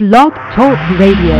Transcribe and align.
Blog 0.00 0.32
Talk 0.56 0.78
Radio. 0.98 1.36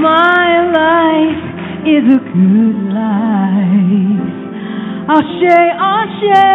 My 0.00 0.48
life 0.72 1.44
is 1.84 2.04
a 2.08 2.20
good 2.32 2.78
life. 2.96 4.24
Ashe, 5.12 5.54
Ashe, 5.92 6.48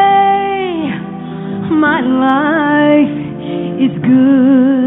my 1.70 2.02
life 2.02 3.16
is 3.80 3.94
good. 4.02 4.79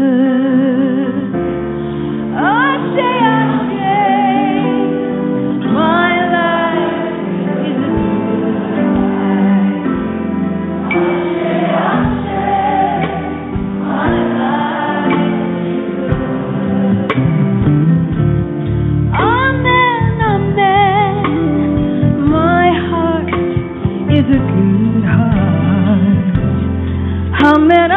Amen, 27.63 27.91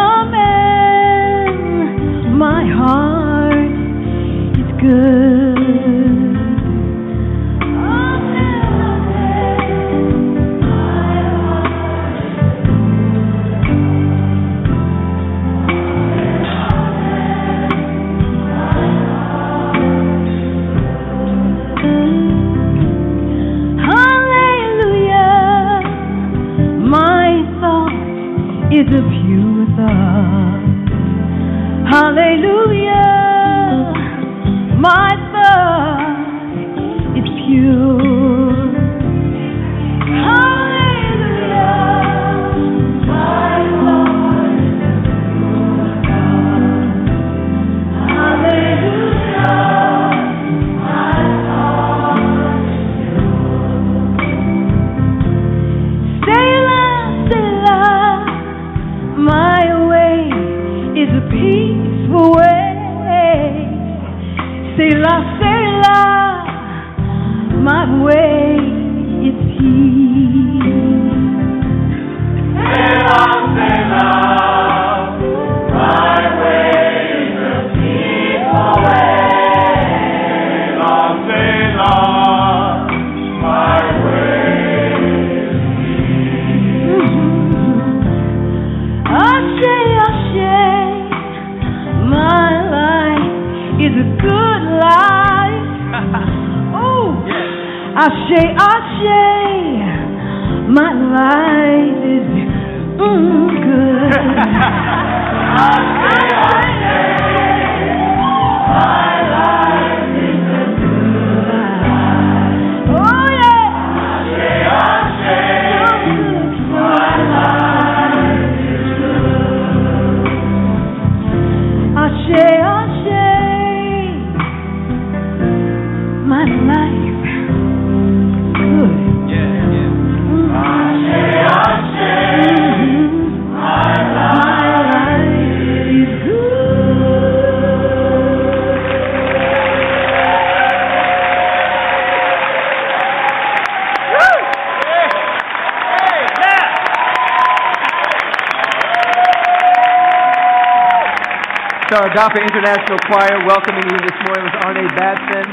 Agape 152.17 152.49
International 152.49 152.97
Choir 153.05 153.45
welcoming 153.47 153.85
you 153.91 153.99
this 153.99 154.17
morning 154.25 154.49
was 154.49 154.57
Arne 154.65 154.89
Batson. 154.97 155.45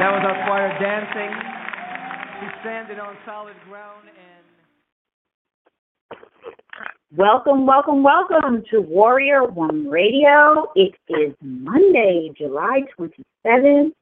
That 0.00 0.10
was 0.10 0.24
our 0.26 0.34
choir 0.44 0.74
dancing. 0.80 1.30
She's 2.40 2.50
standing 2.62 2.98
on 2.98 3.16
solid 3.24 3.54
ground 3.68 4.08
and 4.08 4.18
Welcome, 7.16 7.64
welcome, 7.64 8.02
welcome 8.02 8.64
to 8.72 8.80
Warrior 8.80 9.44
Woman 9.44 9.88
Radio. 9.88 10.72
It 10.74 10.96
is 11.08 11.32
Monday, 11.40 12.32
July 12.36 12.82
27th, 12.98 13.92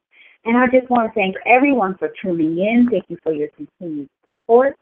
and 0.46 0.56
I 0.56 0.66
just 0.72 0.88
want 0.88 1.12
to 1.12 1.14
thank 1.14 1.36
everyone 1.44 1.94
for 1.98 2.08
tuning 2.22 2.58
in. 2.58 2.88
Thank 2.90 3.04
you 3.08 3.18
for 3.22 3.34
your 3.34 3.48
continued 3.48 4.08
support. 4.40 4.78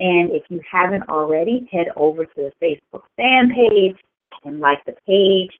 And 0.00 0.30
if 0.30 0.44
you 0.48 0.62
haven't 0.72 1.06
already, 1.10 1.68
head 1.70 1.88
over 1.96 2.24
to 2.24 2.34
the 2.34 2.52
Facebook 2.62 3.02
fan 3.18 3.52
page 3.54 3.98
and 4.44 4.60
like 4.60 4.84
the 4.86 4.94
page, 5.06 5.50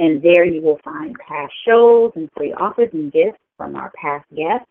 and 0.00 0.22
there 0.22 0.46
you 0.46 0.62
will 0.62 0.80
find 0.82 1.14
past 1.28 1.52
shows 1.66 2.10
and 2.16 2.30
free 2.34 2.54
offers 2.54 2.88
and 2.94 3.12
gifts 3.12 3.38
from 3.58 3.76
our 3.76 3.92
past 4.00 4.24
guests. 4.34 4.66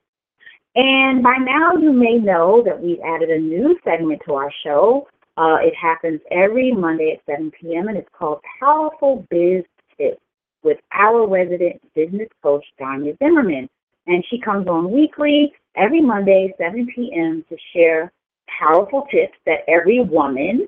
And 0.75 1.21
by 1.21 1.37
now, 1.37 1.73
you 1.73 1.93
may 1.93 2.17
know 2.17 2.63
that 2.65 2.81
we've 2.81 2.99
added 3.05 3.29
a 3.29 3.37
new 3.37 3.77
segment 3.83 4.21
to 4.25 4.33
our 4.33 4.51
show. 4.63 5.07
Uh, 5.37 5.57
it 5.61 5.75
happens 5.75 6.19
every 6.31 6.71
Monday 6.71 7.13
at 7.13 7.31
7 7.31 7.51
p.m. 7.51 7.89
and 7.89 7.97
it's 7.97 8.09
called 8.11 8.41
Powerful 8.59 9.27
Biz 9.29 9.63
Tips 9.97 10.21
with 10.63 10.79
our 10.93 11.27
resident 11.27 11.79
business 11.93 12.27
coach, 12.41 12.65
Danya 12.81 13.17
Zimmerman. 13.19 13.69
And 14.07 14.25
she 14.29 14.39
comes 14.39 14.67
on 14.67 14.91
weekly, 14.91 15.53
every 15.75 16.01
Monday, 16.01 16.53
7 16.57 16.87
p.m. 16.95 17.45
to 17.49 17.57
share 17.73 18.11
powerful 18.59 19.05
tips 19.11 19.37
that 19.45 19.59
every 19.67 20.01
woman 20.01 20.67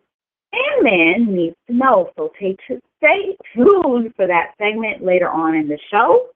and 0.53 0.83
man 0.83 1.35
needs 1.35 1.55
to 1.67 1.75
know. 1.75 2.11
So 2.17 2.31
stay, 2.37 2.57
stay 2.97 3.37
tuned 3.55 4.13
for 4.15 4.27
that 4.27 4.53
segment 4.57 5.03
later 5.03 5.29
on 5.29 5.55
in 5.55 5.67
the 5.67 5.79
show. 5.89 6.27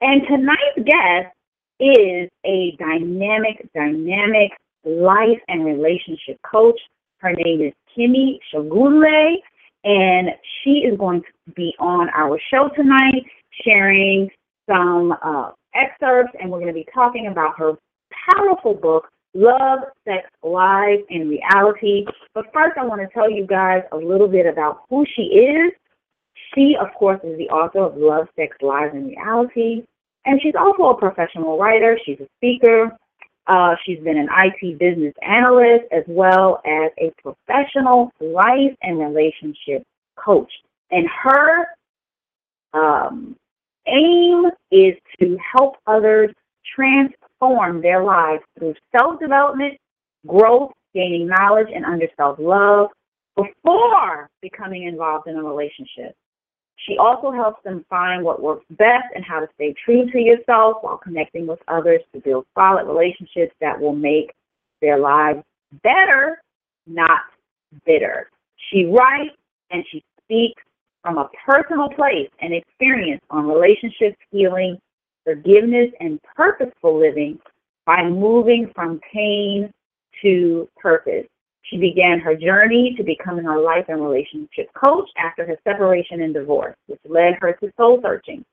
And 0.00 0.22
tonight's 0.26 0.84
guest 0.84 1.34
is 1.78 2.30
a 2.44 2.76
dynamic, 2.78 3.68
dynamic 3.74 4.52
life 4.84 5.38
and 5.48 5.64
relationship 5.64 6.40
coach. 6.42 6.78
Her 7.18 7.32
name 7.32 7.60
is 7.60 7.72
Kemi 7.96 8.38
Sogunle, 8.52 9.36
and 9.84 10.28
she 10.62 10.84
is 10.84 10.98
going 10.98 11.22
to 11.22 11.52
be 11.54 11.74
on 11.78 12.08
our 12.14 12.38
show 12.50 12.68
tonight 12.74 13.24
sharing 13.64 14.30
some 14.68 15.14
uh, 15.22 15.50
excerpts, 15.74 16.32
and 16.40 16.50
we're 16.50 16.58
going 16.58 16.68
to 16.68 16.72
be 16.72 16.86
talking 16.94 17.28
about 17.28 17.58
her 17.58 17.74
powerful 18.32 18.74
book, 18.74 19.08
Love, 19.34 19.80
Sex, 20.04 20.28
Lies, 20.42 21.00
and 21.10 21.30
Reality. 21.30 22.04
But 22.34 22.46
first, 22.52 22.76
I 22.78 22.84
want 22.84 23.00
to 23.00 23.08
tell 23.14 23.30
you 23.30 23.46
guys 23.46 23.82
a 23.92 23.96
little 23.96 24.28
bit 24.28 24.46
about 24.46 24.82
who 24.90 25.06
she 25.14 25.22
is. 25.22 25.72
She, 26.54 26.76
of 26.78 26.88
course, 26.94 27.20
is 27.24 27.38
the 27.38 27.48
author 27.48 27.80
of 27.80 27.96
Love, 27.96 28.28
Sex, 28.36 28.56
Lies, 28.60 28.90
and 28.92 29.08
Reality. 29.08 29.84
And 30.26 30.40
she's 30.42 30.54
also 30.54 30.84
a 30.84 30.98
professional 30.98 31.58
writer. 31.58 31.98
She's 32.04 32.20
a 32.20 32.28
speaker. 32.36 32.96
Uh, 33.46 33.74
she's 33.84 33.98
been 34.00 34.18
an 34.18 34.28
IT 34.30 34.78
business 34.78 35.14
analyst 35.22 35.84
as 35.90 36.04
well 36.06 36.60
as 36.64 36.92
a 36.98 37.12
professional 37.22 38.12
life 38.20 38.76
and 38.82 38.98
relationship 39.00 39.82
coach. 40.16 40.52
And 40.90 41.08
her 41.08 41.66
um, 42.72 43.36
aim 43.86 44.44
is 44.70 44.94
to 45.20 45.38
help 45.52 45.76
others 45.86 46.30
transform 47.42 47.82
their 47.82 48.02
lives 48.04 48.42
through 48.58 48.74
self 48.96 49.20
development, 49.20 49.74
growth, 50.26 50.72
gaining 50.94 51.26
knowledge, 51.26 51.68
and 51.74 51.84
under 51.84 52.06
self 52.16 52.38
love 52.38 52.88
before 53.36 54.28
becoming 54.40 54.84
involved 54.84 55.26
in 55.26 55.36
a 55.36 55.42
relationship. 55.42 56.14
She 56.86 56.98
also 56.98 57.30
helps 57.30 57.62
them 57.62 57.84
find 57.88 58.24
what 58.24 58.42
works 58.42 58.64
best 58.70 59.06
and 59.14 59.24
how 59.24 59.40
to 59.40 59.48
stay 59.54 59.74
true 59.84 60.10
to 60.10 60.18
yourself 60.18 60.78
while 60.80 60.98
connecting 60.98 61.46
with 61.46 61.60
others 61.68 62.00
to 62.12 62.20
build 62.20 62.44
solid 62.58 62.86
relationships 62.86 63.54
that 63.60 63.80
will 63.80 63.94
make 63.94 64.32
their 64.80 64.98
lives 64.98 65.42
better, 65.82 66.42
not 66.86 67.20
bitter. 67.86 68.30
She 68.70 68.84
writes 68.84 69.36
and 69.70 69.84
she 69.90 70.02
speaks 70.24 70.60
from 71.02 71.18
a 71.18 71.30
personal 71.46 71.88
place 71.88 72.28
and 72.40 72.52
experience 72.52 73.22
on 73.30 73.46
relationships, 73.46 74.16
healing, 74.32 74.76
forgiveness, 75.24 75.90
and 76.00 76.20
purposeful 76.36 76.98
living 76.98 77.38
by 77.86 78.04
moving 78.04 78.70
from 78.74 79.00
pain 79.12 79.72
to 80.22 80.68
purpose. 80.76 81.26
She 81.64 81.76
began 81.78 82.20
her 82.20 82.34
journey 82.34 82.94
to 82.96 83.02
becoming 83.02 83.46
a 83.46 83.58
life 83.58 83.86
and 83.88 84.02
relationship 84.02 84.68
coach 84.74 85.08
after 85.16 85.46
her 85.46 85.56
separation 85.64 86.22
and 86.22 86.34
divorce, 86.34 86.76
which 86.86 87.00
led 87.08 87.34
her 87.40 87.52
to 87.54 87.72
soul 87.76 88.00
searching. 88.02 88.44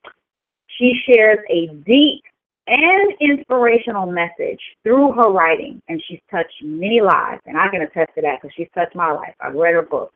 She 0.77 0.93
shares 1.05 1.39
a 1.49 1.67
deep 1.85 2.23
and 2.67 3.13
inspirational 3.19 4.11
message 4.11 4.61
through 4.83 5.11
her 5.13 5.31
writing, 5.31 5.81
and 5.89 6.01
she's 6.07 6.19
touched 6.29 6.63
many 6.63 7.01
lives, 7.01 7.41
and 7.45 7.57
I 7.57 7.67
can 7.69 7.81
attest 7.81 8.11
to 8.15 8.21
that 8.21 8.39
because 8.41 8.53
she's 8.55 8.69
touched 8.75 8.95
my 8.95 9.11
life. 9.11 9.33
I've 9.41 9.55
read 9.55 9.73
her 9.73 9.81
book 9.81 10.13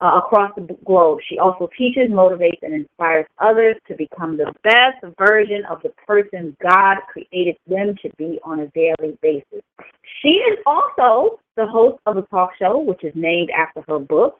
uh, 0.00 0.20
across 0.22 0.52
the 0.56 0.76
globe. 0.84 1.20
She 1.28 1.38
also 1.38 1.68
teaches, 1.76 2.10
motivates, 2.10 2.62
and 2.62 2.74
inspires 2.74 3.26
others 3.38 3.76
to 3.88 3.94
become 3.94 4.36
the 4.36 4.52
best 4.62 5.02
version 5.18 5.64
of 5.70 5.82
the 5.82 5.90
person 6.06 6.56
God 6.62 6.98
created 7.10 7.56
them 7.66 7.94
to 8.02 8.10
be 8.16 8.38
on 8.44 8.60
a 8.60 8.66
daily 8.68 9.16
basis. 9.22 9.62
She 10.22 10.28
is 10.28 10.58
also 10.66 11.40
the 11.56 11.66
host 11.66 11.98
of 12.06 12.16
a 12.16 12.22
talk 12.22 12.50
show, 12.58 12.78
which 12.78 13.04
is 13.04 13.12
named 13.14 13.50
after 13.50 13.82
her 13.88 13.98
book, 13.98 14.38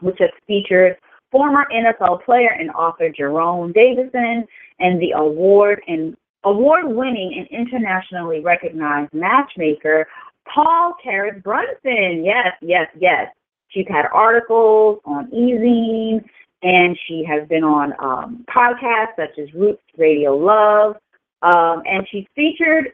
which 0.00 0.18
has 0.20 0.30
featured 0.46 0.96
former 1.30 1.66
NFL 1.74 2.24
player 2.24 2.50
and 2.56 2.70
author 2.70 3.10
Jerone 3.10 3.74
Davison 3.74 4.46
and 4.78 5.00
the 5.00 5.12
award 5.16 5.80
and 5.88 6.16
award-winning 6.44 7.34
and 7.38 7.48
internationally 7.48 8.40
recognized 8.40 9.12
matchmaker 9.12 10.06
Paul 10.52 10.94
Carrick 11.02 11.42
Brunson. 11.42 12.22
Yes, 12.24 12.52
yes, 12.60 12.86
yes. 12.98 13.32
She's 13.74 13.86
had 13.88 14.06
articles 14.12 15.00
on 15.04 15.26
Ezine, 15.32 16.24
and 16.62 16.96
she 17.06 17.24
has 17.24 17.46
been 17.48 17.64
on 17.64 17.92
um, 17.98 18.44
podcasts 18.48 19.16
such 19.16 19.36
as 19.38 19.52
Roots 19.52 19.82
Radio 19.98 20.36
Love, 20.36 20.96
um, 21.42 21.82
and 21.84 22.06
she's 22.10 22.24
featured 22.36 22.92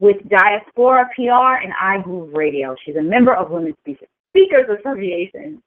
with 0.00 0.16
Diaspora 0.28 1.08
PR 1.14 1.62
and 1.62 1.72
iGroove 1.72 2.34
Radio. 2.34 2.74
She's 2.84 2.96
a 2.96 3.02
member 3.02 3.34
of 3.34 3.50
Women's 3.50 3.76
Speakers 3.80 4.78
Association, 4.80 5.62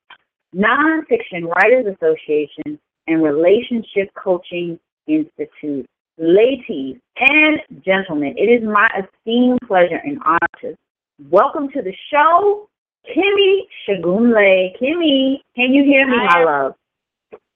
Nonfiction 0.53 1.47
Writers 1.47 1.95
Association, 1.95 2.77
and 3.07 3.23
Relationship 3.23 4.09
Coaching 4.15 4.79
Institute. 5.07 5.85
Ladies 6.17 6.97
and 7.17 7.59
gentlemen, 7.83 8.35
it 8.37 8.43
is 8.43 8.63
my 8.63 8.87
esteemed 8.97 9.59
pleasure 9.65 10.01
and 10.03 10.19
honor 10.25 10.37
to 10.61 10.75
welcome 11.29 11.69
to 11.69 11.81
the 11.81 11.93
show 12.11 12.67
Kemi 13.07 13.61
Sogunle. 13.87 14.77
Kemi, 14.79 15.39
can 15.55 15.73
you 15.73 15.83
hear 15.83 16.07
me, 16.07 16.17
Hi. 16.19 16.39
my 16.39 16.45
love? 16.45 16.73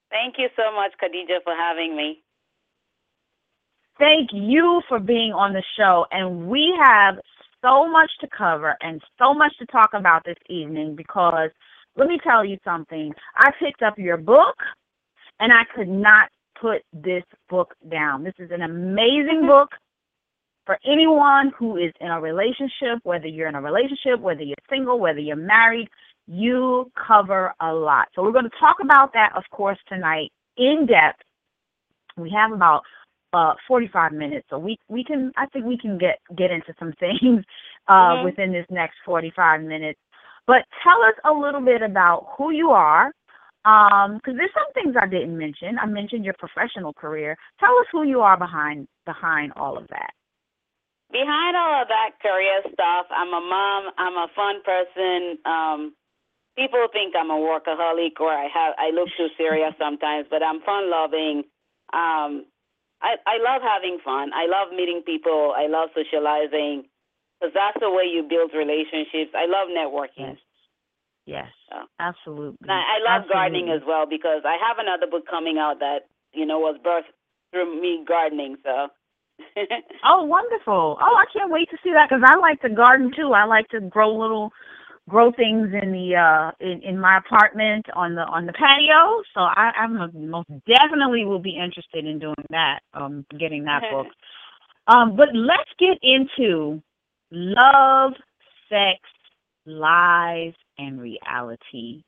Thank 0.09 0.35
you 0.37 0.49
so 0.55 0.73
much, 0.73 0.91
Khadija, 1.01 1.43
for 1.43 1.53
having 1.55 1.95
me. 1.95 2.21
Thank 3.99 4.29
you 4.31 4.81
for 4.87 4.99
being 4.99 5.33
on 5.33 5.53
the 5.53 5.63
show. 5.77 6.05
And 6.11 6.47
we 6.47 6.73
have 6.81 7.15
so 7.61 7.89
much 7.89 8.11
to 8.21 8.27
cover 8.35 8.75
and 8.81 9.01
so 9.17 9.33
much 9.33 9.57
to 9.59 9.65
talk 9.67 9.89
about 9.93 10.23
this 10.23 10.37
evening 10.49 10.95
because 10.95 11.49
let 11.95 12.07
me 12.07 12.19
tell 12.23 12.45
you 12.45 12.57
something. 12.63 13.11
I 13.35 13.49
picked 13.59 13.81
up 13.81 13.97
your 13.97 14.17
book 14.17 14.55
and 15.39 15.51
I 15.51 15.63
could 15.75 15.89
not 15.89 16.29
put 16.59 16.83
this 16.93 17.23
book 17.49 17.73
down. 17.89 18.23
This 18.23 18.35
is 18.39 18.51
an 18.51 18.61
amazing 18.61 19.45
book 19.47 19.69
for 20.67 20.77
anyone 20.85 21.51
who 21.57 21.77
is 21.77 21.93
in 22.01 22.09
a 22.09 22.21
relationship, 22.21 22.99
whether 23.03 23.25
you're 23.25 23.47
in 23.47 23.55
a 23.55 23.61
relationship, 23.61 24.19
whether 24.19 24.43
you're 24.43 24.55
single, 24.69 24.99
whether 24.99 25.19
you're 25.19 25.37
married, 25.37 25.87
you 26.27 26.91
cover 27.07 27.53
a 27.61 27.73
lot. 27.73 28.09
So 28.13 28.21
we're 28.21 28.33
going 28.33 28.43
to 28.49 28.59
talk 28.59 28.77
about 28.83 29.13
that, 29.13 29.31
of 29.35 29.43
course, 29.49 29.79
tonight 29.87 30.29
in 30.57 30.85
depth. 30.85 31.21
We 32.17 32.29
have 32.31 32.51
about 32.51 32.83
uh, 33.33 33.53
45 33.67 34.11
minutes, 34.11 34.45
so 34.49 34.59
we 34.59 34.77
we 34.89 35.03
can 35.03 35.31
I 35.37 35.45
think 35.47 35.65
we 35.65 35.77
can 35.77 35.97
get 35.97 36.19
get 36.35 36.51
into 36.51 36.73
some 36.79 36.93
things 36.99 37.43
uh, 37.87 38.17
Mhm. 38.17 38.23
within 38.23 38.51
this 38.51 38.65
next 38.69 38.97
45 39.05 39.61
minutes. 39.61 39.99
But 40.47 40.65
tell 40.83 41.01
us 41.03 41.15
a 41.25 41.31
little 41.31 41.61
bit 41.61 41.81
about 41.81 42.27
who 42.37 42.51
you 42.51 42.71
are, 42.71 43.11
because 43.63 44.35
there's 44.37 44.53
some 44.53 44.71
things 44.73 44.95
I 44.99 45.07
didn't 45.07 45.37
mention. 45.37 45.77
I 45.79 45.85
mentioned 45.85 46.25
your 46.25 46.35
professional 46.39 46.93
career. 46.93 47.37
Tell 47.59 47.77
us 47.79 47.85
who 47.91 48.03
you 48.03 48.21
are 48.21 48.37
behind 48.37 48.87
behind 49.05 49.53
all 49.55 49.77
of 49.77 49.87
that. 49.89 50.11
Behind 51.11 51.55
all 51.55 51.81
of 51.81 51.87
that 51.87 52.19
career 52.21 52.61
stuff, 52.73 53.07
I'm 53.11 53.29
a 53.31 53.39
mom. 53.39 53.93
I'm 53.97 54.17
a 54.19 54.27
fun 54.35 54.59
person. 54.63 55.39
Um, 55.45 55.95
people 56.57 56.83
think 56.91 57.15
I'm 57.15 57.31
a 57.31 57.39
workaholic 57.39 58.19
or 58.19 58.27
I 58.27 58.49
have 58.53 58.73
I 58.77 58.91
look 58.91 59.07
too 59.15 59.27
serious 59.37 59.71
sometimes, 59.79 60.27
but 60.29 60.43
I'm 60.43 60.59
fun 60.61 60.91
loving. 60.91 61.43
Um, 61.93 62.45
I 63.01 63.15
I 63.23 63.37
love 63.39 63.61
having 63.63 63.99
fun. 64.03 64.31
I 64.35 64.47
love 64.51 64.75
meeting 64.75 65.01
people. 65.05 65.53
I 65.55 65.67
love 65.67 65.89
socializing 65.95 66.83
because 67.39 67.53
that's 67.55 67.79
the 67.79 67.89
way 67.89 68.03
you 68.11 68.27
build 68.27 68.51
relationships. 68.51 69.31
I 69.31 69.45
love 69.47 69.69
networking. 69.71 70.35
Yes. 70.35 70.37
Yes, 71.25 71.51
Oh. 71.73 71.83
absolutely. 71.99 72.69
I, 72.69 72.99
I 72.99 72.99
love 73.03 73.27
gardening 73.31 73.67
as 73.69 73.81
well 73.85 74.05
because 74.07 74.43
I 74.45 74.55
have 74.65 74.79
another 74.79 75.07
book 75.07 75.27
coming 75.29 75.57
out 75.57 75.79
that 75.79 76.07
you 76.33 76.45
know 76.45 76.59
was 76.59 76.79
birthed 76.83 77.11
through 77.51 77.79
me 77.79 78.03
gardening. 78.05 78.57
So. 78.63 78.89
Oh, 80.03 80.23
wonderful! 80.25 80.97
Oh, 81.01 81.15
I 81.15 81.25
can't 81.31 81.51
wait 81.51 81.69
to 81.71 81.77
see 81.83 81.91
that 81.93 82.09
because 82.09 82.23
I 82.25 82.37
like 82.37 82.61
to 82.61 82.69
garden 82.69 83.11
too. 83.15 83.33
I 83.33 83.45
like 83.45 83.67
to 83.69 83.81
grow 83.81 84.15
little, 84.15 84.51
grow 85.09 85.31
things 85.31 85.69
in 85.81 85.91
the 85.91 86.15
uh 86.15 86.51
in 86.59 86.81
in 86.83 86.99
my 86.99 87.17
apartment 87.17 87.85
on 87.95 88.15
the 88.15 88.21
on 88.21 88.45
the 88.45 88.53
patio. 88.53 89.21
So 89.33 89.41
I, 89.41 89.71
I'm 89.77 89.97
most 90.29 90.49
definitely 90.67 91.25
will 91.25 91.39
be 91.39 91.57
interested 91.57 92.05
in 92.05 92.19
doing 92.19 92.35
that. 92.49 92.79
Um, 92.93 93.25
getting 93.39 93.63
that 93.65 93.83
book. 93.91 94.07
Um, 94.87 95.15
but 95.15 95.29
let's 95.33 95.69
get 95.79 95.97
into 96.01 96.81
love, 97.31 98.13
sex, 98.69 98.99
lies, 99.65 100.53
and 100.77 101.01
reality. 101.01 102.03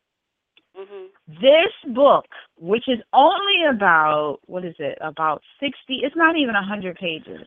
Hmm 0.80 1.06
This 1.42 1.94
book, 1.94 2.26
which 2.58 2.88
is 2.88 3.00
only 3.14 3.66
about 3.70 4.40
what 4.46 4.66
is 4.66 4.76
it? 4.80 4.98
About 5.02 5.42
sixty. 5.60 5.98
It's 6.04 6.16
not 6.16 6.38
even 6.38 6.56
a 6.56 6.64
hundred 6.64 6.96
pages. 6.98 7.46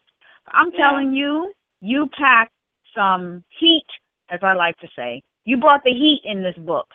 I'm 0.49 0.71
Yeah. 0.73 0.79
telling 0.79 1.15
you, 1.15 1.53
you 1.81 2.09
packed 2.19 2.53
some 2.95 3.45
heat, 3.59 3.87
as 4.29 4.41
I 4.43 4.53
like 4.55 4.77
to 4.79 4.89
say. 4.95 5.23
You 5.45 5.57
brought 5.57 5.83
the 5.85 5.93
heat 5.93 6.23
in 6.25 6.43
this 6.43 6.57
book, 6.57 6.89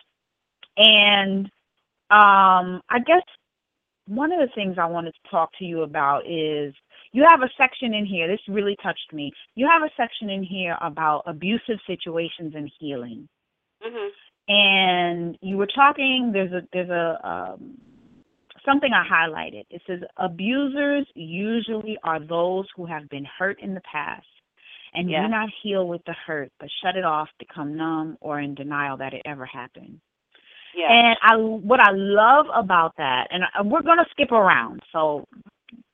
and 0.78 1.46
um, 2.10 2.82
I 2.90 3.00
guess 3.06 3.24
one 4.08 4.32
of 4.32 4.40
the 4.40 4.54
things 4.56 4.78
I 4.78 4.86
wanted 4.86 5.14
to 5.14 5.30
talk 5.30 5.50
to 5.60 5.66
you 5.66 5.82
about 5.82 6.26
is 6.26 6.74
you 7.12 7.26
have 7.28 7.42
a 7.42 7.50
section 7.58 7.94
in 7.94 8.06
here. 8.06 8.28
This 8.28 8.40
really 8.48 8.78
touched 8.82 9.12
me. 9.12 9.32
You 9.56 9.68
have 9.68 9.84
a 9.84 9.90
section 9.98 10.30
in 10.30 10.44
here 10.44 10.78
about 10.82 11.24
abusive 11.26 11.80
situations 11.86 12.54
and 12.56 12.72
healing 12.80 13.28
hmm 13.82 14.08
and 14.50 15.38
you 15.42 15.58
were 15.58 15.68
talking 15.68 16.32
there's 16.34 16.52
a 16.54 16.62
there's 16.72 16.90
a 16.90 17.20
um 17.28 17.78
something 18.66 18.92
i 18.94 19.04
highlighted. 19.08 19.66
It 19.70 19.82
says 19.88 20.00
abusers 20.18 21.06
usually 21.16 21.98
are 22.04 22.20
those 22.20 22.66
who 22.76 22.86
have 22.86 23.08
been 23.10 23.26
hurt 23.38 23.60
in 23.62 23.74
the 23.74 23.82
past 23.82 24.26
and 24.94 25.10
Yeah. 25.10 25.24
do 25.24 25.28
not 25.30 25.50
heal 25.64 25.88
with 25.88 26.02
the 26.06 26.14
hurt 26.26 26.52
but 26.60 26.70
shut 26.82 26.96
it 26.96 27.04
off 27.06 27.30
become 27.40 27.76
numb 27.78 28.18
or 28.22 28.40
in 28.40 28.56
denial 28.56 28.98
that 28.98 29.14
it 29.14 29.22
ever 29.26 29.46
happened. 29.46 30.00
Yeah. 30.76 30.92
and 30.92 31.18
i 31.22 31.36
what 31.36 31.80
i 31.80 31.92
love 31.92 32.46
about 32.54 32.94
that 32.98 33.28
and 33.32 33.44
we're 33.72 33.82
going 33.82 33.98
to 33.98 34.06
skip 34.12 34.32
around 34.32 34.82
so 34.92 35.26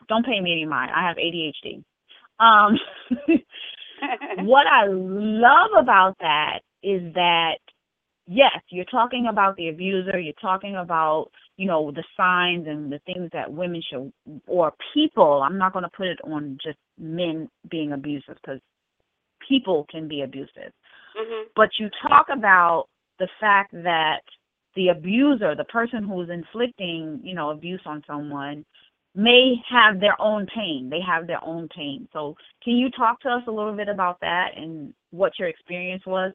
don't 0.09 0.25
pay 0.25 0.39
me 0.41 0.51
any 0.51 0.65
mind. 0.65 0.91
I 0.95 1.07
have 1.07 1.17
adhd 1.17 1.83
um 2.39 2.77
what 4.35 4.67
I 4.67 4.85
love 4.87 5.71
about 5.79 6.15
that 6.19 6.59
is 6.81 7.13
that 7.13 7.57
yes, 8.27 8.59
you're 8.69 8.85
talking 8.85 9.27
about 9.27 9.55
the 9.55 9.69
abuser, 9.69 10.19
you're 10.19 10.33
talking 10.41 10.75
about, 10.75 11.29
you 11.57 11.67
know, 11.67 11.91
the 11.91 12.03
signs 12.15 12.67
and 12.67 12.91
the 12.91 12.99
things 13.05 13.29
that 13.33 13.51
women 13.51 13.81
should 13.89 14.11
or 14.47 14.73
people, 14.93 15.41
I'm 15.43 15.57
not 15.57 15.73
going 15.73 15.83
to 15.83 15.89
put 15.95 16.07
it 16.07 16.19
on 16.23 16.57
just 16.63 16.77
men 16.97 17.49
being 17.69 17.91
abusive 17.91 18.37
cuz 18.45 18.59
people 19.47 19.85
can 19.89 20.07
be 20.07 20.21
abusive. 20.21 20.73
Mhm. 21.17 21.47
But 21.55 21.77
you 21.79 21.89
talk 22.07 22.29
about 22.29 22.87
the 23.19 23.27
fact 23.39 23.71
that 23.83 24.23
the 24.75 24.89
abuser, 24.89 25.53
the 25.55 25.65
person 25.65 26.03
who's 26.03 26.29
inflicting, 26.29 27.19
you 27.23 27.35
know, 27.35 27.51
abuse 27.51 27.85
on 27.85 28.03
someone, 28.05 28.65
may 29.15 29.55
have 29.69 29.99
their 29.99 30.19
own 30.19 30.47
pain. 30.47 30.89
They 30.89 31.01
have 31.01 31.27
their 31.27 31.43
own 31.43 31.67
pain. 31.69 32.07
So, 32.13 32.35
can 32.63 32.77
you 32.77 32.89
talk 32.89 33.19
to 33.21 33.29
us 33.29 33.43
a 33.45 33.51
little 33.51 33.73
bit 33.73 33.87
about 33.87 34.19
that 34.21 34.57
and 34.57 34.93
what 35.11 35.37
your 35.37 35.47
experience 35.47 36.05
was? 36.05 36.33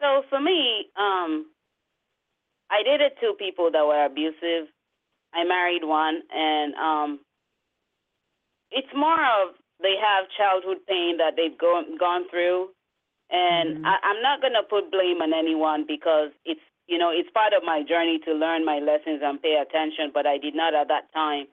So 0.00 0.22
for 0.30 0.40
me, 0.40 0.86
um, 0.96 1.46
I 2.70 2.82
dated 2.84 3.12
two 3.20 3.34
people 3.38 3.70
that 3.72 3.86
were 3.86 4.04
abusive. 4.04 4.68
I 5.34 5.44
married 5.44 5.84
one, 5.84 6.22
and 6.34 6.74
um, 6.76 7.20
it's 8.70 8.88
more 8.96 9.20
of 9.20 9.54
they 9.82 9.94
have 10.00 10.26
childhood 10.36 10.78
pain 10.88 11.18
that 11.18 11.34
they've 11.36 11.56
gone 11.58 11.96
gone 11.98 12.28
through, 12.30 12.70
and 13.30 13.78
Mhm. 13.78 13.86
I, 13.86 13.98
I'm 14.02 14.22
not 14.22 14.42
gonna 14.42 14.62
put 14.62 14.90
blame 14.90 15.22
on 15.22 15.34
anyone 15.34 15.84
because 15.86 16.30
it's 16.44 16.60
you 16.86 16.98
know 16.98 17.10
it's 17.10 17.30
part 17.30 17.52
of 17.52 17.64
my 17.64 17.82
journey 17.82 18.18
to 18.20 18.32
learn 18.34 18.64
my 18.64 18.78
lessons 18.80 19.22
and 19.22 19.42
pay 19.42 19.56
attention, 19.56 20.10
but 20.12 20.26
I 20.26 20.38
did 20.38 20.54
not 20.54 20.74
at 20.74 20.88
that 20.88 21.12
time. 21.12 21.48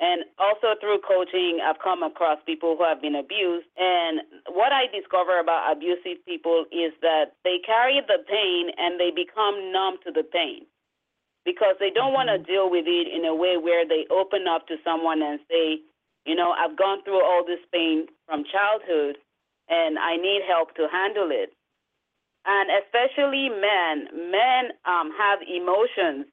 And 0.00 0.22
also 0.38 0.78
through 0.80 1.02
coaching, 1.02 1.58
I've 1.58 1.82
come 1.82 2.04
across 2.04 2.38
people 2.46 2.76
who 2.78 2.84
have 2.84 3.02
been 3.02 3.16
abused. 3.16 3.66
And 3.76 4.22
what 4.54 4.70
I 4.70 4.86
discover 4.86 5.40
about 5.40 5.72
abusive 5.74 6.22
people 6.24 6.66
is 6.70 6.94
that 7.02 7.34
they 7.42 7.58
carry 7.66 8.00
the 8.06 8.22
pain 8.22 8.70
and 8.78 9.00
they 9.00 9.10
become 9.10 9.72
numb 9.72 9.98
to 10.06 10.12
the 10.12 10.22
pain 10.22 10.66
because 11.44 11.74
they 11.80 11.90
don't 11.90 12.12
want 12.12 12.28
to 12.30 12.38
deal 12.38 12.70
with 12.70 12.86
it 12.86 13.08
in 13.10 13.24
a 13.24 13.34
way 13.34 13.56
where 13.56 13.86
they 13.86 14.06
open 14.10 14.46
up 14.46 14.68
to 14.68 14.76
someone 14.84 15.22
and 15.22 15.40
say, 15.50 15.82
you 16.26 16.34
know, 16.36 16.52
I've 16.52 16.76
gone 16.76 17.02
through 17.02 17.24
all 17.24 17.42
this 17.44 17.64
pain 17.72 18.06
from 18.26 18.44
childhood 18.44 19.18
and 19.68 19.98
I 19.98 20.16
need 20.16 20.42
help 20.46 20.76
to 20.76 20.86
handle 20.92 21.30
it. 21.32 21.50
And 22.46 22.70
especially 22.84 23.48
men, 23.48 24.30
men 24.30 24.76
um, 24.86 25.10
have 25.18 25.40
emotions. 25.42 26.26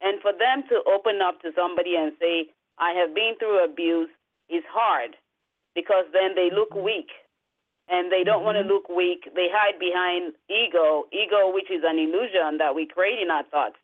And 0.00 0.20
for 0.22 0.32
them 0.32 0.64
to 0.70 0.80
open 0.88 1.20
up 1.20 1.42
to 1.42 1.52
somebody 1.56 1.96
and 1.96 2.12
say, 2.20 2.48
I 2.80 2.92
have 2.96 3.14
been 3.14 3.34
through 3.38 3.62
abuse 3.62 4.08
is 4.48 4.64
hard 4.72 5.14
because 5.76 6.06
then 6.12 6.34
they 6.34 6.50
look 6.50 6.74
weak 6.74 7.12
and 7.88 8.10
they 8.10 8.24
don't 8.24 8.42
want 8.42 8.56
to 8.56 8.64
look 8.64 8.88
weak. 8.88 9.28
They 9.36 9.52
hide 9.52 9.78
behind 9.78 10.32
ego, 10.48 11.04
ego, 11.12 11.52
which 11.52 11.70
is 11.70 11.84
an 11.84 11.98
illusion 11.98 12.58
that 12.58 12.74
we 12.74 12.86
create 12.86 13.20
in 13.20 13.30
our 13.30 13.44
thoughts. 13.52 13.76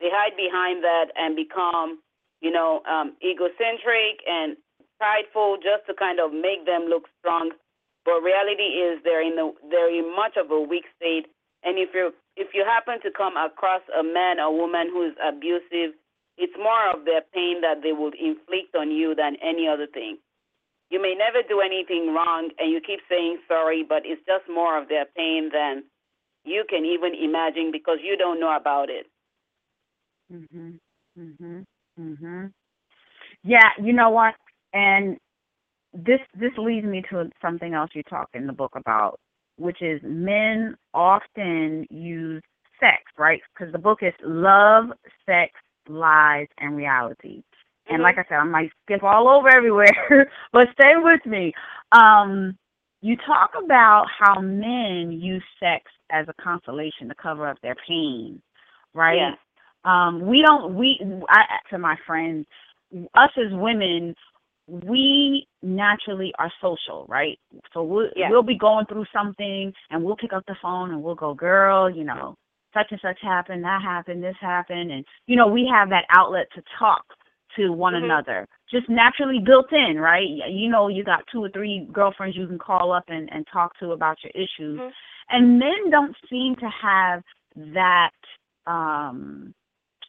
They 0.00 0.10
hide 0.12 0.36
behind 0.36 0.84
that 0.84 1.14
and 1.16 1.34
become, 1.34 2.02
you 2.42 2.50
know, 2.50 2.82
um, 2.90 3.14
egocentric 3.24 4.20
and 4.26 4.56
prideful 4.98 5.56
just 5.62 5.86
to 5.86 5.94
kind 5.94 6.20
of 6.20 6.34
make 6.34 6.66
them 6.66 6.90
look 6.90 7.06
strong. 7.18 7.50
But 8.04 8.20
reality 8.20 8.82
is 8.82 8.98
they're 9.02 9.22
in 9.22 9.38
the 9.38 9.54
they're 9.70 9.94
in 9.94 10.10
much 10.14 10.34
of 10.36 10.50
a 10.50 10.60
weak 10.60 10.84
state. 10.98 11.30
And 11.62 11.78
if 11.78 11.94
you 11.94 12.10
if 12.36 12.50
you 12.52 12.66
happen 12.66 13.00
to 13.02 13.10
come 13.14 13.38
across 13.38 13.82
a 13.94 14.02
man 14.02 14.40
or 14.40 14.50
woman 14.50 14.90
who 14.90 15.06
is 15.06 15.14
abusive, 15.22 15.94
it's 16.42 16.58
more 16.58 16.90
of 16.90 17.04
their 17.04 17.22
pain 17.32 17.60
that 17.60 17.82
they 17.84 17.92
would 17.92 18.14
inflict 18.18 18.74
on 18.74 18.90
you 18.90 19.14
than 19.14 19.36
any 19.40 19.68
other 19.68 19.86
thing. 19.86 20.18
You 20.90 21.00
may 21.00 21.14
never 21.14 21.46
do 21.48 21.60
anything 21.60 22.12
wrong 22.12 22.50
and 22.58 22.72
you 22.72 22.80
keep 22.84 22.98
saying 23.08 23.38
sorry, 23.46 23.86
but 23.88 24.02
it's 24.04 24.20
just 24.26 24.50
more 24.52 24.76
of 24.76 24.88
their 24.88 25.06
pain 25.16 25.50
than 25.54 25.84
you 26.44 26.64
can 26.68 26.84
even 26.84 27.14
imagine 27.14 27.70
because 27.70 27.98
you 28.02 28.16
don't 28.16 28.40
know 28.40 28.56
about 28.56 28.90
it. 28.90 29.06
Mhm. 30.32 30.80
Mhm. 31.16 31.64
Mhm. 31.96 32.52
Yeah, 33.44 33.70
you 33.78 33.92
know 33.92 34.10
what? 34.10 34.34
And 34.72 35.18
this 35.94 36.20
this 36.34 36.56
leads 36.58 36.86
me 36.86 37.02
to 37.10 37.30
something 37.40 37.72
else 37.72 37.90
you 37.94 38.02
talk 38.02 38.28
in 38.34 38.48
the 38.48 38.52
book 38.52 38.74
about, 38.74 39.20
which 39.58 39.80
is 39.80 40.02
men 40.02 40.76
often 40.92 41.86
use 41.88 42.42
sex, 42.80 43.02
right? 43.16 43.40
Because 43.54 43.72
the 43.72 43.78
book 43.78 44.02
is 44.02 44.14
love, 44.22 44.92
sex, 45.24 45.52
lies, 45.88 46.48
and 46.58 46.76
reality. 46.76 47.42
And 47.88 47.98
Mhm. 47.98 48.02
like 48.02 48.18
I 48.18 48.24
said, 48.24 48.38
I 48.38 48.44
might 48.44 48.70
skip 48.84 49.02
all 49.02 49.28
over 49.28 49.48
everywhere, 49.48 49.86
but 50.52 50.72
stay 50.72 50.96
with 50.96 51.24
me. 51.26 51.52
Um, 51.92 52.56
you 53.00 53.16
talk 53.16 53.54
about 53.56 54.06
how 54.08 54.40
men 54.40 55.10
use 55.12 55.42
sex 55.58 55.90
as 56.10 56.28
a 56.28 56.34
consolation 56.34 57.08
to 57.08 57.14
cover 57.16 57.48
up 57.48 57.60
their 57.60 57.74
pain, 57.86 58.40
right? 58.94 59.16
Yeah. 59.16 59.34
um 59.84 60.20
we 60.26 60.42
don't 60.42 60.76
we 60.76 61.00
I 61.28 61.42
to 61.70 61.78
my 61.78 61.96
friends 62.06 62.46
us 63.14 63.30
as 63.36 63.52
women 63.52 64.14
we 64.68 65.48
naturally 65.62 66.32
are 66.38 66.52
social 66.60 67.04
right 67.08 67.36
so 67.74 67.82
we'll 67.82 68.08
Yeah. 68.14 68.30
we'll 68.30 68.44
be 68.44 68.56
going 68.56 68.86
through 68.86 69.06
something 69.12 69.74
and 69.90 70.04
we'll 70.04 70.16
pick 70.16 70.32
up 70.32 70.44
the 70.46 70.54
phone 70.62 70.92
and 70.92 71.02
we'll 71.02 71.16
go 71.16 71.34
girl 71.34 71.90
you 71.90 72.04
know 72.04 72.36
such 72.74 72.86
and 72.90 73.00
such 73.00 73.18
happened 73.20 73.64
that 73.64 73.82
happened 73.82 74.22
this 74.22 74.36
happened 74.40 74.90
and 74.90 75.04
you 75.26 75.36
know 75.36 75.46
we 75.46 75.66
have 75.72 75.88
that 75.90 76.04
outlet 76.10 76.46
to 76.54 76.62
talk 76.78 77.04
to 77.56 77.72
one 77.72 77.94
Mhm. 77.94 78.04
another 78.04 78.48
just 78.70 78.88
naturally 78.88 79.38
built 79.38 79.72
in 79.72 79.98
right 80.00 80.28
you 80.28 80.68
know 80.68 80.88
you 80.88 81.04
got 81.04 81.26
two 81.26 81.44
or 81.44 81.50
three 81.50 81.86
girlfriends 81.92 82.36
you 82.36 82.46
can 82.46 82.58
call 82.58 82.92
up 82.92 83.04
and 83.08 83.30
and 83.32 83.46
talk 83.46 83.76
to 83.78 83.92
about 83.92 84.22
your 84.24 84.32
issues 84.34 84.80
Mhm. 84.80 84.92
and 85.30 85.58
men 85.58 85.90
don't 85.90 86.16
seem 86.28 86.56
to 86.56 86.68
have 86.68 87.22
that 87.56 88.12
um 88.66 89.54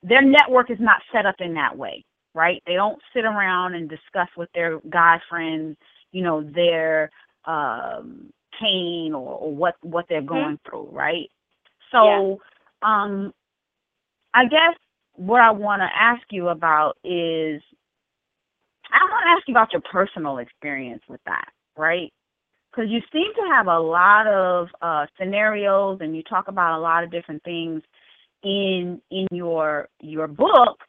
their 0.03 0.22
network 0.22 0.70
is 0.70 0.79
not 0.79 1.01
set 1.13 1.25
up 1.25 1.36
in 1.39 1.53
that 1.53 1.77
way, 1.77 2.03
right? 2.34 2.62
They 2.67 2.74
don't 2.74 3.01
sit 3.13 3.24
around 3.24 3.74
and 3.74 3.89
discuss 3.89 4.27
with 4.36 4.51
their 4.53 4.79
guy 4.89 5.20
friends, 5.29 5.77
you 6.12 6.22
know, 6.24 6.41
their 6.43 7.10
um 7.46 8.32
pain 8.60 9.13
or, 9.13 9.38
or 9.38 9.55
what 9.55 9.75
what 9.82 10.05
they're 10.10 10.22
going 10.22 10.60
through, 10.65 10.89
right? 10.91 11.29
So 11.91 12.41
um 12.84 13.34
I 14.34 14.46
guess 14.46 14.75
what 15.16 15.42
I 15.42 15.52
want 15.52 15.82
to 15.82 15.90
ask 15.96 16.24
you 16.32 16.50
about 16.50 16.98
is 17.04 17.62
I 18.92 19.04
want 19.10 19.24
to 19.25 19.30
ask 19.32 19.48
you 19.48 19.54
about 19.54 19.74
your 19.74 19.82
personal 19.92 20.38
experience 20.40 21.04
with 21.08 21.22
that, 21.25 21.50
right? 21.78 22.12
Because 22.72 22.90
you 22.90 23.02
seem 23.12 23.34
to 23.36 23.54
have 23.54 23.68
a 23.68 23.80
lot 23.80 24.28
of 24.28 24.68
uh, 24.82 25.06
scenarios, 25.18 26.00
and 26.02 26.16
you 26.16 26.24
talk 26.24 26.48
about 26.48 26.78
a 26.78 26.82
lot 26.82 27.04
of 27.04 27.12
different 27.12 27.44
things 27.44 27.82
in 28.44 29.02
in 29.12 29.28
your 29.32 29.90
your 30.02 30.28
book. 30.28 30.80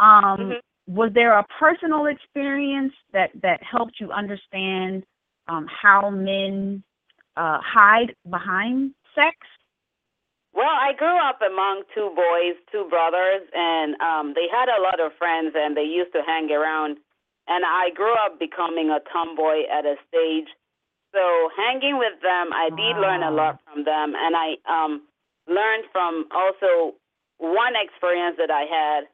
Um, 0.00 0.36
Mhm. 0.38 0.60
Was 0.88 1.12
there 1.14 1.38
a 1.38 1.44
personal 1.58 2.06
experience 2.06 2.94
that 3.12 3.30
that 3.42 3.62
helped 3.62 4.00
you 4.00 4.10
understand 4.12 5.04
um, 5.48 5.66
how 5.68 6.10
men 6.10 6.82
uh, 7.36 7.60
hide 7.62 8.14
behind 8.30 8.94
sex? 9.14 9.36
Well, 10.58 10.74
I 10.74 10.90
grew 10.98 11.14
up 11.14 11.38
among 11.38 11.86
two 11.94 12.10
boys, 12.18 12.58
two 12.74 12.90
brothers, 12.90 13.46
and 13.54 13.94
um, 14.02 14.34
they 14.34 14.50
had 14.50 14.66
a 14.66 14.82
lot 14.82 14.98
of 14.98 15.14
friends, 15.14 15.54
and 15.54 15.76
they 15.76 15.86
used 15.86 16.10
to 16.18 16.22
hang 16.26 16.50
around. 16.50 16.98
And 17.46 17.62
I 17.64 17.94
grew 17.94 18.10
up 18.18 18.40
becoming 18.40 18.90
a 18.90 18.98
tomboy 19.06 19.70
at 19.70 19.86
a 19.86 19.94
stage. 20.10 20.50
So 21.14 21.22
hanging 21.54 21.96
with 21.96 22.18
them, 22.26 22.50
I 22.50 22.74
did 22.74 22.98
learn 22.98 23.22
a 23.22 23.30
lot 23.30 23.62
from 23.70 23.84
them, 23.84 24.18
and 24.18 24.34
I 24.34 24.58
um, 24.66 25.06
learned 25.46 25.84
from 25.94 26.26
also 26.34 26.98
one 27.38 27.78
experience 27.78 28.34
that 28.42 28.50
I 28.50 28.66
had 28.66 29.06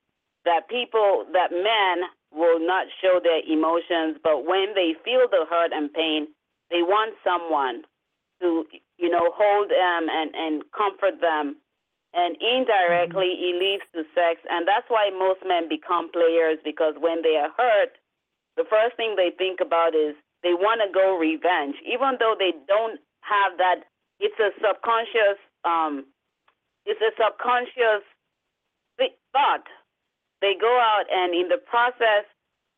that 0.48 0.72
people, 0.72 1.28
that 1.36 1.52
men 1.52 2.08
will 2.32 2.58
not 2.58 2.86
show 3.02 3.20
their 3.22 3.44
emotions, 3.44 4.16
but 4.24 4.48
when 4.48 4.72
they 4.74 4.96
feel 5.04 5.28
the 5.28 5.44
hurt 5.44 5.72
and 5.76 5.92
pain, 5.92 6.26
they 6.70 6.80
want 6.80 7.12
someone 7.22 7.84
to, 8.40 8.64
you 8.98 9.10
know, 9.10 9.32
hold 9.34 9.70
them 9.70 10.08
and, 10.10 10.30
and 10.34 10.62
comfort 10.76 11.20
them. 11.20 11.56
And 12.14 12.36
indirectly, 12.38 13.34
it 13.34 13.58
leads 13.58 13.82
to 13.94 14.06
sex. 14.14 14.38
And 14.48 14.68
that's 14.68 14.86
why 14.86 15.10
most 15.10 15.40
men 15.42 15.68
become 15.68 16.12
players 16.12 16.58
because 16.62 16.94
when 16.98 17.22
they 17.22 17.34
are 17.34 17.50
hurt, 17.58 17.98
the 18.56 18.64
first 18.70 18.96
thing 18.96 19.16
they 19.18 19.34
think 19.34 19.58
about 19.58 19.98
is 19.98 20.14
they 20.46 20.54
want 20.54 20.78
to 20.86 20.92
go 20.94 21.18
revenge, 21.18 21.74
even 21.82 22.14
though 22.22 22.38
they 22.38 22.54
don't 22.68 23.00
have 23.26 23.58
that. 23.58 23.90
It's 24.20 24.38
a 24.38 24.54
subconscious, 24.62 25.42
um, 25.66 26.06
it's 26.86 27.02
a 27.02 27.10
subconscious 27.18 28.06
thought. 29.34 29.66
They 30.40 30.54
go 30.54 30.70
out 30.70 31.10
and 31.10 31.34
in 31.34 31.50
the 31.50 31.58
process, 31.58 32.24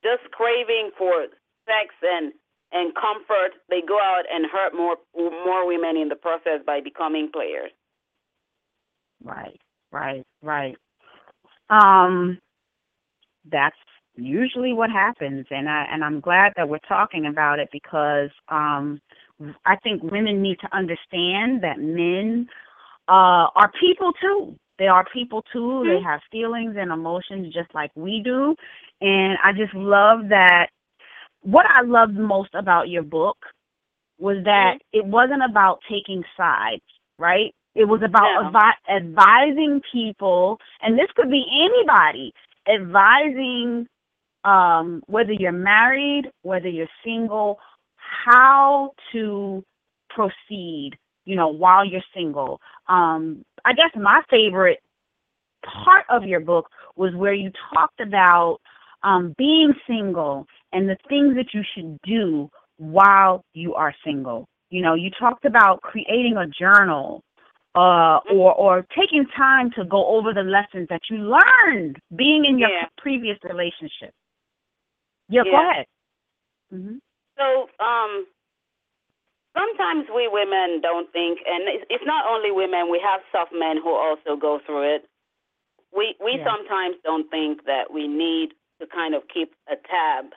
just 0.02 0.25
craving 0.32 0.90
for 0.96 1.28
sex 1.68 1.92
and 2.02 2.32
and 2.73 2.94
comfort, 2.94 3.52
they 3.70 3.80
go 3.87 3.99
out 3.99 4.25
and 4.30 4.46
hurt 4.50 4.75
more 4.75 4.96
more 5.14 5.66
women 5.66 5.96
in 5.96 6.08
the 6.08 6.16
process 6.16 6.61
by 6.66 6.80
becoming 6.80 7.30
players. 7.32 7.70
Right, 9.23 9.61
right, 9.92 10.25
right. 10.42 10.76
Um, 11.70 12.38
that's 13.50 13.76
usually 14.16 14.73
what 14.73 14.90
happens, 14.90 15.46
and 15.50 15.68
I 15.68 15.87
and 15.90 16.04
I'm 16.04 16.20
glad 16.20 16.52
that 16.56 16.68
we're 16.68 16.78
talking 16.88 17.26
about 17.26 17.58
it 17.58 17.68
because 17.73 18.30
um, 18.49 19.00
I 19.64 19.76
think 19.82 20.02
women 20.02 20.42
need 20.42 20.58
to 20.61 20.76
understand 20.76 21.62
that 21.62 21.78
men 21.78 22.49
uh, 23.08 23.49
are 23.54 23.70
people 23.80 24.12
too. 24.20 24.56
They 24.78 24.88
are 24.88 25.06
people 25.12 25.42
too. 25.52 25.85
They 25.87 26.02
have 26.02 26.20
feelings 26.30 26.76
and 26.78 26.92
emotions 26.92 27.52
just 27.54 27.75
like 27.75 27.90
we 27.94 28.20
do, 28.23 28.54
and 29.00 29.38
I 29.42 29.52
just 29.52 29.75
love 29.75 30.28
that. 30.28 30.68
What 31.46 31.64
I 31.66 31.82
loved 31.82 32.16
most 32.16 32.50
about 32.54 32.88
your 32.88 33.04
book 33.04 33.36
was 34.18 34.42
that 34.44 34.78
it 34.92 35.04
wasn't 35.04 35.44
about 35.48 35.78
taking 35.88 36.24
sides, 36.36 36.82
right? 37.20 37.54
It 37.76 37.84
was 37.84 38.02
about 38.02 38.42
No. 38.42 38.50
advi- 38.50 38.88
advising 38.88 39.80
people, 39.92 40.58
and 40.82 40.98
this 40.98 41.06
could 41.14 41.30
be 41.30 41.46
anybody, 41.52 42.32
advising 42.66 43.86
um, 44.42 45.04
whether 45.06 45.32
you're 45.32 45.52
married, 45.52 46.32
whether 46.42 46.68
you're 46.68 46.90
single, 47.04 47.60
how 47.96 48.92
to 49.12 49.64
proceed, 50.10 50.98
you 51.26 51.36
know, 51.36 51.46
while 51.48 51.84
you're 51.84 52.02
single. 52.12 52.60
Um, 52.88 53.44
I 53.64 53.72
guess 53.72 53.90
my 53.94 54.20
favorite 54.28 54.82
part 55.64 56.06
of 56.08 56.24
your 56.24 56.40
book 56.40 56.68
was 56.96 57.14
where 57.14 57.34
you 57.34 57.52
talked 57.72 58.00
about 58.00 58.58
um, 59.04 59.32
being 59.38 59.72
single 59.86 60.46
and 60.76 60.87
the 60.87 60.97
things 61.09 61.35
that 61.37 61.54
you 61.54 61.62
should 61.75 61.99
do 62.02 62.50
while 62.76 63.42
you 63.54 63.75
are 63.75 63.95
single. 64.04 64.47
You 64.68 64.83
know, 64.83 64.95
you 64.95 65.11
talked 65.18 65.47
about 65.47 65.80
creating 65.80 66.37
a 66.37 66.47
journal 66.47 67.23
uh, 67.75 68.18
or 68.30 68.52
or 68.54 68.87
taking 68.99 69.25
time 69.35 69.71
to 69.76 69.85
go 69.87 70.06
over 70.06 70.35
the 70.35 70.42
lessons 70.42 70.87
that 70.90 71.00
you 71.11 71.16
learned 71.18 71.97
being 72.14 72.45
in 72.45 72.59
your 72.59 72.68
Yeah. 72.68 72.88
previous 72.99 73.38
relationship. 73.42 74.12
Yeah, 75.30 75.45
go 75.45 75.50
Yeah. 75.52 75.71
ahead. 75.71 75.87
hmm 76.71 76.97
So, 77.38 77.68
um, 77.80 78.26
sometimes 79.56 80.06
we 80.14 80.28
women 80.28 80.80
don't 80.83 81.11
think, 81.12 81.40
and 81.47 81.68
it's, 81.68 81.85
it's 81.88 82.04
not 82.06 82.26
only 82.26 82.50
women. 82.50 82.90
We 82.90 83.00
have 83.00 83.21
soft 83.33 83.52
men 83.52 83.76
who 83.83 83.95
also 83.95 84.37
go 84.37 84.61
through 84.66 84.95
it. 84.97 85.09
We 85.97 86.16
we 86.23 86.38
Yeah. 86.38 86.45
sometimes 86.45 86.97
don't 87.02 87.30
think 87.30 87.64
that 87.64 87.92
we 87.92 88.06
need 88.09 88.52
to 88.80 88.87
kind 88.87 89.14
of 89.14 89.23
keep 89.33 89.54
a 89.68 89.76
tab 89.76 90.33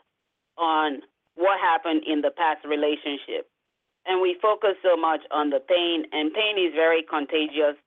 on 0.59 1.01
what 1.35 1.59
happened 1.59 2.03
in 2.05 2.21
the 2.21 2.31
past 2.31 2.65
relationship, 2.67 3.47
and 4.05 4.21
we 4.21 4.35
focus 4.41 4.75
so 4.83 4.97
much 4.97 5.21
on 5.31 5.49
the 5.49 5.59
pain. 5.59 6.03
And 6.11 6.33
pain 6.33 6.59
is 6.59 6.73
very 6.75 7.03
contagious. 7.03 7.79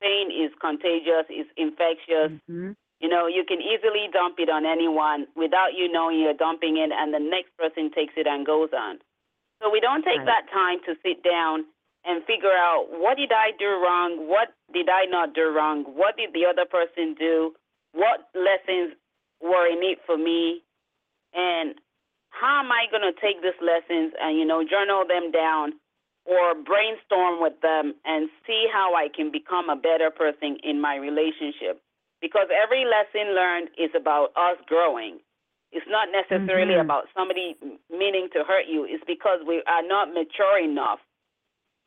Pain 0.00 0.30
is 0.32 0.50
contagious. 0.60 1.28
It's 1.28 1.50
infectious. 1.56 2.32
hmm 2.48 2.72
You 3.00 3.08
know, 3.10 3.26
you 3.26 3.44
can 3.44 3.60
easily 3.60 4.08
dump 4.12 4.36
it 4.38 4.48
on 4.48 4.64
anyone 4.64 5.26
without 5.36 5.74
you 5.76 5.92
knowing 5.92 6.20
you're 6.20 6.32
dumping 6.40 6.78
it, 6.78 6.90
and 6.92 7.12
the 7.12 7.20
next 7.20 7.52
person 7.58 7.90
takes 7.92 8.14
it 8.16 8.26
and 8.26 8.46
goes 8.46 8.70
on. 8.72 8.98
So 9.60 9.68
we 9.70 9.80
don't 9.80 10.02
take 10.04 10.18
Right. 10.24 10.26
that 10.26 10.48
time 10.50 10.80
to 10.86 10.96
sit 11.04 11.22
down 11.22 11.66
and 12.04 12.24
figure 12.24 12.52
out 12.52 12.88
what 12.90 13.16
did 13.16 13.32
I 13.32 13.52
do 13.58 13.68
wrong? 13.82 14.28
What 14.28 14.52
did 14.72 14.88
I 14.88 15.04
not 15.06 15.34
do 15.34 15.48
wrong? 15.48 15.84
What 15.84 16.16
did 16.16 16.32
the 16.32 16.46
other 16.46 16.64
person 16.64 17.14
do? 17.14 17.54
What 17.92 18.28
lessons 18.34 18.94
were 19.40 19.66
in 19.66 19.82
it 19.82 20.00
for 20.06 20.16
me? 20.16 20.62
And 21.32 21.74
how 22.34 22.60
am 22.60 22.72
I 22.72 22.86
going 22.90 23.06
to 23.06 23.14
take 23.20 23.42
these 23.42 23.58
lessons 23.62 24.12
and, 24.20 24.36
you 24.38 24.44
know, 24.44 24.66
journal 24.66 25.04
them 25.06 25.30
down 25.30 25.74
or 26.26 26.54
brainstorm 26.54 27.40
with 27.40 27.60
them 27.62 27.94
and 28.04 28.28
see 28.46 28.66
how 28.72 28.94
I 28.94 29.08
can 29.08 29.30
become 29.30 29.70
a 29.70 29.76
better 29.76 30.10
person 30.10 30.58
in 30.62 30.80
my 30.80 30.96
relationship? 30.96 31.80
Because 32.20 32.48
every 32.50 32.84
lesson 32.84 33.34
learned 33.34 33.68
is 33.78 33.90
about 33.94 34.32
us 34.34 34.58
growing. 34.66 35.20
It's 35.70 35.86
not 35.88 36.10
necessarily 36.10 36.74
Mhm. 36.74 36.80
about 36.80 37.08
somebody 37.14 37.56
meaning 37.90 38.28
to 38.30 38.44
hurt 38.44 38.66
you. 38.66 38.84
It's 38.84 39.04
because 39.04 39.42
we 39.42 39.62
are 39.66 39.82
not 39.82 40.12
mature 40.12 40.58
enough 40.58 41.00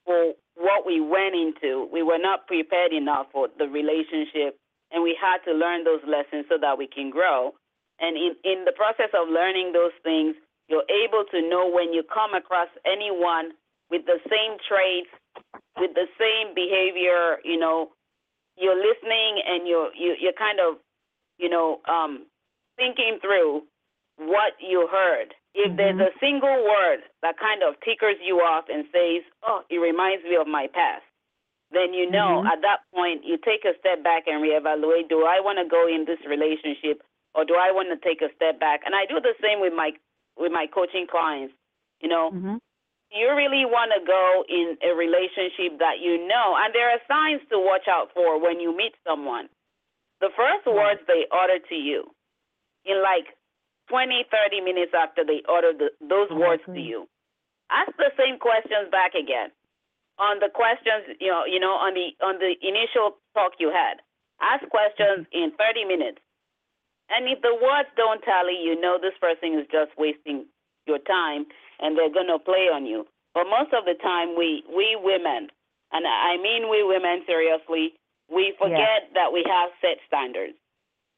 for 0.06 0.36
what 0.56 0.86
we 0.86 1.00
went 1.00 1.36
into. 1.36 1.86
We 1.92 2.04
were 2.04 2.18
not 2.18 2.48
prepared 2.48 2.94
enough 2.94 3.32
for 3.32 3.48
the 3.48 3.68
relationship, 3.68 4.58
and 4.92 5.04
we 5.04 5.14
had 5.16 5.44
to 5.44 5.54
learn 5.54 5.84
those 5.84 6.04
lessons 6.06 6.48
so 6.48 6.58
that 6.58 6.78
we 6.78 6.88
can 6.88 7.10
grow. 7.10 7.56
And 8.00 8.16
in, 8.16 8.36
in 8.44 8.66
the 8.66 8.72
process 8.74 9.10
of 9.14 9.30
learning 9.30 9.74
those 9.74 9.94
things, 10.04 10.36
you're 10.68 10.86
able 10.90 11.24
to 11.32 11.42
know 11.50 11.68
when 11.70 11.94
you 11.94 12.04
come 12.04 12.34
across 12.34 12.68
anyone 12.86 13.52
with 13.90 14.06
the 14.06 14.20
same 14.30 14.58
traits, 14.68 15.10
with 15.78 15.94
the 15.96 16.08
same 16.20 16.54
behavior, 16.54 17.38
you 17.44 17.58
know, 17.58 17.90
you're 18.58 18.76
listening 18.76 19.42
and 19.48 19.68
you're 19.68 19.94
you, 19.96 20.16
you're 20.20 20.34
kind 20.38 20.60
of, 20.60 20.78
you 21.38 21.50
know, 21.50 21.80
um, 21.88 22.26
thinking 22.76 23.20
through 23.22 23.64
what 24.18 24.54
you 24.60 24.88
heard. 24.92 25.34
If 25.54 25.76
there's 25.78 26.00
a 26.00 26.12
single 26.20 26.64
word 26.66 27.00
that 27.22 27.40
kind 27.40 27.64
of 27.64 27.76
tickers 27.82 28.18
you 28.24 28.38
off 28.42 28.66
and 28.70 28.86
says, 28.92 29.24
"Oh, 29.44 29.62
it 29.70 29.78
reminds 29.78 30.24
me 30.24 30.36
of 30.36 30.48
my 30.48 30.68
past," 30.68 31.06
then 31.72 31.94
you 31.94 32.10
know 32.10 32.44
Mhm. 32.44 32.52
at 32.52 32.62
that 32.62 32.82
point 32.94 33.24
you 33.24 33.38
take 33.38 33.66
a 33.66 33.78
step 33.80 34.04
back 34.04 34.28
and 34.28 34.44
reevaluate: 34.44 35.08
Do 35.10 35.26
I 35.26 35.40
want 35.40 35.58
to 35.60 35.66
go 35.66 35.88
in 35.88 36.06
this 36.06 36.20
relationship, 36.26 37.02
or 37.36 37.46
do 37.46 37.56
I 37.56 37.72
want 37.72 37.90
to 37.90 38.00
take 38.08 38.22
a 38.22 38.34
step 38.36 38.60
back? 38.60 38.82
And 38.86 38.96
I 38.96 39.06
do 39.06 39.20
the 39.20 39.36
same 39.42 39.60
with 39.60 39.74
my 39.74 39.92
with 40.38 40.52
my 40.52 40.68
coaching 40.68 41.08
clients. 41.10 41.54
You 42.02 42.10
know, 42.10 42.32
hmm 42.32 42.58
you 43.12 43.32
really 43.36 43.64
want 43.64 43.92
to 43.96 44.04
go 44.04 44.44
in 44.52 44.76
a 44.84 44.92
relationship 44.92 45.80
that 45.80 46.04
you 46.04 46.28
know, 46.28 46.60
and 46.60 46.76
there 46.76 46.92
are 46.92 47.00
signs 47.08 47.42
to 47.50 47.60
watch 47.60 47.88
out 47.88 48.12
for 48.14 48.40
when 48.42 48.60
you 48.60 48.76
meet 48.76 48.94
someone. 49.08 49.48
The 50.20 50.30
first 50.36 50.68
words 50.68 51.00
they 51.08 51.24
utter 51.32 51.60
to 51.70 51.76
you, 51.76 52.12
in 52.86 53.02
like 53.04 53.32
20, 53.90 54.26
30 54.28 54.62
minutes 54.62 54.92
after 54.92 55.24
they 55.24 55.42
utter 55.48 55.72
the, 55.72 55.90
those 56.04 56.28
I 56.32 56.36
words 56.36 56.64
to 56.68 56.80
you, 56.80 57.08
ask 57.72 57.96
the 57.98 58.12
same 58.18 58.40
questions 58.40 58.92
back 58.92 59.16
again. 59.16 59.52
On 60.20 60.40
the 60.40 60.50
questions, 60.50 61.16
you 61.22 61.30
know, 61.30 61.46
you 61.46 61.60
know, 61.60 61.78
on 61.78 61.94
the 61.94 62.10
on 62.26 62.40
the 62.42 62.58
initial 62.66 63.22
talk 63.38 63.54
you 63.60 63.70
had, 63.70 64.02
ask 64.42 64.68
questions 64.68 65.28
in 65.32 65.54
30 65.56 65.86
minutes. 65.86 66.20
And 67.10 67.28
if 67.28 67.42
the 67.42 67.56
words 67.56 67.90
don't 67.96 68.22
tally, 68.22 68.60
you 68.62 68.80
know 68.80 68.98
this 69.00 69.16
person 69.20 69.60
is 69.60 69.68
just 69.72 69.92
wasting 69.98 70.46
your 70.86 71.00
time 71.00 71.46
and 71.80 71.98
they're 71.98 72.12
going 72.12 72.28
to 72.28 72.40
play 72.40 72.68
on 72.68 72.86
you. 72.86 73.08
But 73.34 73.46
most 73.46 73.72
of 73.72 73.86
the 73.86 73.96
time, 74.02 74.36
we, 74.36 74.64
we 74.68 74.98
women, 75.00 75.48
and 75.92 76.04
I 76.08 76.36
mean 76.42 76.70
we 76.70 76.84
women 76.84 77.24
seriously, 77.26 77.94
we 78.34 78.56
forget 78.60 79.14
that 79.14 79.32
we 79.32 79.46
have 79.48 79.70
set 79.80 80.04
standards. 80.08 80.58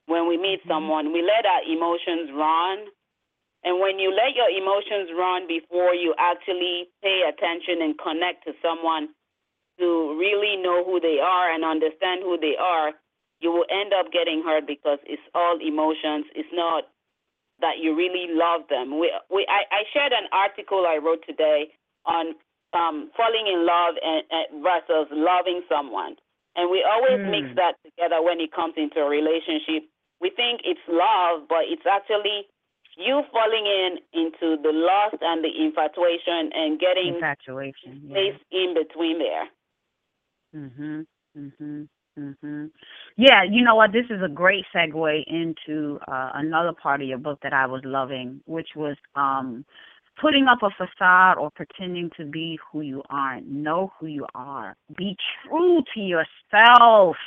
When 0.06 0.28
we 0.28 0.38
meet 0.38 0.62
mm-hmm. 0.62 0.70
someone, 0.70 1.14
we 1.14 1.22
let 1.22 1.46
our 1.46 1.64
emotions 1.66 2.30
run. 2.34 2.86
And 3.64 3.80
when 3.80 4.00
you 4.00 4.12
let 4.12 4.36
your 4.36 4.50
emotions 4.50 5.10
run 5.18 5.48
before 5.48 5.94
you 5.96 6.14
actually 6.18 6.90
pay 7.02 7.24
attention 7.28 7.82
and 7.82 7.98
connect 7.98 8.46
to 8.46 8.54
someone 8.62 9.10
to 9.80 10.18
really 10.20 10.60
know 10.62 10.84
who 10.84 11.00
they 11.00 11.20
are 11.24 11.52
and 11.52 11.64
understand 11.64 12.22
who 12.24 12.38
they 12.38 12.56
are, 12.60 12.92
you 13.40 13.52
will 13.52 13.66
end 13.72 13.94
up 13.94 14.12
getting 14.12 14.44
hurt 14.44 14.68
because 14.68 15.00
it's 15.06 15.22
all 15.34 15.58
emotions. 15.62 16.26
It's 16.36 16.50
not 16.54 16.84
that 17.62 17.80
you 17.82 17.96
really 17.96 18.28
love 18.32 18.62
them. 18.70 19.00
We, 19.00 19.12
we, 19.30 19.46
I, 19.50 19.64
I 19.72 19.82
shared 19.94 20.12
an 20.12 20.28
article 20.32 20.86
I 20.88 20.98
wrote 20.98 21.24
today 21.28 21.72
on 22.06 22.36
um, 22.74 23.12
falling 23.18 23.48
in 23.48 23.66
love 23.66 23.96
and, 24.04 24.24
and 24.32 24.64
versus 24.64 25.08
loving 25.12 25.62
someone, 25.68 26.16
and 26.56 26.70
we 26.70 26.84
always 26.88 27.20
Hmm. 27.20 27.32
mix 27.32 27.48
that 27.56 27.76
together 27.84 28.22
when 28.22 28.40
it 28.40 28.52
comes 28.52 28.76
into 28.78 29.00
a 29.02 29.10
relationship. 29.10 29.90
We 30.22 30.30
think 30.30 30.62
it's 30.64 30.80
love, 30.88 31.48
but 31.48 31.64
it's 31.68 31.86
actually 31.90 32.48
you 32.98 33.24
falling 33.32 33.66
in 33.66 33.98
into 34.14 34.62
the 34.62 34.72
lust 34.72 35.22
and 35.22 35.44
the 35.44 35.50
infatuation 35.50 36.52
and 36.54 36.80
getting 36.80 37.16
Infatuation. 37.16 38.02
Yeah. 38.06 38.36
in 38.52 38.74
between 38.76 39.20
there. 39.20 39.48
Mhm. 40.54 41.08
Mhm. 41.38 41.88
Mhm. 42.18 42.72
Yeah, 43.20 43.44
you 43.44 43.66
know 43.66 43.76
what? 43.76 43.92
This 43.92 44.06
is 44.10 44.22
a 44.24 44.30
great 44.30 44.64
segue 44.74 45.24
into 45.28 46.00
uh, 46.08 46.30
another 46.36 46.72
part 46.72 47.02
of 47.02 47.08
your 47.10 47.18
book 47.18 47.38
that 47.44 47.52
I 47.52 47.66
was 47.66 47.82
loving, 47.84 48.40
which 48.46 48.70
was 48.78 48.96
um, 49.14 49.66
putting 50.22 50.48
up 50.48 50.60
a 50.64 50.70
facade 50.78 51.38
or 51.38 51.52
pretending 51.52 52.10
to 52.16 52.24
be 52.24 52.58
who 52.72 52.80
you 52.80 53.04
aren't. 53.10 53.46
Know 53.46 53.92
who 54.00 54.08
you 54.08 54.26
are. 54.36 54.78
Be 54.98 55.18
true 55.44 55.84
to 55.96 56.00
yourself. 56.00 57.18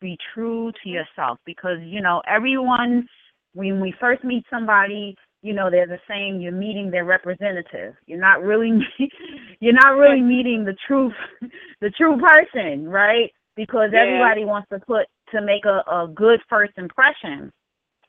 Be 0.00 0.16
true 0.32 0.72
to 0.82 0.88
yourself 0.88 1.40
because 1.44 1.76
you 1.82 2.00
know 2.00 2.22
everyone. 2.26 3.06
When 3.52 3.82
we 3.82 3.92
first 4.00 4.24
meet 4.24 4.44
somebody, 4.48 5.14
you 5.42 5.52
know, 5.52 5.70
they're 5.70 5.86
the 5.86 6.00
same. 6.08 6.40
you're 6.40 6.52
meeting 6.52 6.90
their 6.90 7.04
representative. 7.04 7.92
You're 8.06 8.18
not 8.18 8.42
really 8.42 8.80
you're 9.60 9.74
not 9.74 9.98
really 9.98 10.22
meeting 10.22 10.64
the 10.64 10.76
truth 10.88 11.12
the 11.82 11.90
true 11.90 12.18
person, 12.18 12.88
right? 12.88 13.30
Because 13.56 13.90
Yeah. 13.92 14.00
everybody 14.02 14.44
wants 14.44 14.68
to 14.70 14.78
put 14.80 15.06
to 15.32 15.40
make 15.40 15.64
a, 15.64 15.82
a 15.90 16.08
good 16.14 16.40
first 16.48 16.72
impression. 16.76 17.52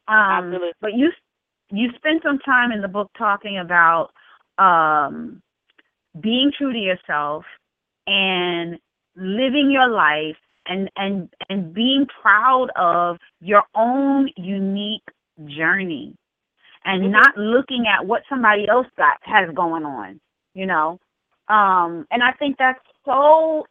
Um 0.07 0.51
Absolutely. 0.53 0.71
but 0.81 0.93
you 0.93 1.12
you 1.71 1.91
spend 1.95 2.21
some 2.23 2.39
time 2.39 2.71
in 2.71 2.81
the 2.81 2.88
book 2.88 3.10
talking 3.17 3.57
about 3.60 4.12
um 4.57 5.41
being 6.19 6.51
true 6.57 6.73
to 6.73 6.79
yourself 6.79 7.45
and 8.07 8.77
living 9.15 9.69
your 9.71 9.88
life 9.89 10.38
and 10.67 10.89
and 10.97 11.29
and 11.49 11.73
being 11.73 12.05
proud 12.21 12.69
of 12.75 13.17
your 13.41 13.63
own 13.75 14.29
unique 14.38 15.03
journey 15.45 16.15
and 16.86 17.03
Mhm. 17.03 17.12
not 17.12 17.38
looking 17.38 17.88
at 17.88 18.05
what 18.05 18.23
somebody 18.29 18.67
else 18.67 18.88
got 18.97 19.17
has 19.21 19.49
going 19.53 19.86
on 19.86 20.19
you 20.53 20.65
know 20.65 20.99
um 21.49 22.05
and 22.12 22.23
i 22.23 22.31
think 22.33 22.57
that's 22.57 22.79
so 23.05 23.65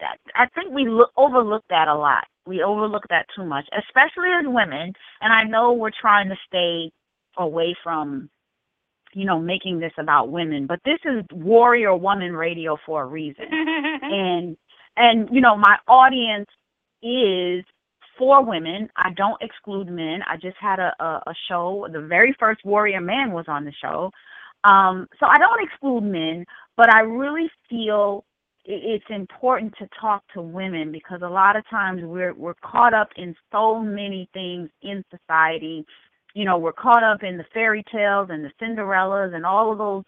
that 0.00 0.18
i 0.34 0.46
think 0.54 0.72
we 0.74 0.88
look 0.88 1.10
overlook 1.16 1.64
that 1.70 1.88
a 1.88 1.94
lot 1.94 2.24
we 2.46 2.62
overlook 2.62 3.04
that 3.10 3.26
too 3.36 3.44
much 3.44 3.64
especially 3.78 4.28
as 4.38 4.46
women 4.46 4.92
and 5.20 5.32
i 5.32 5.44
know 5.44 5.72
we're 5.72 5.90
trying 6.00 6.28
to 6.28 6.36
stay 6.48 6.90
away 7.38 7.74
from 7.82 8.28
you 9.14 9.24
know, 9.24 9.40
making 9.40 9.80
this 9.80 9.92
about 9.98 10.30
women, 10.30 10.66
but 10.66 10.80
this 10.84 10.98
is 11.04 11.24
Warrior 11.32 11.96
Woman 11.96 12.32
Radio 12.32 12.76
for 12.86 13.02
a 13.02 13.06
reason. 13.06 13.44
and 13.50 14.56
and 14.96 15.28
you 15.32 15.40
know, 15.40 15.56
my 15.56 15.76
audience 15.88 16.48
is 17.02 17.64
for 18.18 18.44
women. 18.44 18.88
I 18.96 19.12
don't 19.16 19.40
exclude 19.40 19.88
men. 19.88 20.20
I 20.28 20.36
just 20.36 20.56
had 20.60 20.78
a, 20.78 20.92
a, 21.00 21.22
a 21.26 21.34
show. 21.48 21.88
The 21.92 22.02
very 22.02 22.34
first 22.38 22.64
Warrior 22.64 23.00
Man 23.00 23.32
was 23.32 23.46
on 23.48 23.64
the 23.64 23.72
show. 23.82 24.10
Um, 24.62 25.08
so 25.18 25.26
I 25.26 25.38
don't 25.38 25.64
exclude 25.64 26.02
men, 26.02 26.44
but 26.76 26.92
I 26.94 27.00
really 27.00 27.48
feel 27.68 28.24
it's 28.70 29.04
important 29.10 29.74
to 29.78 29.88
talk 30.00 30.22
to 30.34 30.40
women 30.40 30.92
because 30.92 31.20
a 31.22 31.28
lot 31.28 31.56
of 31.56 31.68
times 31.68 32.02
we're 32.04 32.34
we're 32.34 32.54
caught 32.62 32.94
up 32.94 33.08
in 33.16 33.34
so 33.50 33.80
many 33.80 34.28
things 34.32 34.70
in 34.82 35.04
society. 35.10 35.84
You 36.34 36.44
know, 36.44 36.58
we're 36.58 36.72
caught 36.72 37.02
up 37.02 37.24
in 37.24 37.36
the 37.36 37.44
fairy 37.52 37.84
tales 37.92 38.28
and 38.30 38.44
the 38.44 38.52
Cinderellas 38.62 39.34
and 39.34 39.44
all 39.44 39.72
of 39.72 39.78
those 39.78 40.04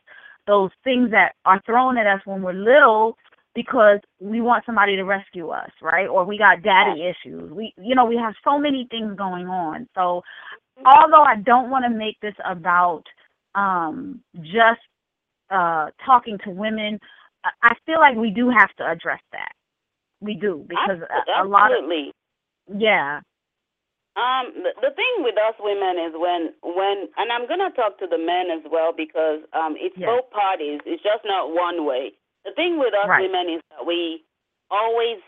those 0.46 0.70
things 0.84 1.10
that 1.10 1.34
are 1.44 1.60
thrown 1.66 1.96
at 1.98 2.06
us 2.06 2.20
when 2.24 2.42
we're 2.42 2.52
little 2.52 3.16
because 3.54 3.98
we 4.20 4.40
want 4.40 4.64
somebody 4.64 4.96
to 4.96 5.02
rescue 5.02 5.48
us, 5.48 5.70
right? 5.82 6.06
Or 6.06 6.24
we 6.24 6.38
got 6.38 6.62
daddy 6.62 7.02
issues. 7.02 7.50
We 7.50 7.74
you 7.76 7.96
know, 7.96 8.04
we 8.04 8.16
have 8.16 8.34
so 8.44 8.58
many 8.58 8.86
things 8.90 9.16
going 9.16 9.48
on. 9.48 9.88
So 9.94 10.22
although 10.86 11.24
I 11.24 11.36
don't 11.44 11.70
want 11.70 11.84
to 11.84 11.90
make 11.90 12.20
this 12.20 12.34
about 12.44 13.02
um 13.56 14.20
just 14.40 14.80
uh 15.50 15.88
talking 16.06 16.38
to 16.44 16.50
women, 16.50 17.00
I 17.44 17.74
feel 17.86 17.98
like 17.98 18.16
we 18.16 18.30
do 18.30 18.50
have 18.50 18.70
to 18.76 18.84
address 18.86 19.20
that. 19.32 19.52
We 20.20 20.34
do 20.34 20.64
because 20.68 21.02
a, 21.02 21.42
a 21.42 21.44
lot 21.44 21.72
of 21.72 21.84
yeah. 22.78 23.20
Um, 24.14 24.52
the, 24.52 24.70
the 24.76 24.92
thing 24.94 25.24
with 25.24 25.34
us 25.40 25.56
women 25.58 25.96
is 25.98 26.12
when 26.14 26.52
when 26.62 27.08
and 27.16 27.32
I'm 27.32 27.48
gonna 27.48 27.72
talk 27.72 27.98
to 27.98 28.06
the 28.06 28.18
men 28.18 28.52
as 28.52 28.62
well 28.70 28.92
because 28.94 29.40
um 29.52 29.74
it's 29.78 29.96
yes. 29.96 30.06
both 30.06 30.30
parties. 30.30 30.80
It's 30.86 31.02
just 31.02 31.24
not 31.24 31.50
one 31.50 31.84
way. 31.84 32.12
The 32.44 32.52
thing 32.54 32.78
with 32.78 32.94
us 32.94 33.08
right. 33.08 33.22
women 33.22 33.58
is 33.58 33.62
that 33.70 33.86
we 33.86 34.22
always 34.70 35.18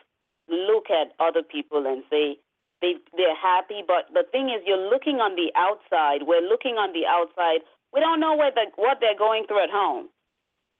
look 0.48 0.90
at 0.90 1.16
other 1.18 1.42
people 1.42 1.86
and 1.86 2.04
say 2.10 2.38
they 2.82 3.00
they're 3.16 3.34
happy, 3.34 3.82
but 3.86 4.12
the 4.12 4.28
thing 4.30 4.52
is 4.52 4.62
you're 4.66 4.90
looking 4.90 5.16
on 5.16 5.34
the 5.34 5.50
outside. 5.56 6.28
We're 6.28 6.44
looking 6.44 6.76
on 6.76 6.92
the 6.92 7.06
outside. 7.08 7.64
We 7.92 8.00
don't 8.00 8.20
know 8.20 8.34
what 8.34 8.54
the, 8.54 8.66
what 8.76 8.98
they're 9.00 9.16
going 9.16 9.46
through 9.46 9.62
at 9.64 9.70
home. 9.70 10.08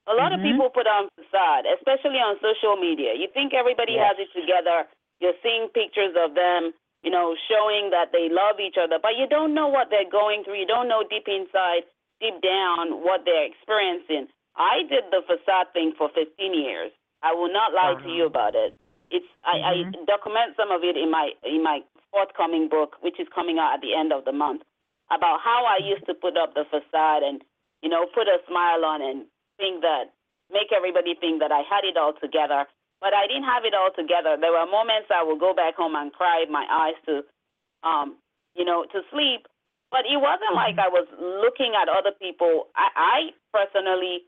A 0.06 0.12
lot 0.12 0.32
mm-hmm. 0.32 0.44
of 0.44 0.46
people 0.46 0.68
put 0.68 0.86
on 0.86 1.08
facade, 1.16 1.64
especially 1.64 2.20
on 2.20 2.36
social 2.44 2.76
media. 2.76 3.16
You 3.16 3.28
think 3.32 3.56
everybody 3.56 3.96
yes. 3.96 4.12
has 4.12 4.16
it 4.20 4.30
together. 4.36 4.84
You're 5.20 5.38
seeing 5.40 5.72
pictures 5.72 6.12
of 6.12 6.36
them, 6.36 6.76
you 7.00 7.08
know, 7.08 7.32
showing 7.48 7.88
that 7.88 8.12
they 8.12 8.28
love 8.28 8.60
each 8.60 8.76
other, 8.76 9.00
but 9.00 9.16
you 9.16 9.24
don't 9.24 9.56
know 9.56 9.68
what 9.68 9.88
they're 9.88 10.08
going 10.08 10.44
through. 10.44 10.60
You 10.60 10.68
don't 10.68 10.88
know 10.88 11.04
deep 11.08 11.24
inside, 11.24 11.88
deep 12.20 12.36
down, 12.44 13.00
what 13.00 13.24
they're 13.24 13.48
experiencing. 13.48 14.28
I 14.56 14.84
did 14.88 15.08
the 15.10 15.24
facade 15.24 15.72
thing 15.72 15.96
for 15.96 16.12
15 16.12 16.28
years. 16.52 16.92
I 17.24 17.32
will 17.32 17.52
not 17.52 17.72
lie 17.72 17.96
uh-huh. 17.96 18.04
to 18.04 18.10
you 18.12 18.26
about 18.26 18.54
it. 18.54 18.76
It's 19.10 19.26
I, 19.44 19.56
mm-hmm. 19.56 20.04
I 20.04 20.04
document 20.04 20.56
some 20.56 20.70
of 20.70 20.84
it 20.84 20.96
in 20.96 21.10
my 21.10 21.32
in 21.44 21.62
my 21.62 21.80
forthcoming 22.12 22.68
book, 22.68 22.96
which 23.00 23.18
is 23.18 23.28
coming 23.34 23.58
out 23.58 23.74
at 23.74 23.80
the 23.80 23.96
end 23.96 24.12
of 24.12 24.24
the 24.24 24.32
month, 24.32 24.62
about 25.10 25.40
how 25.40 25.64
I 25.64 25.80
used 25.80 26.06
to 26.06 26.14
put 26.14 26.36
up 26.36 26.54
the 26.54 26.64
facade 26.68 27.22
and 27.24 27.40
you 27.82 27.88
know 27.88 28.06
put 28.12 28.28
a 28.28 28.38
smile 28.48 28.84
on 28.84 29.00
and 29.02 29.24
think 29.56 29.82
that 29.82 30.12
make 30.52 30.72
everybody 30.74 31.14
think 31.18 31.40
that 31.40 31.52
I 31.52 31.62
had 31.64 31.84
it 31.84 31.96
all 31.96 32.12
together, 32.14 32.66
but 33.00 33.12
I 33.14 33.26
didn't 33.26 33.48
have 33.48 33.64
it 33.64 33.74
all 33.74 33.90
together. 33.94 34.36
There 34.38 34.52
were 34.52 34.66
moments 34.68 35.10
I 35.12 35.22
would 35.22 35.40
go 35.40 35.54
back 35.54 35.76
home 35.76 35.94
and 35.94 36.12
cry 36.12 36.44
my 36.50 36.64
eyes 36.68 36.98
to, 37.06 37.24
um, 37.86 38.16
you 38.54 38.64
know, 38.64 38.84
to 38.92 39.00
sleep. 39.10 39.46
But 39.90 40.10
it 40.10 40.18
wasn't 40.18 40.58
like 40.58 40.74
I 40.78 40.90
was 40.90 41.06
looking 41.20 41.78
at 41.78 41.86
other 41.86 42.10
people. 42.18 42.66
I, 42.74 42.88
I 42.96 43.18
personally, 43.54 44.26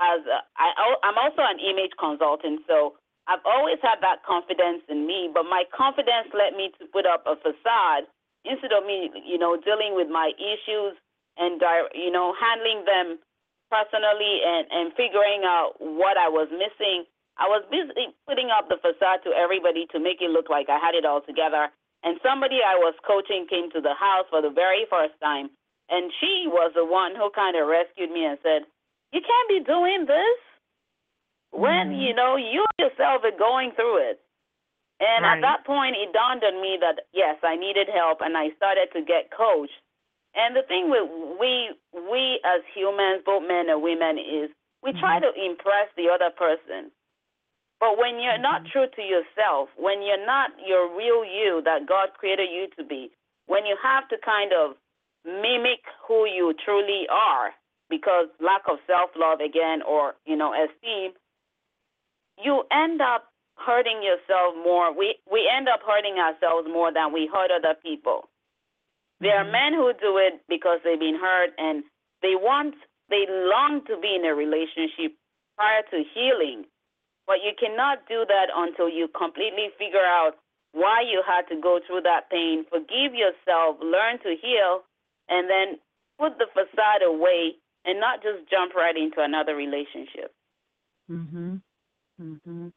as 0.00 0.24
a, 0.24 0.40
I, 0.56 0.72
I'm 1.04 1.20
also 1.20 1.44
an 1.44 1.60
image 1.60 1.92
consultant, 2.00 2.64
so 2.64 2.96
I've 3.28 3.44
always 3.44 3.76
had 3.84 4.00
that 4.00 4.24
confidence 4.24 4.82
in 4.88 5.04
me. 5.04 5.28
But 5.28 5.44
my 5.44 5.68
confidence 5.68 6.32
led 6.32 6.56
me 6.56 6.72
to 6.80 6.88
put 6.88 7.04
up 7.04 7.28
a 7.28 7.36
facade 7.36 8.08
instead 8.48 8.72
of 8.72 8.88
me, 8.88 9.12
you 9.20 9.36
know, 9.36 9.60
dealing 9.60 9.94
with 9.94 10.08
my 10.08 10.32
issues 10.40 10.96
and 11.36 11.60
you 11.94 12.10
know 12.10 12.34
handling 12.38 12.84
them 12.84 13.18
personally 13.72 14.44
and, 14.44 14.68
and 14.68 14.86
figuring 14.92 15.48
out 15.48 15.80
what 15.80 16.20
I 16.20 16.28
was 16.28 16.52
missing. 16.52 17.08
I 17.40 17.48
was 17.48 17.64
busy 17.72 18.12
putting 18.28 18.52
up 18.52 18.68
the 18.68 18.76
facade 18.76 19.24
to 19.24 19.32
everybody 19.32 19.88
to 19.96 19.98
make 19.98 20.20
it 20.20 20.28
look 20.28 20.52
like 20.52 20.68
I 20.68 20.76
had 20.76 20.92
it 20.92 21.08
all 21.08 21.24
together. 21.24 21.72
And 22.04 22.20
somebody 22.20 22.60
I 22.60 22.76
was 22.76 22.92
coaching 23.08 23.48
came 23.48 23.72
to 23.72 23.80
the 23.80 23.96
house 23.96 24.28
for 24.28 24.44
the 24.44 24.52
very 24.52 24.84
first 24.92 25.16
time, 25.22 25.48
and 25.88 26.12
she 26.20 26.50
was 26.50 26.74
the 26.74 26.84
one 26.84 27.16
who 27.16 27.30
kind 27.30 27.56
of 27.56 27.70
rescued 27.70 28.10
me 28.10 28.26
and 28.26 28.36
said, 28.42 28.66
"You 29.14 29.22
can't 29.22 29.48
be 29.48 29.62
doing 29.62 30.04
this 30.04 30.38
when 31.54 31.94
mm-hmm. 31.94 32.02
you 32.02 32.12
know 32.12 32.34
you 32.34 32.66
yourself 32.76 33.22
are 33.22 33.38
going 33.38 33.70
through 33.78 34.10
it." 34.10 34.18
And 34.98 35.22
right. 35.22 35.38
at 35.38 35.40
that 35.46 35.60
point, 35.64 35.94
it 35.94 36.12
dawned 36.12 36.42
on 36.42 36.60
me 36.60 36.76
that 36.82 37.06
yes, 37.14 37.38
I 37.42 37.54
needed 37.54 37.86
help, 37.86 38.18
and 38.20 38.36
I 38.36 38.50
started 38.58 38.90
to 38.98 39.00
get 39.06 39.30
coached. 39.30 39.78
And 40.34 40.56
the 40.56 40.62
thing 40.66 40.88
with 40.88 41.04
we 41.38 41.76
we 41.92 42.40
as 42.44 42.62
humans, 42.74 43.22
both 43.24 43.42
men 43.46 43.68
and 43.68 43.82
women, 43.82 44.16
is 44.16 44.48
we 44.82 44.90
mm-hmm. 44.90 45.00
try 45.00 45.20
to 45.20 45.30
impress 45.36 45.92
the 45.96 46.08
other 46.08 46.30
person. 46.32 46.90
But 47.80 47.98
when 47.98 48.20
you're 48.20 48.40
mm-hmm. 48.40 48.64
not 48.64 48.66
true 48.70 48.86
to 48.86 49.02
yourself, 49.02 49.68
when 49.76 50.00
you're 50.02 50.24
not 50.24 50.50
your 50.64 50.88
real 50.96 51.24
you 51.24 51.60
that 51.64 51.86
God 51.86 52.16
created 52.16 52.48
you 52.48 52.68
to 52.78 52.84
be, 52.84 53.10
when 53.46 53.66
you 53.66 53.76
have 53.82 54.08
to 54.08 54.16
kind 54.24 54.52
of 54.52 54.76
mimic 55.24 55.84
who 56.06 56.26
you 56.26 56.54
truly 56.64 57.06
are 57.10 57.52
because 57.90 58.26
lack 58.40 58.62
of 58.70 58.78
self 58.86 59.10
love 59.16 59.40
again 59.40 59.82
or, 59.82 60.14
you 60.24 60.36
know, 60.36 60.54
esteem, 60.56 61.12
you 62.42 62.64
end 62.72 63.02
up 63.02 63.28
hurting 63.56 64.02
yourself 64.02 64.56
more. 64.56 64.96
We 64.96 65.16
we 65.30 65.44
end 65.44 65.68
up 65.68 65.80
hurting 65.86 66.16
ourselves 66.16 66.66
more 66.68 66.92
than 66.92 67.12
we 67.12 67.28
hurt 67.32 67.50
other 67.50 67.74
people. 67.82 68.28
There 69.22 69.38
are 69.38 69.46
men 69.46 69.72
who 69.72 69.92
do 70.02 70.18
it 70.18 70.42
because 70.48 70.80
they've 70.82 70.98
been 70.98 71.14
hurt 71.14 71.54
and 71.56 71.84
they 72.22 72.34
want, 72.34 72.74
they 73.08 73.24
long 73.30 73.80
to 73.86 73.94
be 74.02 74.18
in 74.18 74.26
a 74.26 74.34
relationship 74.34 75.14
prior 75.56 75.82
to 75.94 76.02
healing. 76.12 76.66
But 77.26 77.38
you 77.46 77.52
cannot 77.54 78.02
do 78.08 78.26
that 78.26 78.50
until 78.50 78.90
you 78.90 79.06
completely 79.16 79.70
figure 79.78 80.02
out 80.02 80.32
why 80.72 81.06
you 81.06 81.22
had 81.22 81.46
to 81.54 81.60
go 81.60 81.78
through 81.86 82.02
that 82.02 82.30
pain. 82.30 82.66
Forgive 82.68 83.14
yourself, 83.14 83.78
learn 83.80 84.18
to 84.26 84.34
heal, 84.34 84.82
and 85.28 85.48
then 85.48 85.78
put 86.18 86.38
the 86.38 86.50
facade 86.50 87.06
away 87.06 87.54
and 87.84 88.00
not 88.00 88.22
just 88.22 88.50
jump 88.50 88.74
right 88.74 88.96
into 88.96 89.22
another 89.22 89.54
relationship. 89.54 90.34
Mhm. 91.08 91.62
Mhm. 92.20 92.72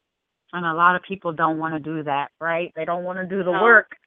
And 0.52 0.66
a 0.66 0.74
lot 0.74 0.94
of 0.94 1.02
people 1.02 1.32
don't 1.32 1.58
want 1.58 1.74
to 1.74 1.80
do 1.80 2.04
that, 2.04 2.30
right? 2.40 2.72
They 2.76 2.84
don't 2.84 3.02
want 3.02 3.18
to 3.18 3.26
do 3.26 3.42
the 3.42 3.52
No. 3.52 3.62
work 3.62 3.98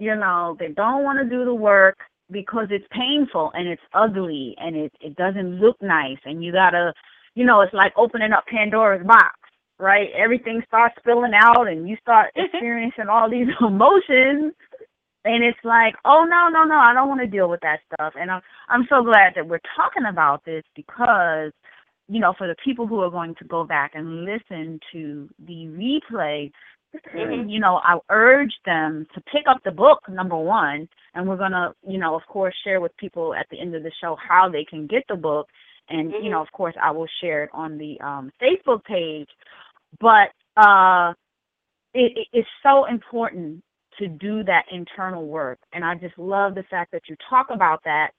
you 0.00 0.16
know, 0.16 0.56
they 0.58 0.68
don't 0.68 1.04
want 1.04 1.18
to 1.20 1.28
do 1.28 1.44
the 1.44 1.54
work 1.54 1.98
because 2.32 2.68
it's 2.70 2.86
painful 2.90 3.52
and 3.54 3.68
it's 3.68 3.82
ugly 3.92 4.54
and 4.58 4.74
it 4.74 4.92
it 5.00 5.14
doesn't 5.16 5.60
look 5.60 5.80
nice 5.82 6.18
and 6.24 6.42
you 6.42 6.52
gotta 6.52 6.92
you 7.34 7.44
know, 7.44 7.60
it's 7.60 7.74
like 7.74 7.92
opening 7.96 8.32
up 8.32 8.44
Pandora's 8.46 9.06
box, 9.06 9.38
right? 9.78 10.08
Everything 10.16 10.62
starts 10.66 10.96
spilling 10.98 11.32
out 11.34 11.68
and 11.68 11.88
you 11.88 11.96
start 12.00 12.32
experiencing 12.36 13.08
all 13.08 13.30
these 13.30 13.48
emotions 13.60 14.54
and 15.24 15.44
it's 15.44 15.58
like, 15.64 15.94
oh 16.06 16.24
no, 16.28 16.48
no, 16.48 16.64
no, 16.64 16.76
I 16.76 16.94
don't 16.94 17.08
want 17.08 17.20
to 17.20 17.26
deal 17.26 17.50
with 17.50 17.60
that 17.60 17.80
stuff. 17.92 18.14
And 18.18 18.30
I'm 18.30 18.40
I'm 18.68 18.86
so 18.88 19.02
glad 19.02 19.34
that 19.36 19.46
we're 19.46 19.60
talking 19.76 20.06
about 20.08 20.44
this 20.46 20.64
because, 20.74 21.52
you 22.08 22.20
know, 22.20 22.32
for 22.38 22.46
the 22.46 22.56
people 22.64 22.86
who 22.86 23.00
are 23.00 23.10
going 23.10 23.34
to 23.34 23.44
go 23.44 23.64
back 23.64 23.92
and 23.94 24.24
listen 24.24 24.80
to 24.92 25.28
the 25.46 25.66
replay, 25.66 26.50
Mhm. 26.94 27.50
you 27.50 27.60
know, 27.60 27.80
I 27.84 27.98
urge 28.10 28.54
them 28.64 29.06
to 29.14 29.20
pick 29.22 29.46
up 29.46 29.62
the 29.64 29.70
book, 29.70 30.08
number 30.08 30.36
one, 30.36 30.88
and 31.14 31.28
we're 31.28 31.36
going 31.36 31.52
to, 31.52 31.74
you 31.86 31.98
know, 31.98 32.14
of 32.14 32.26
course, 32.26 32.54
share 32.64 32.80
with 32.80 32.96
people 32.96 33.34
at 33.34 33.48
the 33.50 33.58
end 33.60 33.74
of 33.74 33.82
the 33.82 33.92
show 34.00 34.16
how 34.16 34.48
they 34.48 34.64
can 34.64 34.86
get 34.86 35.04
the 35.08 35.16
book. 35.16 35.48
And, 35.88 36.12
you 36.12 36.22
Mhm. 36.22 36.30
know, 36.30 36.40
of 36.40 36.52
course, 36.52 36.76
I 36.80 36.90
will 36.90 37.08
share 37.20 37.44
it 37.44 37.50
on 37.52 37.78
the 37.78 38.00
um, 38.00 38.32
Facebook 38.40 38.84
page. 38.84 39.28
But 39.98 40.32
uh, 40.56 41.14
it, 41.94 42.16
it, 42.16 42.28
it's 42.32 42.48
so 42.62 42.84
important 42.84 43.62
to 43.98 44.08
do 44.08 44.42
that 44.44 44.66
internal 44.70 45.26
work. 45.26 45.58
And 45.72 45.84
I 45.84 45.94
just 45.96 46.16
love 46.18 46.54
the 46.54 46.62
fact 46.64 46.92
that 46.92 47.08
you 47.08 47.16
talk 47.28 47.50
about 47.50 47.82
that, 47.84 48.12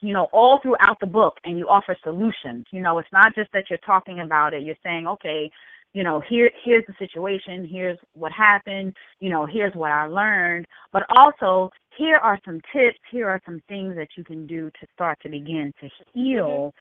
you 0.00 0.12
know, 0.12 0.28
all 0.32 0.60
throughout 0.60 0.98
the 1.00 1.06
book 1.06 1.38
and 1.44 1.58
you 1.58 1.68
offer 1.68 1.96
solutions. 2.02 2.66
You 2.70 2.80
know, 2.80 2.98
it's 2.98 3.12
not 3.12 3.34
just 3.34 3.52
that 3.52 3.64
you're 3.68 3.78
talking 3.80 4.20
about 4.20 4.54
it, 4.54 4.62
you're 4.62 4.76
saying, 4.82 5.06
okay, 5.06 5.50
you 5.94 6.04
know, 6.04 6.20
here 6.28 6.50
here's 6.64 6.84
the 6.86 6.94
situation, 6.98 7.66
here's 7.70 7.98
what 8.12 8.32
happened, 8.32 8.94
you 9.20 9.30
know, 9.30 9.46
here's 9.46 9.74
what 9.74 9.90
I 9.90 10.06
learned, 10.06 10.66
but 10.92 11.04
also 11.16 11.70
here 11.96 12.16
are 12.18 12.38
some 12.44 12.60
tips, 12.72 12.98
here 13.10 13.28
are 13.28 13.40
some 13.44 13.60
things 13.68 13.96
that 13.96 14.08
you 14.16 14.24
can 14.24 14.46
do 14.46 14.70
to 14.80 14.86
start 14.94 15.18
to 15.22 15.28
begin 15.28 15.72
to 15.80 15.88
heal 16.14 16.72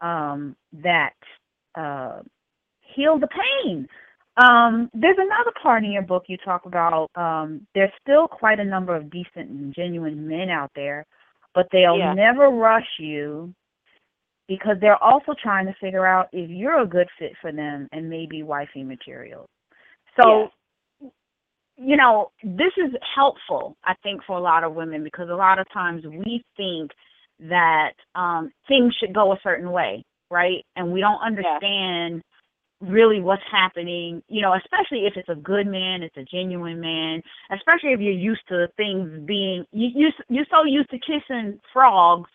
um 0.00 0.54
that 0.72 1.14
uh 1.74 2.20
heal 2.94 3.18
the 3.18 3.28
pain. 3.28 3.88
Um, 4.36 4.90
there's 4.92 5.16
another 5.18 5.52
part 5.62 5.82
in 5.82 5.92
your 5.92 6.02
book 6.02 6.24
you 6.28 6.36
talk 6.36 6.66
about 6.66 7.08
um, 7.14 7.66
there's 7.74 7.92
still 8.02 8.28
quite 8.28 8.60
a 8.60 8.64
number 8.64 8.94
of 8.94 9.10
decent 9.10 9.48
and 9.50 9.74
genuine 9.74 10.28
men 10.28 10.50
out 10.50 10.70
there, 10.74 11.06
but 11.54 11.66
they'll 11.72 11.96
Yeah. 11.98 12.12
never 12.12 12.50
rush 12.50 12.98
you 12.98 13.54
because 14.48 14.76
they're 14.80 15.02
also 15.02 15.34
trying 15.42 15.66
to 15.66 15.74
figure 15.80 16.06
out 16.06 16.28
if 16.32 16.50
you're 16.50 16.80
a 16.80 16.86
good 16.86 17.08
fit 17.18 17.32
for 17.40 17.52
them 17.52 17.88
and 17.92 18.08
maybe 18.08 18.42
wifey 18.42 18.84
material. 18.84 19.48
So, 20.20 20.48
you 21.76 21.96
know, 21.96 22.30
this 22.42 22.72
is 22.76 22.92
helpful, 23.14 23.76
I 23.84 23.94
think, 24.02 24.22
for 24.26 24.36
a 24.38 24.40
lot 24.40 24.64
of 24.64 24.74
women 24.74 25.04
because 25.04 25.28
a 25.28 25.34
lot 25.34 25.58
of 25.58 25.66
times 25.72 26.04
we 26.06 26.42
think 26.56 26.90
that 27.38 27.92
um 28.14 28.50
things 28.66 28.94
should 28.98 29.14
go 29.14 29.32
a 29.32 29.40
certain 29.42 29.70
way, 29.70 30.02
right? 30.30 30.64
And 30.74 30.92
we 30.92 31.00
don't 31.00 31.20
understand 31.20 32.22
really 32.80 33.20
what's 33.20 33.42
happening, 33.50 34.22
you 34.28 34.42
know, 34.42 34.54
especially 34.54 35.06
if 35.06 35.14
it's 35.16 35.28
a 35.28 35.34
good 35.34 35.66
man, 35.66 36.02
it's 36.02 36.16
a 36.16 36.24
genuine 36.24 36.80
man, 36.80 37.22
especially 37.50 37.90
if 37.92 38.00
you're 38.00 38.12
used 38.12 38.46
to 38.48 38.68
things 38.76 39.10
being 39.26 39.64
you 39.72 39.88
you 39.94 40.08
you're 40.28 40.46
so 40.50 40.64
used 40.64 40.90
to 40.90 40.98
kissing 40.98 41.58
frogs 41.72 42.30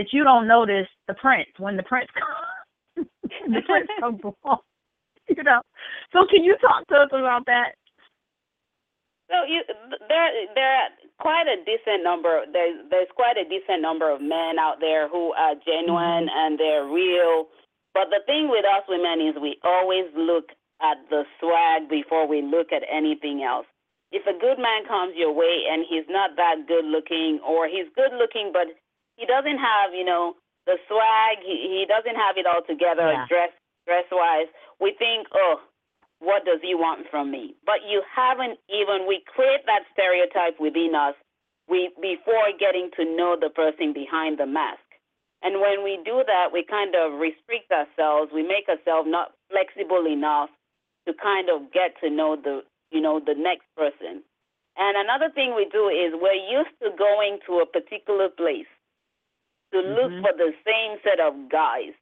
that 0.00 0.16
you 0.16 0.24
don't 0.24 0.48
notice 0.48 0.88
the 1.08 1.14
prince 1.14 1.52
when 1.58 1.76
the 1.76 1.82
prince 1.82 2.08
comes 2.16 3.06
the 3.46 3.60
prince 3.68 3.88
comes 4.00 4.20
along. 4.24 4.64
You 5.28 5.44
know. 5.44 5.60
So 6.12 6.26
can 6.30 6.42
you 6.42 6.56
talk 6.60 6.88
to 6.88 6.96
us 6.96 7.12
about 7.12 7.44
that? 7.46 7.76
So 9.28 9.46
you 9.46 9.62
there 10.08 10.28
there 10.56 10.72
are 10.74 10.90
quite 11.20 11.46
a 11.46 11.62
decent 11.62 12.02
number 12.02 12.42
there's 12.50 12.82
there's 12.90 13.12
quite 13.14 13.36
a 13.36 13.46
decent 13.46 13.80
number 13.80 14.10
of 14.10 14.20
men 14.20 14.58
out 14.58 14.80
there 14.80 15.06
who 15.06 15.32
are 15.34 15.54
genuine 15.62 16.26
mm-hmm. 16.26 16.40
and 16.40 16.58
they're 16.58 16.88
real. 16.88 17.46
But 17.94 18.10
the 18.10 18.24
thing 18.26 18.48
with 18.48 18.64
us 18.64 18.82
women 18.88 19.20
is 19.22 19.38
we 19.38 19.58
always 19.62 20.10
look 20.16 20.50
at 20.82 20.98
the 21.10 21.22
swag 21.38 21.88
before 21.88 22.26
we 22.26 22.42
look 22.42 22.72
at 22.72 22.82
anything 22.90 23.44
else. 23.44 23.66
If 24.10 24.26
a 24.26 24.34
good 24.34 24.58
man 24.58 24.82
comes 24.88 25.14
your 25.14 25.30
way 25.30 25.70
and 25.70 25.86
he's 25.86 26.08
not 26.08 26.34
that 26.34 26.66
good 26.66 26.84
looking 26.84 27.38
or 27.46 27.68
he's 27.68 27.86
good 27.94 28.10
looking 28.18 28.50
but 28.52 28.66
he 29.20 29.26
doesn't 29.28 29.60
have, 29.60 29.92
you 29.92 30.04
know, 30.04 30.34
the 30.64 30.80
swag, 30.88 31.44
he, 31.44 31.84
he 31.84 31.84
doesn't 31.84 32.16
have 32.16 32.40
it 32.40 32.46
all 32.48 32.64
together 32.64 33.12
Yeah. 33.12 33.26
dress 33.28 33.52
dress 33.86 34.04
wise, 34.12 34.48
we 34.80 34.94
think, 34.98 35.26
oh, 35.34 35.60
what 36.20 36.44
does 36.44 36.60
he 36.62 36.74
want 36.74 37.06
from 37.10 37.30
me? 37.30 37.54
But 37.66 37.84
you 37.88 38.02
haven't 38.08 38.58
even 38.68 39.04
we 39.06 39.20
create 39.28 39.64
that 39.66 39.84
stereotype 39.92 40.58
within 40.60 40.94
us 40.96 41.14
we 41.68 41.90
before 42.00 42.48
getting 42.58 42.90
to 42.96 43.04
know 43.04 43.36
the 43.40 43.50
person 43.50 43.92
behind 43.92 44.38
the 44.38 44.46
mask. 44.46 44.80
And 45.42 45.60
when 45.60 45.84
we 45.84 45.98
do 46.04 46.22
that, 46.26 46.52
we 46.52 46.64
kind 46.68 46.94
of 46.94 47.18
restrict 47.20 47.70
ourselves. 47.72 48.32
We 48.34 48.42
make 48.42 48.68
ourselves 48.68 49.08
not 49.08 49.32
flexible 49.50 50.04
enough 50.06 50.50
to 51.08 51.14
kind 51.14 51.48
of 51.48 51.72
get 51.72 51.96
to 52.02 52.10
know 52.10 52.36
the 52.36 52.62
you 52.90 53.00
know 53.00 53.20
the 53.20 53.34
next 53.36 53.66
person. 53.76 54.22
And 54.76 54.96
another 54.96 55.30
thing 55.34 55.54
we 55.56 55.66
do 55.70 55.88
is 55.88 56.12
we're 56.14 56.32
used 56.48 56.72
to 56.82 56.90
going 56.96 57.38
to 57.46 57.60
a 57.60 57.66
particular 57.66 58.28
place 58.28 58.68
to 59.72 59.80
look 59.80 60.12
Mhm. 60.12 60.22
for 60.22 60.32
the 60.36 60.54
same 60.64 60.98
set 61.02 61.20
of 61.20 61.48
guys. 61.48 61.94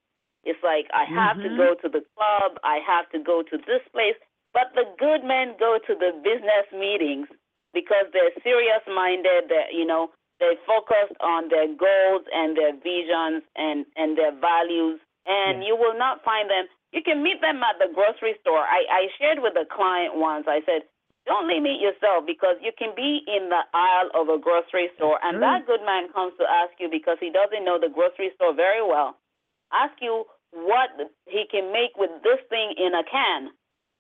It's 0.45 0.63
like 0.63 0.89
I 0.93 1.05
have 1.05 1.41
to 1.43 1.49
Mhm. 1.49 1.57
go 1.57 1.75
to 1.75 1.89
the 1.89 2.05
club, 2.17 2.59
I 2.65 2.79
have 2.81 3.09
to 3.11 3.19
go 3.19 3.43
to 3.43 3.59
this 3.59 3.83
place, 3.93 4.17
but 4.53 4.73
the 4.75 4.85
good 4.99 5.25
men 5.25 5.57
go 5.59 5.79
to 5.79 5.95
the 5.95 6.13
business 6.23 6.71
meetings 6.73 7.29
because 7.75 8.07
they're 8.13 8.33
serious 8.43 8.87
minded, 8.87 9.49
they're 9.49 9.71
you 9.71 9.85
know, 9.85 10.11
they're 10.41 10.57
focused 10.67 11.17
on 11.21 11.49
their 11.49 11.69
goals 11.69 12.25
and 12.33 12.57
their 12.57 12.73
visions 12.73 13.43
and 13.57 13.87
and 13.97 14.17
their 14.17 14.33
values 14.33 15.01
and 15.27 15.63
Yeah. 15.63 15.69
you 15.69 15.77
will 15.77 15.95
not 15.95 16.25
find 16.25 16.49
them 16.49 16.69
you 16.93 17.03
can 17.03 17.23
meet 17.23 17.41
them 17.41 17.63
at 17.63 17.77
the 17.79 17.93
grocery 17.93 18.35
store. 18.41 18.65
I, 18.65 18.85
I 18.91 19.09
shared 19.19 19.41
with 19.41 19.55
a 19.57 19.67
client 19.69 20.17
once, 20.17 20.47
I 20.49 20.61
said, 20.65 20.83
Don't 21.29 21.45
limit 21.45 21.77
yourself 21.77 22.25
because 22.25 22.57
you 22.65 22.73
can 22.73 22.97
be 22.97 23.21
in 23.29 23.53
the 23.53 23.61
aisle 23.77 24.09
of 24.17 24.33
a 24.33 24.41
grocery 24.41 24.89
store 24.97 25.21
and 25.21 25.37
true. 25.37 25.45
that 25.45 25.69
good 25.69 25.85
man 25.85 26.09
comes 26.09 26.33
to 26.41 26.49
ask 26.49 26.73
you 26.81 26.89
because 26.89 27.21
he 27.21 27.29
doesn't 27.29 27.69
know 27.69 27.77
the 27.77 27.93
grocery 27.93 28.33
store 28.41 28.57
very 28.57 28.81
well. 28.81 29.21
Ask 29.69 29.93
you 30.01 30.25
what 30.57 30.89
he 31.29 31.45
can 31.53 31.69
make 31.69 31.93
with 32.01 32.09
this 32.25 32.41
thing 32.49 32.73
in 32.81 32.97
a 32.97 33.05
can. 33.05 33.53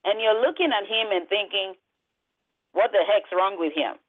And 0.08 0.24
you're 0.24 0.40
looking 0.40 0.72
at 0.72 0.88
him 0.88 1.12
and 1.12 1.28
thinking, 1.28 1.76
What 2.72 2.96
the 2.96 3.04
heck's 3.04 3.28
wrong 3.28 3.60
with 3.60 3.76
him? 3.76 4.00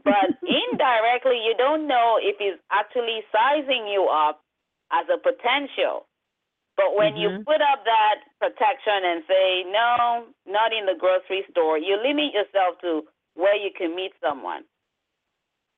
But 0.00 0.32
indirectly, 0.40 1.36
you 1.44 1.52
don't 1.60 1.84
know 1.86 2.16
if 2.16 2.40
he's 2.40 2.56
actually 2.72 3.20
sizing 3.28 3.92
you 3.92 4.08
up 4.08 4.40
as 4.88 5.04
a 5.12 5.20
potential. 5.20 6.08
But 6.76 6.96
when 6.96 7.16
you 7.16 7.28
Mhm. 7.28 7.44
put 7.44 7.60
up 7.60 7.84
that 7.84 8.24
protection 8.40 9.04
and 9.04 9.24
say, 9.26 9.64
no, 9.64 10.26
not 10.46 10.72
in 10.72 10.86
the 10.86 10.94
grocery 10.94 11.44
store, 11.50 11.78
you 11.78 11.96
limit 11.96 12.32
yourself 12.32 12.80
to 12.80 13.06
where 13.34 13.56
you 13.56 13.70
can 13.72 13.94
meet 13.94 14.14
someone. 14.20 14.64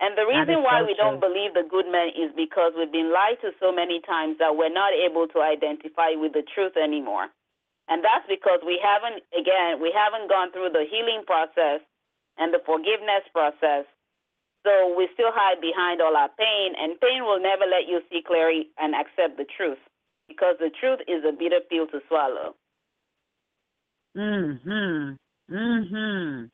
And 0.01 0.17
the 0.19 0.27
reason 0.27 0.63
why 0.63 0.81
so 0.81 0.87
we 0.87 0.95
true. 0.95 1.05
don't 1.05 1.21
believe 1.21 1.55
the 1.55 1.63
good 1.63 1.87
men 1.87 2.11
is 2.11 2.33
because 2.35 2.75
we've 2.77 2.93
been 2.93 3.13
lied 3.13 3.41
to 3.43 3.55
so 3.61 3.73
many 3.73 4.01
times 4.01 4.39
that 4.39 4.57
we're 4.57 4.69
not 4.73 4.93
able 4.93 5.29
to 5.29 5.41
identify 5.41 6.13
with 6.15 6.33
the 6.33 6.43
truth 6.43 6.77
anymore. 6.77 7.31
And 7.89 8.05
that's 8.05 8.27
because 8.29 8.61
we 8.65 8.79
haven't, 8.83 9.23
again, 9.39 9.81
we 9.81 9.93
haven't 9.93 10.29
gone 10.29 10.53
through 10.53 10.71
the 10.71 10.85
healing 10.91 11.25
process 11.27 11.81
and 12.39 12.53
the 12.53 12.61
forgiveness 12.67 13.23
process. 13.33 13.87
So 14.65 14.95
we 14.97 15.09
still 15.15 15.33
hide 15.33 15.61
behind 15.61 16.01
all 16.01 16.17
our 16.17 16.31
pain, 16.31 16.75
and 16.79 17.01
pain 17.01 17.25
will 17.25 17.41
never 17.41 17.67
let 17.67 17.87
you 17.87 18.03
see 18.11 18.23
clearly 18.23 18.71
and 18.79 18.95
accept 18.95 19.37
the 19.37 19.45
truth 19.45 19.79
because 20.29 20.57
the 20.59 20.71
truth 20.81 21.01
is 21.09 21.25
a 21.25 21.33
bitter 21.33 21.61
pill 21.71 21.87
to 21.89 22.01
swallow. 22.09 22.55
Mm 24.17 24.61
Mhm. 24.65 25.19
Mm 25.51 25.91
Mhm. 25.91 26.51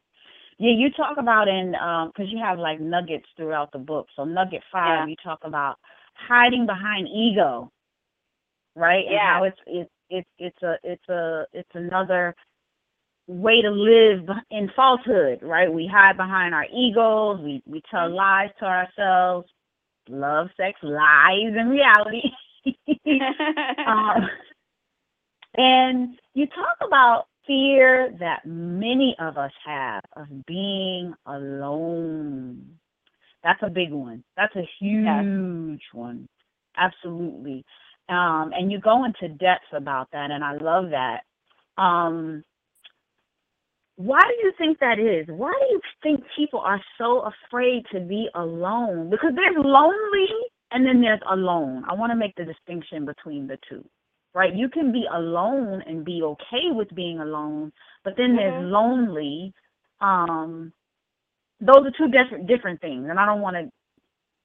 Yeah, 0.58 0.72
you 0.72 0.90
talk 0.90 1.18
about 1.18 1.48
in 1.48 1.74
um 1.76 2.08
because 2.08 2.30
you 2.32 2.38
have 2.38 2.58
like 2.58 2.80
nuggets 2.80 3.26
throughout 3.36 3.72
the 3.72 3.78
book. 3.78 4.08
So 4.16 4.24
nugget 4.24 4.62
five, 4.72 5.00
Yeah. 5.00 5.06
you 5.06 5.16
talk 5.16 5.40
about 5.44 5.78
hiding 6.14 6.66
behind 6.66 7.08
ego, 7.08 7.70
right? 8.76 9.04
And 9.06 9.14
Yeah. 9.14 9.24
how 9.30 9.44
it's 9.44 9.60
it's 9.66 9.90
it's 10.10 10.28
it's 10.38 10.62
a 10.62 10.78
it's 10.84 11.08
a 11.08 11.46
it's 11.52 11.74
another 11.74 12.34
way 13.28 13.62
to 13.62 13.70
live 13.70 14.28
in 14.50 14.70
falsehood, 14.76 15.42
right? 15.42 15.72
We 15.72 15.86
hide 15.86 16.16
behind 16.16 16.54
our 16.54 16.66
egos. 16.72 17.40
We 17.40 17.62
we 17.66 17.82
tell 17.90 18.10
Mhm. 18.10 18.14
lies 18.16 18.50
to 18.60 18.66
ourselves. 18.66 19.48
Love, 20.08 20.48
sex, 20.56 20.78
lies, 20.82 21.54
and 21.56 21.70
reality. 21.70 22.22
um, 23.86 24.28
and 25.56 26.18
you 26.34 26.46
talk 26.46 26.76
about 26.86 27.26
fear 27.46 28.14
that 28.20 28.44
many 28.44 29.16
of 29.18 29.36
us 29.36 29.52
have 29.64 30.02
of 30.16 30.26
being 30.46 31.14
alone. 31.26 32.64
That's 33.42 33.62
a 33.62 33.70
big 33.70 33.90
one. 33.92 34.22
That's 34.36 34.54
a 34.56 34.68
huge 34.78 35.82
one. 35.92 36.28
Absolutely. 36.76 37.64
Um, 38.08 38.52
and 38.54 38.70
you 38.70 38.80
go 38.80 39.04
into 39.04 39.28
depth 39.28 39.72
about 39.72 40.08
that, 40.12 40.30
and 40.30 40.44
I 40.44 40.56
love 40.56 40.90
that. 40.90 41.20
Um, 41.80 42.44
why 43.96 44.20
do 44.20 44.46
you 44.46 44.52
think 44.56 44.78
that 44.78 44.98
is? 44.98 45.26
Why 45.28 45.52
do 45.60 45.74
you 45.74 45.80
think 46.02 46.24
people 46.36 46.60
are 46.60 46.80
so 46.98 47.22
afraid 47.22 47.84
to 47.92 48.00
be 48.00 48.28
alone? 48.34 49.10
Because 49.10 49.32
there's 49.34 49.56
lonely 49.56 50.28
and 50.72 50.86
then 50.86 51.00
there's 51.00 51.20
alone. 51.28 51.84
I 51.88 51.94
want 51.94 52.12
to 52.12 52.16
make 52.16 52.34
the 52.36 52.44
distinction 52.44 53.04
between 53.04 53.46
the 53.46 53.58
two. 53.68 53.84
Right? 54.32 54.54
You 54.54 54.68
can 54.68 54.92
be 54.92 55.06
alone 55.12 55.82
and 55.86 56.04
be 56.04 56.22
okay 56.22 56.70
with 56.70 56.94
being 56.94 57.18
alone, 57.18 57.72
but 58.04 58.16
then 58.16 58.36
there's 58.36 58.54
Mhm. 58.54 58.70
lonely. 58.70 59.52
Um 60.00 60.72
those 61.60 61.84
are 61.86 61.90
two 61.90 62.08
different 62.08 62.46
different 62.46 62.80
things. 62.80 63.08
And 63.10 63.18
I 63.18 63.26
don't 63.26 63.40
want 63.40 63.56
to 63.56 63.70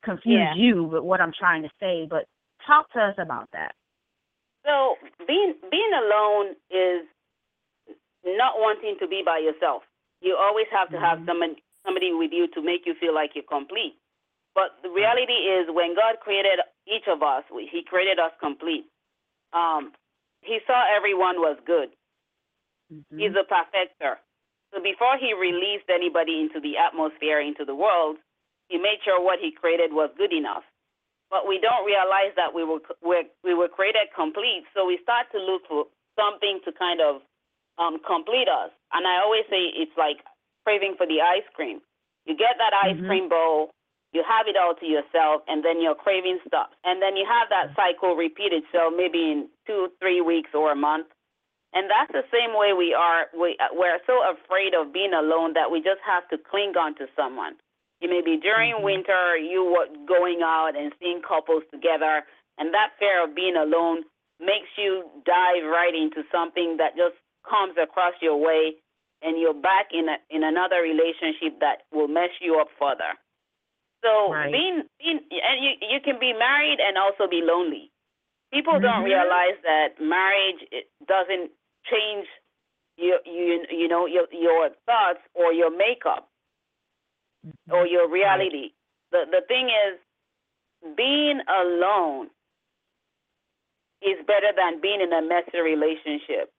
confuse 0.04 0.34
Yeah. 0.36 0.56
you 0.56 0.84
with 0.86 1.04
what 1.04 1.22
I'm 1.22 1.34
trying 1.34 1.64
to 1.64 1.72
say, 1.80 2.06
but 2.08 2.28
talk 2.66 2.92
to 2.94 3.02
us 3.02 3.16
about 3.18 3.50
that. 3.52 3.76
So 4.66 4.98
being 5.28 5.56
being 5.70 5.94
alone 5.94 6.56
is 6.72 7.06
not 8.26 8.58
wanting 8.58 8.98
to 9.00 9.08
be 9.08 9.22
by 9.24 9.38
yourself. 9.38 9.84
You 10.22 10.36
always 10.36 10.68
have 10.72 10.90
to 10.90 11.00
have 11.00 11.20
Mhm. 11.20 11.26
someone 11.28 11.56
somebody 11.86 12.12
with 12.14 12.34
you 12.34 12.48
to 12.48 12.62
make 12.62 12.86
you 12.88 12.96
feel 12.96 13.14
like 13.14 13.36
you're 13.36 13.44
complete. 13.44 13.96
But 14.56 14.80
the 14.84 14.90
reality 14.90 15.52
is, 15.52 15.68
when 15.70 15.96
God 15.96 16.20
created 16.24 16.60
each 16.88 17.08
of 17.08 17.22
us, 17.22 17.44
He 17.52 17.84
created 17.84 18.20
us 18.20 18.32
complete. 18.40 18.86
Um, 19.54 19.94
he 20.42 20.60
saw 20.68 20.86
everyone 20.96 21.42
was 21.42 21.58
good. 21.66 21.90
Mhm. 22.94 23.20
He's 23.20 23.36
a 23.36 23.44
perfecter. 23.44 24.20
So 24.74 24.82
before 24.82 25.18
He 25.18 25.34
released 25.34 25.90
anybody 25.90 26.42
into 26.42 26.60
the 26.60 26.78
atmosphere, 26.78 27.40
into 27.42 27.66
the 27.66 27.76
world, 27.76 28.18
He 28.70 28.78
made 28.78 29.00
sure 29.04 29.22
what 29.22 29.40
He 29.40 29.52
created 29.52 29.94
was 29.94 30.12
good 30.18 30.34
enough. 30.34 30.64
But 31.30 31.48
we 31.48 31.60
don't 31.60 31.86
realize 31.86 32.34
that 32.36 32.54
we 32.54 32.64
were 32.64 32.80
we're, 33.02 33.26
we 33.44 33.54
were 33.54 33.68
created 33.70 34.08
complete. 34.16 34.66
So 34.74 34.86
we 34.86 35.00
start 35.04 35.28
to 35.34 35.40
look 35.40 35.68
for 35.68 35.88
something 36.18 36.62
to 36.66 36.72
kind 36.74 37.02
of 37.02 37.22
um, 37.78 38.00
complete 38.06 38.48
us. 38.48 38.72
And 38.94 39.08
I 39.08 39.20
always 39.22 39.44
say 39.50 39.68
it's 39.76 39.96
like 39.98 40.24
craving 40.64 40.96
for 40.98 41.08
the 41.08 41.22
ice 41.22 41.48
cream. 41.54 41.82
You 42.26 42.36
get 42.38 42.58
that 42.58 42.74
ice 42.74 42.98
Mhm. 42.98 43.08
cream 43.08 43.30
bowl, 43.30 43.72
you 44.16 44.24
have 44.24 44.48
it 44.48 44.56
all 44.56 44.74
to 44.80 44.86
yourself, 44.88 45.44
and 45.48 45.64
then 45.64 45.82
your 45.84 45.94
craving 45.94 46.40
stops. 46.48 46.74
And 46.88 47.02
then 47.04 47.16
you 47.20 47.28
have 47.28 47.52
that 47.52 47.76
cycle 47.76 48.16
repeated, 48.16 48.64
so 48.72 48.90
maybe 48.90 49.20
in 49.32 49.50
two, 49.68 49.92
three 50.00 50.22
weeks 50.22 50.52
or 50.56 50.72
a 50.72 50.76
month. 50.76 51.08
And 51.76 51.92
that's 51.92 52.12
the 52.16 52.24
same 52.32 52.56
way 52.56 52.72
we 52.72 52.96
are. 52.96 53.28
We, 53.36 53.60
we're 53.76 54.00
so 54.08 54.24
afraid 54.24 54.74
of 54.74 54.94
being 54.96 55.12
alone 55.14 55.54
that 55.60 55.70
we 55.70 55.84
just 55.84 56.00
have 56.08 56.24
to 56.32 56.38
cling 56.40 56.80
on 56.80 56.96
to 56.96 57.12
someone. 57.20 57.60
You 58.00 58.08
may 58.10 58.22
be 58.22 58.38
during 58.38 58.76
Mhm. 58.76 58.84
winter, 58.84 59.36
you 59.36 59.64
were 59.66 59.88
going 60.08 60.42
out 60.42 60.76
and 60.80 60.96
seeing 61.00 61.22
couples 61.22 61.64
together, 61.72 62.24
and 62.58 62.74
that 62.74 62.96
fear 62.98 63.22
of 63.24 63.36
being 63.36 63.58
alone 63.58 64.06
makes 64.40 64.70
you 64.78 65.04
dive 65.26 65.64
right 65.66 65.96
into 65.96 66.24
something 66.32 66.78
that 66.78 66.96
just 66.96 67.16
comes 67.44 67.78
across 67.78 68.14
your 68.22 68.38
way 68.38 68.76
and 69.22 69.40
you're 69.40 69.54
back 69.54 69.88
in 69.92 70.08
a, 70.10 70.18
in 70.30 70.44
another 70.44 70.82
relationship 70.82 71.60
that 71.60 71.84
will 71.92 72.08
mess 72.08 72.30
you 72.42 72.60
up 72.60 72.68
further. 72.80 73.16
So 74.06 74.32
Right. 74.32 74.52
being 74.54 74.84
being 75.00 75.22
and 75.32 75.58
you 75.66 75.72
you 75.82 76.02
can 76.06 76.20
be 76.20 76.34
married 76.34 76.80
and 76.80 76.98
also 76.98 77.28
be 77.30 77.42
lonely. 77.44 77.92
People 78.54 78.80
don't 78.80 79.04
Mhm. 79.04 79.06
realize 79.06 79.58
that 79.64 80.00
marriage 80.02 80.62
it 80.72 80.88
doesn't 81.08 81.52
change 81.92 82.28
your 82.98 83.20
you 83.26 83.66
you 83.72 83.90
know 83.90 84.06
your 84.08 84.28
your 84.32 84.70
thoughts 84.86 85.22
or 85.36 85.54
your 85.54 85.72
makeup 85.72 86.30
or 87.72 87.88
your 87.88 88.10
reality. 88.10 88.74
The 89.12 89.26
the 89.32 89.42
thing 89.48 89.70
is 89.70 90.00
being 90.98 91.42
alone 91.50 92.30
is 94.02 94.18
better 94.28 94.52
than 94.56 94.82
being 94.82 95.02
in 95.02 95.14
a 95.14 95.22
messy 95.22 95.60
relationship. 95.60 96.52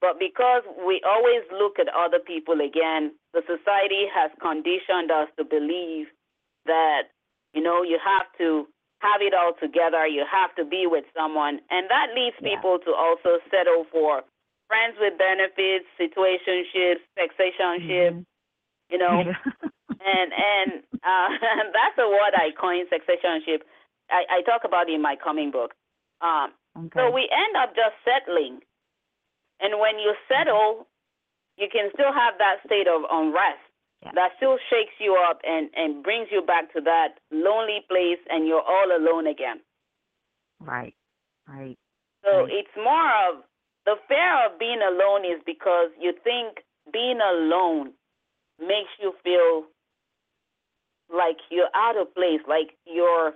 But 0.00 0.18
because 0.20 0.62
we 0.86 1.02
always 1.06 1.42
look 1.52 1.78
at 1.80 1.88
other 1.94 2.20
people 2.20 2.60
again, 2.60 3.12
the 3.34 3.42
society 3.48 4.06
has 4.14 4.30
conditioned 4.42 5.10
us 5.10 5.28
to 5.38 5.44
believe 5.44 6.08
that, 6.66 7.08
you 7.54 7.62
know, 7.62 7.82
you 7.82 7.98
have 8.04 8.26
to 8.38 8.68
have 9.00 9.20
it 9.20 9.34
all 9.34 9.52
together, 9.60 10.06
you 10.06 10.24
have 10.30 10.54
to 10.54 10.64
be 10.64 10.86
with 10.86 11.04
someone. 11.16 11.60
And 11.70 11.90
that 11.90 12.14
leads 12.14 12.36
Yeah. 12.40 12.50
people 12.54 12.78
to 12.80 12.94
also 12.94 13.40
settle 13.50 13.84
for 13.90 14.22
friends 14.68 14.96
with 14.98 15.18
benefits, 15.18 15.86
situationships, 15.98 17.00
sexationships, 17.18 18.14
Mhm. 18.14 18.26
you 18.90 18.98
know. 18.98 19.24
and 20.00 20.32
and 20.32 20.82
uh, 21.02 21.28
that's 21.72 21.98
a 21.98 22.08
word 22.08 22.34
I 22.34 22.52
coined, 22.52 22.88
sexationship. 22.90 23.62
I, 24.10 24.24
I 24.30 24.42
talk 24.42 24.64
about 24.64 24.88
it 24.88 24.94
in 24.94 25.02
my 25.02 25.16
coming 25.16 25.50
book. 25.50 25.74
Um, 26.20 26.52
okay. 26.78 27.00
so 27.00 27.10
we 27.10 27.28
end 27.32 27.56
up 27.56 27.74
just 27.74 27.96
settling. 28.04 28.60
And 29.60 29.78
when 29.80 29.98
you 29.98 30.14
settle, 30.28 30.86
you 31.56 31.68
can 31.70 31.90
still 31.94 32.12
have 32.12 32.38
that 32.38 32.58
state 32.66 32.88
of 32.88 33.02
unrest 33.10 33.62
Yeah. 34.02 34.10
that 34.14 34.32
still 34.36 34.58
shakes 34.68 34.94
you 34.98 35.16
up 35.16 35.40
and, 35.44 35.70
and 35.76 36.02
brings 36.02 36.28
you 36.30 36.42
back 36.42 36.72
to 36.74 36.80
that 36.82 37.18
lonely 37.30 37.80
place 37.88 38.18
and 38.28 38.46
you're 38.48 38.62
all 38.62 38.90
alone 38.96 39.26
again. 39.26 39.60
right. 40.60 40.94
Right. 41.48 41.78
So 42.24 42.44
Right. 42.44 42.52
it's 42.52 42.76
more 42.76 43.10
of 43.28 43.42
the 43.84 43.96
fear 44.08 44.46
of 44.46 44.58
being 44.58 44.80
alone 44.80 45.24
is 45.24 45.42
because 45.44 45.90
you 46.00 46.12
think 46.22 46.62
being 46.92 47.18
alone 47.20 47.92
makes 48.60 48.90
you 49.00 49.12
feel 49.24 49.64
like 51.12 51.36
you're 51.50 51.68
out 51.74 51.96
of 52.00 52.14
place, 52.14 52.40
like 52.48 52.76
you're 52.86 53.34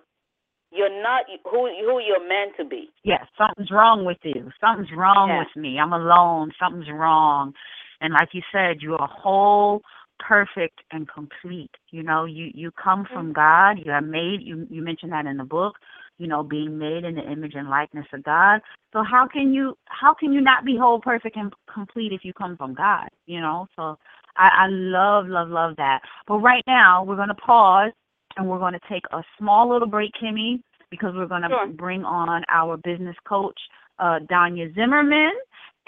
you're 0.72 1.02
not 1.02 1.24
who 1.44 1.66
who 1.84 2.00
you're 2.00 2.26
meant 2.28 2.56
to 2.58 2.64
be. 2.64 2.90
Yes, 3.04 3.26
something's 3.38 3.70
wrong 3.70 4.04
with 4.04 4.18
you. 4.22 4.50
Something's 4.60 4.92
wrong 4.96 5.28
Yeah. 5.28 5.40
with 5.40 5.56
me. 5.56 5.78
I'm 5.78 5.92
alone. 5.92 6.52
Something's 6.58 6.90
wrong. 6.90 7.54
And 8.00 8.12
like 8.12 8.30
you 8.34 8.42
said, 8.52 8.82
you're 8.82 8.96
a 9.02 9.06
whole, 9.06 9.82
perfect, 10.18 10.80
and 10.90 11.08
complete. 11.08 11.70
You 11.90 12.02
know, 12.02 12.24
you 12.24 12.50
you 12.54 12.70
come 12.72 13.06
from 13.12 13.32
God. 13.32 13.78
You 13.84 13.92
are 13.92 14.00
made. 14.00 14.42
You 14.42 14.66
you 14.70 14.82
mentioned 14.82 15.12
that 15.12 15.26
in 15.26 15.36
the 15.36 15.44
book. 15.44 15.76
You 16.18 16.26
know, 16.26 16.42
being 16.42 16.78
made 16.78 17.04
in 17.04 17.14
the 17.14 17.30
image 17.30 17.54
and 17.54 17.68
likeness 17.68 18.06
of 18.12 18.22
God. 18.24 18.60
So 18.92 19.02
how 19.02 19.26
can 19.26 19.52
you 19.52 19.76
how 19.86 20.14
can 20.14 20.32
you 20.32 20.40
not 20.40 20.64
be 20.64 20.76
whole, 20.76 21.00
perfect, 21.00 21.36
and 21.36 21.52
complete 21.72 22.12
if 22.12 22.24
you 22.24 22.32
come 22.32 22.56
from 22.56 22.74
God? 22.74 23.08
You 23.26 23.40
know, 23.40 23.66
so 23.76 23.98
I, 24.36 24.64
I 24.64 24.66
love 24.68 25.26
love 25.28 25.48
love 25.48 25.76
that. 25.76 26.00
But 26.26 26.38
right 26.38 26.64
now 26.66 27.04
we're 27.04 27.16
going 27.16 27.28
to 27.28 27.34
pause 27.34 27.92
and 28.36 28.48
we're 28.48 28.58
going 28.58 28.74
to 28.74 28.80
take 28.88 29.04
a 29.12 29.22
small 29.38 29.68
little 29.68 29.88
break, 29.88 30.12
Kemi, 30.22 30.60
because 30.90 31.14
we're 31.14 31.26
going 31.26 31.42
to 31.42 31.48
Sure. 31.48 31.66
bring 31.68 32.04
on 32.04 32.44
our 32.50 32.76
business 32.76 33.16
coach, 33.26 33.58
uh, 33.98 34.18
Danya 34.30 34.74
Zimmerman. 34.74 35.32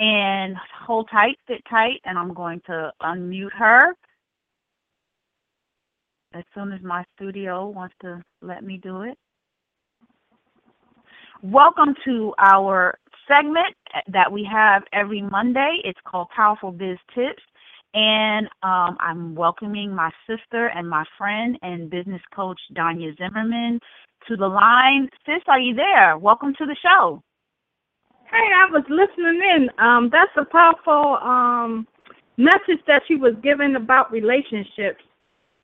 And 0.01 0.55
hold 0.87 1.09
tight, 1.11 1.39
sit 1.49 1.61
tight, 1.69 2.01
and 2.05 2.17
I'm 2.17 2.33
going 2.33 2.61
to 2.67 2.93
unmute 3.03 3.53
her 3.53 3.97
as 6.35 6.45
soon 6.55 6.73
as 6.73 6.81
my 6.83 7.05
studio 7.17 7.69
wants 7.69 7.95
to 8.03 8.23
let 8.43 8.63
me 8.63 8.79
do 8.83 9.03
it. 9.03 9.17
Welcome 11.43 11.95
to 12.05 12.35
our 12.39 12.99
segment 13.27 13.75
that 14.09 14.31
we 14.31 14.47
have 14.51 14.83
every 14.93 15.23
Monday. 15.23 15.79
It's 15.85 15.99
called 16.05 16.29
Powerful 16.35 16.73
Biz 16.73 16.99
Tips. 17.15 17.43
And 17.95 18.47
um, 18.63 18.99
I'm 19.01 19.35
welcoming 19.35 19.95
my 19.95 20.11
sister 20.29 20.67
and 20.67 20.89
my 20.89 21.05
friend 21.17 21.59
and 21.63 21.89
business 21.89 22.21
coach, 22.35 22.61
Danya 22.77 23.17
Zimmerman, 23.17 23.81
to 24.29 24.37
the 24.37 24.47
line. 24.47 25.09
Sis, 25.25 25.43
are 25.49 25.61
you 25.61 25.75
there? 25.75 26.19
Welcome 26.19 26.53
to 26.59 26.67
the 26.67 26.77
show. 26.83 27.23
Hey, 28.31 28.37
I 28.37 28.71
was 28.71 28.85
listening 28.91 29.41
in. 29.57 29.71
Um, 29.79 30.11
that's 30.13 30.33
a 30.37 30.45
powerful 30.45 31.17
um 31.23 31.87
message 32.37 32.85
that 32.87 33.03
she 33.09 33.17
was 33.17 33.33
giving 33.43 33.75
about 33.77 34.13
relationships. 34.13 35.03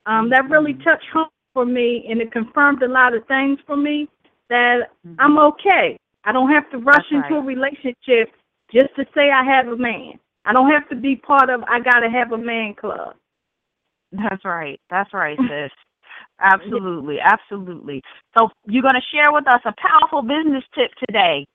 Um, 0.07 0.29
that 0.31 0.51
really 0.51 0.75
touched 0.75 1.07
home 1.12 1.29
for 1.53 1.64
me, 1.64 2.07
and 2.09 2.21
it 2.21 2.33
confirmed 2.33 2.83
a 2.83 2.88
lot 2.88 3.14
of 3.14 3.27
things 3.27 3.59
for 3.67 3.77
me 3.77 4.09
that 4.51 4.90
I'm 5.19 5.38
okay. 5.38 5.99
I 6.25 6.33
don't 6.33 6.51
have 6.51 6.71
to 6.71 6.79
rush 6.79 7.05
That's 7.11 7.25
into 7.25 7.40
right. 7.40 7.43
a 7.43 7.47
relationship 7.47 8.35
just 8.73 8.95
to 8.97 9.05
say 9.14 9.31
I 9.31 9.45
have 9.45 9.69
a 9.69 9.77
man. 9.77 10.19
I 10.45 10.53
don't 10.53 10.71
have 10.71 10.88
to 10.90 10.97
be 10.97 11.17
part 11.17 11.49
of 11.49 11.62
I 11.64 11.81
gotta 11.81 12.11
have 12.11 12.33
a 12.33 12.38
man 12.38 12.75
club. 12.75 13.14
That's 14.12 14.45
right. 14.45 14.81
That's 14.90 15.12
right, 15.12 15.38
sis. 15.49 15.71
Absolutely. 16.40 17.17
Absolutely. 17.21 18.03
So 18.37 18.49
you're 18.67 18.83
going 18.83 18.95
to 18.95 19.17
share 19.17 19.33
with 19.33 19.47
us 19.47 19.61
a 19.64 19.75
powerful 19.79 20.23
business 20.23 20.64
tip 20.75 20.90
today. 21.07 21.47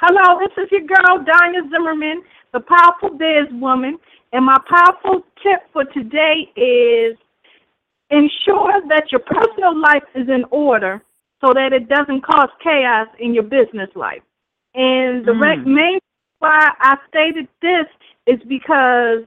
Hello, 0.00 0.38
this 0.38 0.64
is 0.64 0.70
your 0.70 0.86
girl, 0.86 1.18
Danya 1.18 1.68
Zimmerman, 1.70 2.22
the 2.52 2.60
powerful 2.60 3.18
biz 3.18 3.52
woman. 3.60 3.98
And 4.32 4.46
my 4.46 4.58
powerful 4.68 5.22
tip 5.42 5.60
for 5.72 5.84
today 5.92 6.48
is 6.56 7.18
ensure 8.10 8.82
that 8.88 9.10
your 9.10 9.20
personal 9.20 9.78
life 9.78 10.02
is 10.14 10.28
in 10.28 10.44
order 10.50 11.02
so 11.44 11.52
that 11.54 11.72
it 11.72 11.88
doesn't 11.88 12.22
cause 12.22 12.48
chaos 12.62 13.08
in 13.18 13.32
your 13.34 13.44
business 13.44 13.88
life. 13.94 14.22
And 14.74 15.24
the 15.24 15.32
re- 15.32 15.56
Mm. 15.56 15.66
main 15.66 15.98
why 16.40 16.70
I 16.80 16.96
stated 17.08 17.46
this 17.60 17.86
is 18.26 18.40
because 18.44 19.24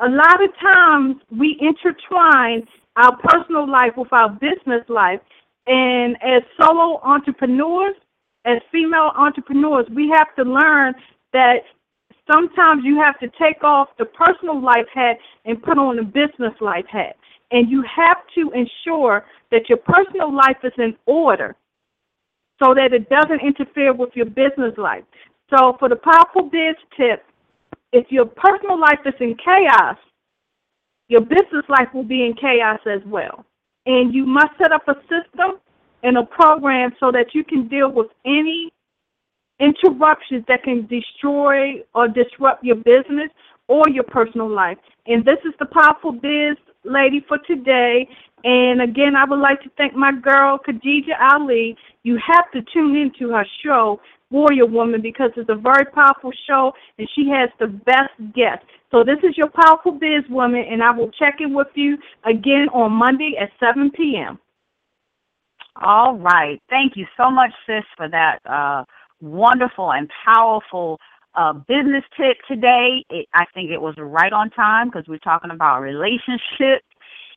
a 0.00 0.08
lot 0.08 0.42
of 0.42 0.50
times 0.58 1.16
we 1.30 1.56
intertwine 1.60 2.66
our 2.96 3.16
personal 3.18 3.68
life 3.68 3.96
with 3.96 4.12
our 4.12 4.30
business 4.30 4.84
life. 4.88 5.20
And 5.66 6.16
as 6.22 6.42
solo 6.60 7.00
entrepreneurs, 7.02 7.96
as 8.44 8.60
female 8.70 9.12
entrepreneurs, 9.16 9.86
we 9.90 10.08
have 10.10 10.34
to 10.36 10.44
learn 10.44 10.94
that 11.32 11.64
sometimes 12.30 12.84
you 12.84 12.98
have 13.00 13.18
to 13.20 13.28
take 13.38 13.62
off 13.62 13.88
the 13.98 14.04
personal 14.04 14.60
life 14.60 14.86
hat 14.92 15.18
and 15.44 15.62
put 15.62 15.78
on 15.78 15.96
the 15.96 16.02
business 16.02 16.54
life 16.60 16.86
hat. 16.86 17.16
And 17.50 17.70
you 17.70 17.82
have 17.82 18.18
to 18.34 18.50
ensure 18.52 19.24
that 19.50 19.68
your 19.68 19.78
personal 19.78 20.34
life 20.34 20.58
is 20.64 20.72
in 20.78 20.96
order 21.06 21.54
so 22.62 22.74
that 22.74 22.92
it 22.92 23.08
doesn't 23.08 23.40
interfere 23.40 23.92
with 23.92 24.10
your 24.14 24.26
business 24.26 24.74
life. 24.76 25.04
So, 25.50 25.76
for 25.78 25.88
the 25.88 25.96
powerful 25.96 26.50
biz 26.50 26.74
tip, 26.96 27.24
if 27.92 28.10
your 28.10 28.26
personal 28.26 28.80
life 28.80 28.98
is 29.04 29.14
in 29.20 29.36
chaos, 29.36 29.96
your 31.08 31.20
business 31.20 31.64
life 31.68 31.88
will 31.94 32.02
be 32.02 32.24
in 32.26 32.34
chaos 32.34 32.80
as 32.86 33.00
well. 33.06 33.44
And 33.86 34.12
you 34.12 34.26
must 34.26 34.58
set 34.60 34.72
up 34.72 34.88
a 34.88 34.94
system 35.02 35.60
and 36.02 36.18
a 36.18 36.24
program 36.24 36.92
so 36.98 37.12
that 37.12 37.26
you 37.32 37.44
can 37.44 37.68
deal 37.68 37.90
with 37.90 38.08
any 38.24 38.70
interruptions 39.60 40.44
that 40.48 40.64
can 40.64 40.86
destroy 40.86 41.82
or 41.94 42.08
disrupt 42.08 42.64
your 42.64 42.76
business 42.76 43.30
or 43.68 43.88
your 43.88 44.04
personal 44.04 44.48
life. 44.48 44.78
And 45.06 45.24
this 45.24 45.38
is 45.44 45.54
the 45.58 45.66
powerful 45.66 46.12
biz 46.12 46.56
lady 46.86 47.24
for 47.26 47.38
today. 47.46 48.08
And 48.44 48.82
again, 48.82 49.16
I 49.16 49.24
would 49.24 49.40
like 49.40 49.60
to 49.62 49.70
thank 49.76 49.94
my 49.94 50.12
girl 50.12 50.58
Khadija 50.58 51.32
Ali. 51.32 51.76
You 52.02 52.18
have 52.24 52.50
to 52.52 52.62
tune 52.72 52.96
into 52.96 53.32
her 53.32 53.44
show, 53.64 54.00
Warrior 54.30 54.66
Woman, 54.66 55.02
because 55.02 55.30
it's 55.36 55.50
a 55.50 55.54
very 55.54 55.84
powerful 55.86 56.32
show 56.46 56.72
and 56.98 57.08
she 57.14 57.28
has 57.28 57.50
the 57.58 57.66
best 57.66 58.12
guests. 58.34 58.66
So 58.90 59.02
this 59.02 59.18
is 59.22 59.36
your 59.36 59.48
powerful 59.48 59.92
biz 59.92 60.22
woman, 60.30 60.64
and 60.70 60.82
I 60.82 60.90
will 60.92 61.10
check 61.10 61.36
in 61.40 61.52
with 61.52 61.68
you 61.74 61.98
again 62.24 62.68
on 62.72 62.92
Monday 62.92 63.34
at 63.40 63.50
7 63.58 63.90
p.m. 63.90 64.38
All 65.82 66.16
right. 66.16 66.60
Thank 66.70 66.96
you 66.96 67.06
so 67.16 67.30
much, 67.30 67.50
sis, 67.66 67.84
for 67.96 68.08
that 68.08 68.38
uh, 68.46 68.84
wonderful 69.20 69.92
and 69.92 70.08
powerful 70.24 70.98
uh, 71.36 71.52
business 71.52 72.04
tip 72.16 72.36
today. 72.48 73.04
It, 73.10 73.26
I 73.34 73.44
think 73.54 73.70
it 73.70 73.80
was 73.80 73.94
right 73.98 74.32
on 74.32 74.50
time 74.50 74.88
because 74.88 75.04
we're 75.08 75.18
talking 75.18 75.50
about 75.50 75.80
relationships. 75.80 76.86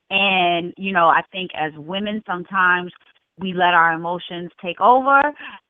And, 0.09 0.73
you 0.77 0.91
know, 0.91 1.07
I 1.07 1.21
think 1.31 1.51
as 1.53 1.71
women, 1.75 2.23
sometimes 2.25 2.91
we 3.37 3.53
let 3.53 3.73
our 3.73 3.93
emotions 3.93 4.49
take 4.61 4.81
over. 4.81 5.21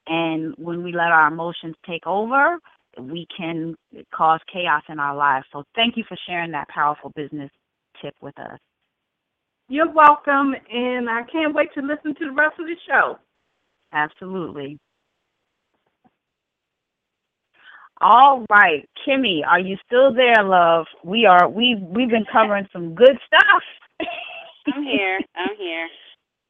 And 0.08 0.56
when 0.58 0.84
we 0.84 0.94
let 0.94 1.12
our 1.12 1.28
emotions 1.28 1.76
take 1.86 2.08
over, 2.08 2.58
we 3.00 3.28
can 3.36 3.76
cause 4.14 4.40
chaos 4.52 4.84
in 4.90 5.00
our 5.00 5.16
lives. 5.16 5.46
So 5.52 5.64
thank 5.76 5.98
you 5.98 6.04
for 6.08 6.18
sharing 6.28 6.52
that 6.52 6.68
powerful 6.70 7.12
business 7.16 7.52
tip 8.02 8.16
with 8.22 8.38
us. 8.40 8.60
You're 9.68 9.92
welcome, 9.92 10.56
and 10.72 11.08
I 11.08 11.22
can't 11.32 11.54
wait 11.54 11.70
to 11.76 11.82
listen 11.82 12.16
to 12.16 12.26
the 12.26 12.32
rest 12.32 12.60
of 12.60 12.66
the 12.66 12.76
show. 12.88 13.20
Absolutely. 13.94 14.80
All 18.02 18.46
right, 18.50 18.88
Kemi, 19.06 19.42
are 19.46 19.60
you 19.60 19.78
still 19.86 20.14
there, 20.14 20.44
love? 20.44 20.86
We 21.04 21.26
are. 21.26 21.50
We've 21.50 21.82
we've 21.82 22.10
been 22.10 22.26
covering 22.32 22.68
some 22.72 22.96
good 22.96 23.18
stuff. 23.28 23.64
I'm 24.74 24.84
here. 24.84 25.20
I'm 25.36 25.56
here. 25.58 25.88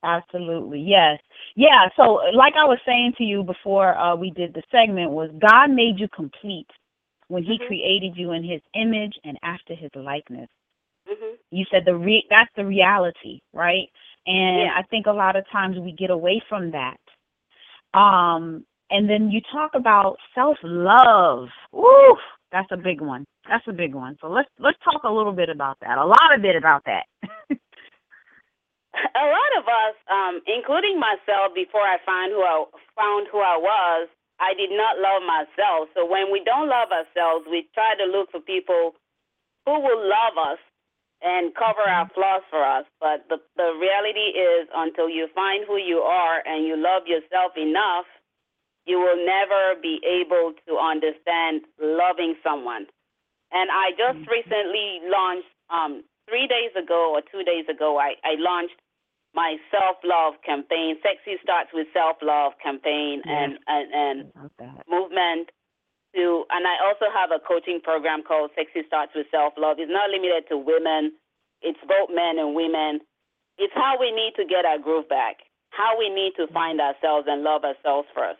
Absolutely, 0.03 0.79
yes, 0.81 1.19
yeah. 1.55 1.89
So, 1.95 2.21
like 2.33 2.53
I 2.55 2.65
was 2.65 2.77
saying 2.85 3.13
to 3.17 3.23
you 3.23 3.43
before 3.43 3.97
uh, 3.97 4.15
we 4.15 4.29
did 4.31 4.53
the 4.53 4.63
segment, 4.71 5.11
was 5.11 5.31
God 5.39 5.71
made 5.71 5.99
you 5.99 6.07
complete 6.09 6.69
when 7.29 7.43
He 7.43 7.57
Mhm. 7.57 7.67
created 7.67 8.15
you 8.15 8.31
in 8.31 8.43
His 8.43 8.61
image 8.75 9.17
and 9.23 9.37
after 9.43 9.73
His 9.73 9.89
likeness. 9.95 10.49
Mhm. 11.09 11.37
You 11.51 11.65
said 11.71 11.83
the 11.85 11.95
re- 11.95 12.27
that's 12.29 12.53
the 12.55 12.65
reality, 12.65 13.41
right? 13.53 13.89
And 14.27 14.57
Yeah. 14.59 14.73
I 14.77 14.83
think 14.83 15.07
a 15.07 15.11
lot 15.11 15.35
of 15.35 15.49
times 15.49 15.79
we 15.79 15.91
get 15.93 16.11
away 16.11 16.39
from 16.47 16.71
that. 16.71 16.99
Um, 17.93 18.65
and 18.89 19.09
then 19.09 19.31
you 19.31 19.41
talk 19.51 19.71
about 19.75 20.17
self 20.33 20.57
love. 20.63 21.47
Woo, 21.71 22.15
that's 22.51 22.71
a 22.71 22.77
big 22.77 23.01
one. 23.01 23.25
That's 23.47 23.67
a 23.67 23.73
big 23.73 23.93
one. 23.95 24.17
So 24.21 24.27
let's 24.27 24.49
let's 24.59 24.77
talk 24.83 25.03
a 25.03 25.11
little 25.11 25.33
bit 25.33 25.49
about 25.49 25.77
that. 25.81 25.97
A 25.97 26.05
lot 26.05 26.35
of 26.35 26.41
bit 26.41 26.55
about 26.55 26.83
that. 26.85 27.05
a 29.15 29.25
lot 29.25 29.51
of 29.57 29.65
us, 29.67 29.95
um, 30.09 30.41
including 30.47 30.99
myself, 30.99 31.53
before 31.53 31.81
I 31.81 31.97
found 32.05 32.31
who 32.31 32.41
I 32.41 32.65
found 32.95 33.27
who 33.31 33.39
I 33.39 33.57
was, 33.57 34.09
I 34.39 34.53
did 34.55 34.71
not 34.71 34.97
love 34.97 35.21
myself. 35.23 35.89
So 35.93 36.05
when 36.05 36.31
we 36.31 36.41
don't 36.43 36.69
love 36.69 36.89
ourselves, 36.89 37.45
we 37.49 37.69
try 37.73 37.93
to 37.99 38.05
look 38.05 38.31
for 38.31 38.41
people 38.41 38.95
who 39.65 39.79
will 39.79 40.01
love 40.01 40.37
us 40.39 40.59
and 41.21 41.53
cover 41.53 41.83
our 41.83 42.09
flaws 42.15 42.41
for 42.49 42.63
us. 42.63 42.85
But 42.99 43.27
the 43.29 43.37
the 43.57 43.75
reality 43.77 44.33
is, 44.33 44.67
until 44.73 45.09
you 45.09 45.27
find 45.35 45.65
who 45.67 45.77
you 45.77 45.99
are 45.99 46.41
and 46.45 46.65
you 46.65 46.75
love 46.77 47.05
yourself 47.05 47.53
enough, 47.57 48.05
you 48.89 48.97
will 48.99 49.21
never 49.21 49.77
be 49.81 50.01
able 50.01 50.53
to 50.67 50.73
understand 50.81 51.61
loving 51.77 52.33
someone. 52.43 52.87
And 53.53 53.69
I 53.69 53.91
just 53.93 54.25
recently 54.29 55.05
launched 55.05 55.49
um, 55.69 56.03
three 56.27 56.47
days 56.47 56.73
ago 56.73 57.13
or 57.13 57.21
two 57.21 57.43
days 57.43 57.65
ago, 57.69 57.97
I, 57.97 58.13
I 58.25 58.33
launched 58.37 58.81
my 59.33 59.57
self 59.69 59.97
love 60.03 60.33
campaign, 60.45 60.97
Sexy 61.05 61.37
Starts 61.43 61.69
with 61.73 61.87
Self 61.93 62.17
Love 62.21 62.53
campaign 62.61 63.21
Yeah. 63.25 63.45
and, 63.45 63.51
and, 63.67 63.85
and 63.93 64.17
movement 64.89 65.49
to 66.15 66.45
and 66.49 66.65
I 66.65 66.81
also 66.81 67.05
have 67.13 67.29
a 67.29 67.37
coaching 67.37 67.79
program 67.83 68.23
called 68.25 68.49
Sexy 68.57 68.81
Starts 68.87 69.13
with 69.13 69.27
Self 69.29 69.53
Love. 69.57 69.77
It's 69.77 69.91
not 69.91 70.09
limited 70.09 70.49
to 70.49 70.57
women, 70.57 71.13
it's 71.61 71.79
both 71.85 72.09
men 72.09 72.39
and 72.41 72.55
women. 72.55 73.01
It's 73.61 73.73
how 73.75 73.97
we 73.99 74.09
need 74.11 74.33
to 74.37 74.45
get 74.45 74.65
our 74.65 74.79
groove 74.79 75.09
back, 75.09 75.37
how 75.69 75.99
we 75.99 76.09
need 76.09 76.33
to 76.37 76.47
find 76.53 76.79
ourselves 76.81 77.27
and 77.29 77.43
love 77.43 77.63
ourselves 77.65 78.07
first, 78.15 78.39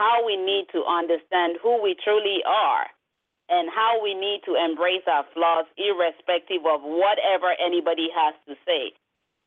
how 0.00 0.24
we 0.24 0.32
need 0.40 0.64
to 0.72 0.80
understand 0.88 1.60
who 1.60 1.76
we 1.76 1.92
truly 2.00 2.40
are, 2.48 2.88
and 3.52 3.68
how 3.68 4.00
we 4.00 4.16
need 4.16 4.40
to 4.48 4.56
embrace 4.56 5.04
our 5.04 5.28
flaws 5.36 5.68
irrespective 5.76 6.64
of 6.64 6.80
whatever 6.80 7.52
anybody 7.60 8.08
has 8.16 8.32
to 8.48 8.56
say. 8.64 8.96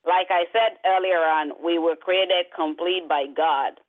Like 0.06 0.30
I 0.30 0.45
said 0.54 0.78
earlier 0.86 1.26
on, 1.26 1.58
we 1.58 1.80
were 1.80 1.95
created 1.95 2.54
complete 2.54 3.10
by 3.10 3.26
God. 3.34 3.82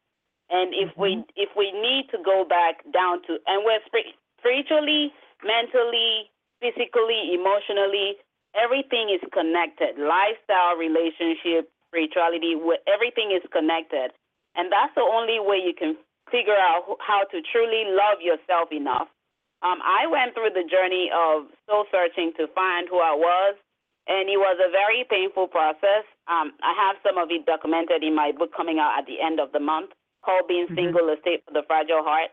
And 0.48 0.72
if 0.72 0.96
we 0.96 1.20
mm-hmm. 1.20 1.36
if 1.36 1.50
we 1.52 1.68
need 1.72 2.08
to 2.16 2.18
go 2.24 2.46
back 2.48 2.80
down 2.94 3.20
to 3.26 3.36
and 3.44 3.66
we're 3.66 3.84
spiritually, 3.84 5.12
mentally, 5.44 6.30
physically, 6.62 7.34
emotionally, 7.34 8.16
everything 8.56 9.10
is 9.12 9.20
connected. 9.34 9.98
Lifestyle, 9.98 10.78
relationship, 10.78 11.68
spirituality, 11.90 12.56
everything 12.86 13.34
is 13.34 13.42
connected. 13.52 14.14
And 14.54 14.70
that's 14.70 14.94
the 14.94 15.02
only 15.02 15.42
way 15.42 15.58
you 15.58 15.74
can 15.74 15.98
figure 16.34 16.58
out 16.58 16.98
how 16.98 17.22
to 17.30 17.38
truly 17.54 17.86
love 17.94 18.18
yourself 18.18 18.74
enough. 18.74 19.06
Um, 19.62 19.78
I 19.86 20.10
went 20.10 20.34
through 20.34 20.50
the 20.50 20.66
journey 20.66 21.08
of 21.14 21.46
soul 21.70 21.86
searching 21.94 22.34
to 22.36 22.50
find 22.50 22.90
who 22.90 22.98
I 22.98 23.14
was, 23.14 23.54
and 24.10 24.26
it 24.28 24.36
was 24.36 24.58
a 24.58 24.68
very 24.74 25.06
painful 25.08 25.46
process. 25.46 26.02
Um, 26.26 26.52
I 26.58 26.74
have 26.74 26.98
some 27.06 27.16
of 27.22 27.30
it 27.30 27.46
documented 27.46 28.02
in 28.02 28.18
my 28.18 28.32
book 28.34 28.50
coming 28.50 28.82
out 28.82 28.98
at 28.98 29.06
the 29.06 29.22
end 29.22 29.38
of 29.38 29.54
the 29.54 29.60
month 29.62 29.94
called 30.26 30.48
Being 30.48 30.66
Mhm. 30.66 30.74
Single, 30.74 31.08
A 31.08 31.16
State 31.20 31.44
for 31.46 31.52
the 31.52 31.62
Fragile 31.62 32.02
Heart. 32.02 32.32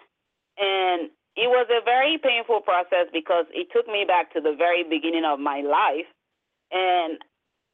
And 0.57 1.11
it 1.37 1.47
was 1.47 1.67
a 1.69 1.81
very 1.81 2.17
painful 2.17 2.61
process 2.61 3.07
because 3.13 3.45
it 3.51 3.71
took 3.71 3.87
me 3.87 4.03
back 4.03 4.33
to 4.33 4.41
the 4.41 4.53
very 4.53 4.83
beginning 4.83 5.23
of 5.23 5.39
my 5.39 5.61
life. 5.61 6.07
And 6.71 7.23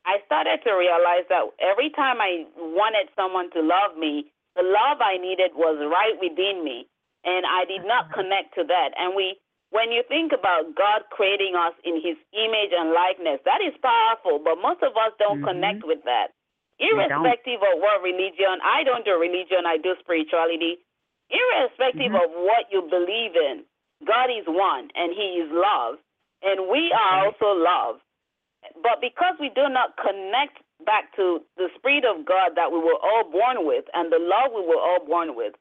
I 0.05 0.21
started 0.25 0.61
to 0.63 0.71
realize 0.73 1.25
that 1.30 1.49
every 1.59 1.89
time 1.89 2.21
I 2.21 2.45
wanted 2.57 3.09
someone 3.15 3.49
to 3.51 3.61
love 3.61 3.97
me, 3.97 4.32
the 4.58 4.66
love 4.66 4.99
I 4.99 5.18
needed 5.22 5.53
was 5.55 5.78
right 5.86 6.18
within 6.20 6.66
me. 6.66 6.89
And 7.24 7.45
I 7.45 7.66
did 7.66 7.86
not 7.86 8.12
connect 8.12 8.55
to 8.55 8.66
that. 8.66 8.91
And 8.97 9.16
we 9.16 9.38
when 9.72 9.91
you 9.91 10.03
think 10.08 10.32
about 10.32 10.76
God 10.76 11.03
creating 11.12 11.55
us 11.55 11.76
in 11.84 11.95
his 11.99 12.16
image 12.32 12.72
and 12.72 12.95
likeness, 12.95 13.39
that 13.43 13.60
is 13.60 13.76
powerful, 13.84 14.39
but 14.39 14.62
most 14.64 14.82
of 14.82 14.95
us 14.95 15.12
don't 15.20 15.41
Mhm. 15.41 15.43
connect 15.43 15.84
with 15.84 16.03
that. 16.05 16.32
Irrespective 16.80 17.62
of 17.62 17.80
what 17.80 18.01
religion, 18.01 18.62
I 18.64 18.84
don't 18.84 19.03
do 19.05 19.18
religion, 19.18 19.66
I 19.66 19.78
do 19.78 19.95
spirituality. 19.99 20.80
Irrespective 21.30 22.14
Mhm. 22.14 22.24
of 22.24 22.32
what 22.32 22.72
you 22.72 22.84
believe 22.84 23.36
in, 23.36 23.66
God 24.05 24.30
is 24.30 24.47
one 24.47 24.89
and 24.95 25.14
he 25.14 25.39
is 25.39 25.51
love. 25.51 25.99
And 26.43 26.70
we 26.70 26.91
are 26.93 27.26
also 27.26 27.51
love. 27.53 28.01
But 28.84 29.01
because 29.01 29.38
we 29.39 29.49
do 29.49 29.70
not 29.70 29.97
connect 29.97 30.62
back 30.86 31.15
to 31.15 31.41
the 31.57 31.69
Spirit 31.78 32.05
of 32.05 32.25
God 32.25 32.53
that 32.55 32.71
we 32.71 32.80
were 32.80 32.99
all 33.01 33.25
born 33.32 33.65
with 33.65 33.86
and 33.93 34.11
the 34.11 34.19
love 34.21 34.53
we 34.53 34.61
were 34.65 34.80
all 34.82 35.01
born 35.05 35.36
with, 35.36 35.53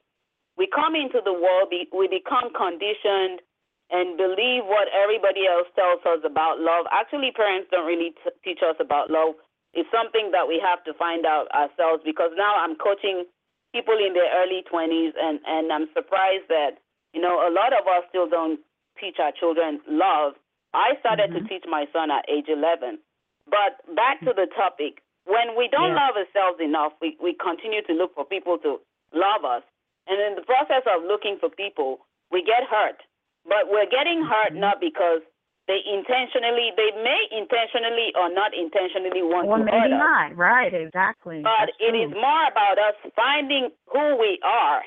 we 0.57 0.67
come 0.67 0.95
into 0.95 1.21
the 1.23 1.33
world, 1.33 1.69
we 1.71 2.07
become 2.07 2.49
conditioned 2.53 3.41
and 3.89 4.17
believe 4.17 4.65
what 4.65 4.89
everybody 4.91 5.47
else 5.47 5.67
tells 5.75 6.01
us 6.05 6.19
about 6.25 6.59
love. 6.59 6.85
Actually, 6.91 7.31
parents 7.31 7.69
don't 7.71 7.87
really 7.87 8.11
t- 8.23 8.35
teach 8.43 8.59
us 8.61 8.75
about 8.79 9.09
love. 9.09 9.35
It's 9.73 9.89
something 9.93 10.31
that 10.33 10.47
we 10.47 10.59
have 10.59 10.83
to 10.85 10.93
find 10.97 11.25
out 11.25 11.47
ourselves 11.53 12.03
because 12.03 12.31
now 12.35 12.55
I'm 12.57 12.75
coaching 12.75 13.25
people 13.71 13.95
in 13.95 14.13
their 14.13 14.27
early 14.43 14.63
20s, 14.65 15.13
and, 15.19 15.39
and 15.45 15.71
I'm 15.71 15.87
surprised 15.93 16.49
that, 16.49 16.79
you 17.13 17.21
know, 17.21 17.47
a 17.47 17.51
lot 17.51 17.71
of 17.73 17.85
us 17.87 18.03
still 18.09 18.27
don't 18.27 18.59
teach 18.99 19.17
our 19.19 19.31
children 19.31 19.79
love. 19.87 20.33
I 20.73 20.97
started 20.99 21.31
to 21.33 21.39
Mhm. 21.41 21.49
teach 21.49 21.63
my 21.67 21.87
son 21.93 22.11
at 22.11 22.25
age 22.27 22.49
11. 22.49 22.99
But 23.47 23.79
back 23.95 24.23
to 24.25 24.33
the 24.33 24.47
topic, 24.47 25.01
when 25.27 25.55
we 25.55 25.67
don't 25.67 25.95
Yeah. 25.95 26.07
love 26.07 26.15
ourselves 26.17 26.59
enough, 26.59 26.93
we, 27.01 27.17
we 27.21 27.33
continue 27.35 27.81
to 27.83 27.93
look 27.93 28.15
for 28.15 28.25
people 28.25 28.57
to 28.59 28.79
love 29.13 29.43
us. 29.45 29.63
And 30.07 30.19
in 30.21 30.35
the 30.35 30.41
process 30.41 30.83
of 30.87 31.03
looking 31.03 31.37
for 31.39 31.49
people, 31.49 31.99
we 32.31 32.41
get 32.43 32.63
hurt. 32.63 33.03
But 33.45 33.69
we're 33.69 33.85
getting 33.87 34.23
hurt 34.23 34.53
Mhm. 34.53 34.59
not 34.63 34.79
because 34.79 35.21
they 35.67 35.83
intentionally, 35.85 36.71
they 36.77 36.91
may 37.03 37.27
intentionally 37.31 38.15
or 38.15 38.29
not 38.29 38.53
intentionally 38.53 39.21
want 39.21 39.47
Or 39.47 39.57
to 39.59 39.63
maybe 39.65 39.77
hurt 39.77 39.91
us. 39.91 39.99
not. 39.99 40.35
Right, 40.37 40.73
exactly. 40.73 41.41
But 41.41 41.67
That's 41.67 41.77
it 41.79 41.95
is 41.95 42.11
true. 42.11 42.21
more 42.21 42.43
about 42.47 42.77
us 42.79 42.95
finding 43.15 43.71
who 43.91 44.15
we 44.15 44.39
are 44.43 44.83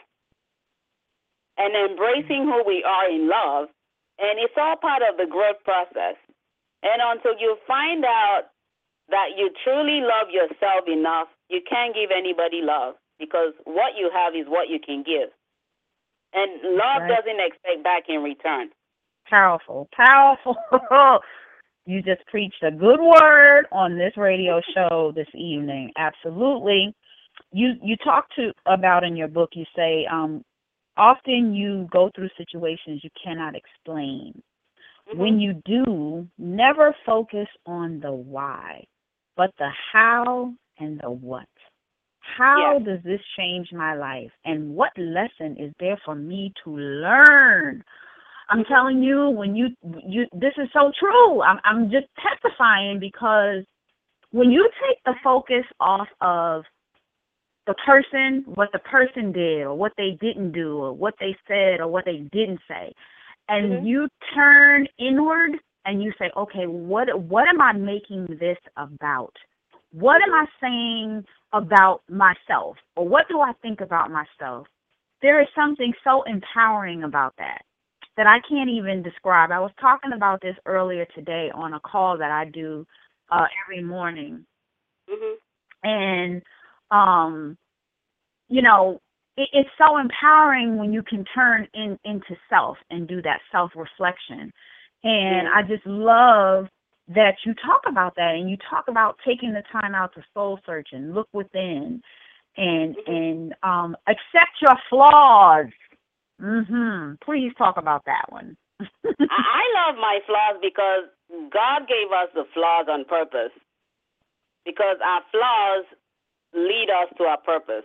and 1.59 1.75
embracing 1.77 2.45
who 2.49 2.63
we 2.65 2.83
are 2.85 3.09
in 3.09 3.29
love. 3.29 3.69
And 4.19 4.39
it's 4.39 4.57
all 4.57 4.77
part 4.77 5.03
of 5.03 5.17
the 5.19 5.27
growth 5.27 5.63
process. 5.65 6.17
And 6.83 7.03
until 7.03 7.37
you 7.39 7.57
find 7.67 8.05
out 8.05 8.49
that 9.11 9.37
you 9.37 9.51
truly 9.65 10.01
love 10.01 10.31
yourself 10.31 10.89
enough, 10.89 11.29
you 11.49 11.61
can't 11.69 11.95
give 11.95 12.11
anybody 12.17 12.61
love 12.63 12.95
because 13.19 13.53
what 13.65 13.97
you 13.97 14.11
have 14.13 14.35
is 14.35 14.47
what 14.49 14.69
you 14.69 14.79
can 14.79 15.03
give. 15.03 15.31
And 16.33 16.63
love 16.77 17.03
Right. 17.03 17.09
doesn't 17.09 17.41
expect 17.41 17.83
back 17.83 18.09
in 18.09 18.23
return. 18.23 18.71
Powerful, 19.29 19.89
powerful. 19.93 20.57
you 21.87 22.03
just 22.03 22.25
preached 22.27 22.63
a 22.63 22.71
good 22.71 23.01
word 23.01 23.67
on 23.73 23.99
this 23.99 24.17
radio 24.17 24.61
show 24.75 25.13
this 25.15 25.29
evening. 25.35 25.93
Absolutely. 25.97 26.95
You 27.53 27.75
you 27.83 27.97
talk 27.97 28.29
to 28.37 28.53
about 28.67 29.03
in 29.05 29.17
your 29.17 29.29
book. 29.29 29.51
You 29.55 29.65
say 29.75 30.07
um, 30.07 30.45
often 30.97 31.55
you 31.55 31.89
go 31.91 32.11
through 32.15 32.29
situations 32.37 33.03
you 33.03 33.11
cannot 33.23 33.55
explain. 33.57 34.41
Mhm. 35.09 35.17
When 35.17 35.41
you 35.41 35.55
do, 35.65 36.29
never 36.39 36.95
focus 37.05 37.49
on 37.67 38.01
the 38.01 38.13
why, 38.13 38.85
but 39.41 39.55
the 39.57 39.71
how 39.91 40.53
and 40.79 41.01
the 41.03 41.11
what. 41.11 41.49
How 42.37 42.79
Yeah. 42.79 42.85
does 42.85 43.03
this 43.05 43.23
change 43.39 43.73
my 43.73 43.95
life? 43.95 44.31
And 44.45 44.75
what 44.75 44.93
lesson 44.99 45.57
is 45.59 45.73
there 45.81 45.99
for 46.05 46.15
me 46.15 46.53
to 46.63 46.77
learn? 46.77 47.83
I'm 48.51 48.65
telling 48.65 49.03
you, 49.03 49.31
when 49.31 49.57
you 49.57 49.69
you 50.07 50.27
this 50.35 50.53
is 50.59 50.69
so 50.75 50.93
true. 51.01 51.41
I'm 51.41 51.59
I'm 51.65 51.91
just 51.91 52.09
testifying 52.27 53.01
because 53.01 53.65
when 54.31 54.51
you 54.51 54.69
take 54.87 54.99
the 55.07 55.15
focus 55.25 55.65
off 55.81 56.09
of 56.21 56.65
the 57.67 57.75
person, 57.87 58.45
what 58.45 58.69
the 58.75 58.81
person 58.81 59.33
did 59.33 59.63
or 59.63 59.75
what 59.75 59.93
they 59.97 60.19
didn't 60.21 60.53
do 60.53 60.77
or 60.77 60.93
what 60.93 61.15
they 61.19 61.35
said 61.49 61.81
or 61.81 61.89
what 61.89 62.05
they 62.05 62.19
didn't 62.31 62.61
say, 62.69 62.93
and 63.49 63.73
Mhm. 63.73 63.87
you 63.87 64.09
turn 64.35 64.87
inward 64.99 65.53
and 65.87 66.03
you 66.03 66.13
say, 66.19 66.31
okay, 66.37 66.67
what 66.67 67.09
what 67.23 67.49
am 67.49 67.61
I 67.61 67.73
making 67.73 68.27
this 68.41 68.59
about? 68.77 69.35
What 69.93 70.23
am 70.23 70.33
I 70.35 70.47
saying 70.61 71.25
about 71.53 72.03
myself? 72.09 72.77
Or 72.97 73.09
what 73.09 73.27
do 73.29 73.41
I 73.41 73.53
think 73.63 73.81
about 73.81 74.11
myself? 74.11 74.67
There 75.23 75.41
is 75.41 75.49
something 75.55 75.93
so 76.05 76.23
empowering 76.25 77.05
about 77.05 77.35
that. 77.39 77.63
that 78.17 78.27
I 78.27 78.41
can't 78.49 78.71
even 78.71 79.03
describe. 79.03 79.51
I 79.53 79.61
was 79.61 79.73
talking 79.81 80.13
about 80.15 80.41
this 80.43 80.57
earlier 80.67 81.07
today 81.15 81.51
on 81.55 81.75
a 81.75 81.81
call 81.81 82.19
that 82.19 82.31
I 82.31 82.45
do 82.47 82.87
uh 83.31 83.47
every 83.65 83.83
morning. 83.83 84.47
Mhm. 85.11 85.35
And 85.85 86.43
um 86.91 87.57
you 88.49 88.63
know, 88.63 89.01
it, 89.37 89.49
it's 89.53 89.71
so 89.79 89.99
empowering 89.99 90.77
when 90.79 90.93
you 90.93 91.03
can 91.03 91.25
turn 91.35 91.67
in 91.75 91.99
into 92.05 92.37
self 92.51 92.77
and 92.91 93.09
do 93.09 93.23
that 93.23 93.41
self 93.53 93.73
reflection. 93.77 94.53
And. 95.05 95.49
I 95.49 95.63
just 95.63 95.87
love 95.87 96.69
that 97.09 97.35
you 97.45 97.55
talk 97.55 97.83
about 97.89 98.15
that 98.17 98.35
and 98.35 98.49
you 98.51 98.57
talk 98.69 98.87
about 98.89 99.19
taking 99.27 99.53
the 99.53 99.63
time 99.73 99.95
out 99.95 100.15
to 100.15 100.23
soul 100.33 100.61
search 100.65 100.89
and 100.93 101.15
look 101.15 101.29
within 101.33 102.03
and 102.57 102.97
Mhm. 102.97 103.09
and 103.09 103.55
um 103.63 103.97
accept 104.07 104.61
your 104.61 104.77
flaws. 104.89 105.67
Mhm. 106.41 107.21
Please 107.21 107.53
talk 107.57 107.77
about 107.77 108.05
that 108.05 108.31
one. 108.31 108.57
I, 108.81 108.85
I 109.29 109.87
love 109.87 109.97
my 109.97 110.21
flaws 110.27 110.59
because 110.63 111.05
God 111.51 111.87
gave 111.89 112.13
us 112.13 112.29
the 112.35 112.45
flaws 112.55 112.87
on 112.89 113.05
purpose. 113.05 113.53
Because 114.65 114.99
our 115.05 115.23
flaws 115.33 115.85
lead 116.55 116.91
us 116.91 117.09
to 117.19 117.25
our 117.25 117.39
purpose. 117.39 117.85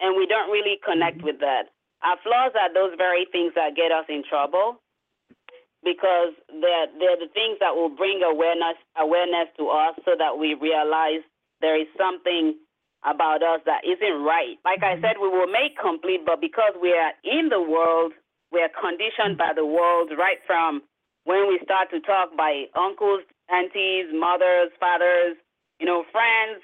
And 0.00 0.16
we 0.16 0.26
don't 0.26 0.50
really 0.50 0.78
connect 0.84 1.22
with 1.22 1.40
that. 1.40 1.68
Our 2.02 2.16
flaws 2.22 2.52
are 2.58 2.72
those 2.72 2.96
very 2.96 3.26
things 3.32 3.52
that 3.54 3.76
get 3.76 3.92
us 3.92 4.06
in 4.08 4.24
trouble 4.28 4.80
because 5.82 6.36
they're, 6.48 6.88
they're 6.98 7.20
the 7.20 7.32
things 7.32 7.56
that 7.60 7.74
will 7.74 7.88
bring 7.88 8.20
awareness 8.22 8.76
awareness 9.00 9.48
to 9.56 9.68
us 9.68 9.96
so 10.04 10.12
that 10.18 10.36
we 10.36 10.54
realize 10.54 11.24
there 11.60 11.80
is 11.80 11.88
something 11.96 12.56
about 13.04 13.42
us 13.42 13.60
that 13.64 13.80
isn't 13.84 14.22
right. 14.22 14.60
Like 14.64 14.82
I 14.82 14.96
mm-hmm. 14.96 15.04
said, 15.04 15.16
we 15.20 15.28
were 15.28 15.48
made 15.48 15.72
complete, 15.80 16.20
but 16.26 16.40
because 16.40 16.76
we 16.80 16.92
are 16.92 17.12
in 17.24 17.48
the 17.48 17.60
world, 17.60 18.12
we 18.52 18.60
are 18.60 18.72
conditioned 18.72 19.38
by 19.38 19.52
the 19.54 19.64
world 19.64 20.12
right 20.16 20.38
from 20.46 20.82
when 21.24 21.48
we 21.48 21.60
start 21.64 21.88
to 21.90 22.00
talk 22.00 22.36
by 22.36 22.64
uncles, 22.76 23.22
aunties, 23.48 24.06
mothers, 24.12 24.70
fathers, 24.78 25.36
you 25.78 25.86
know, 25.86 26.04
friends, 26.12 26.60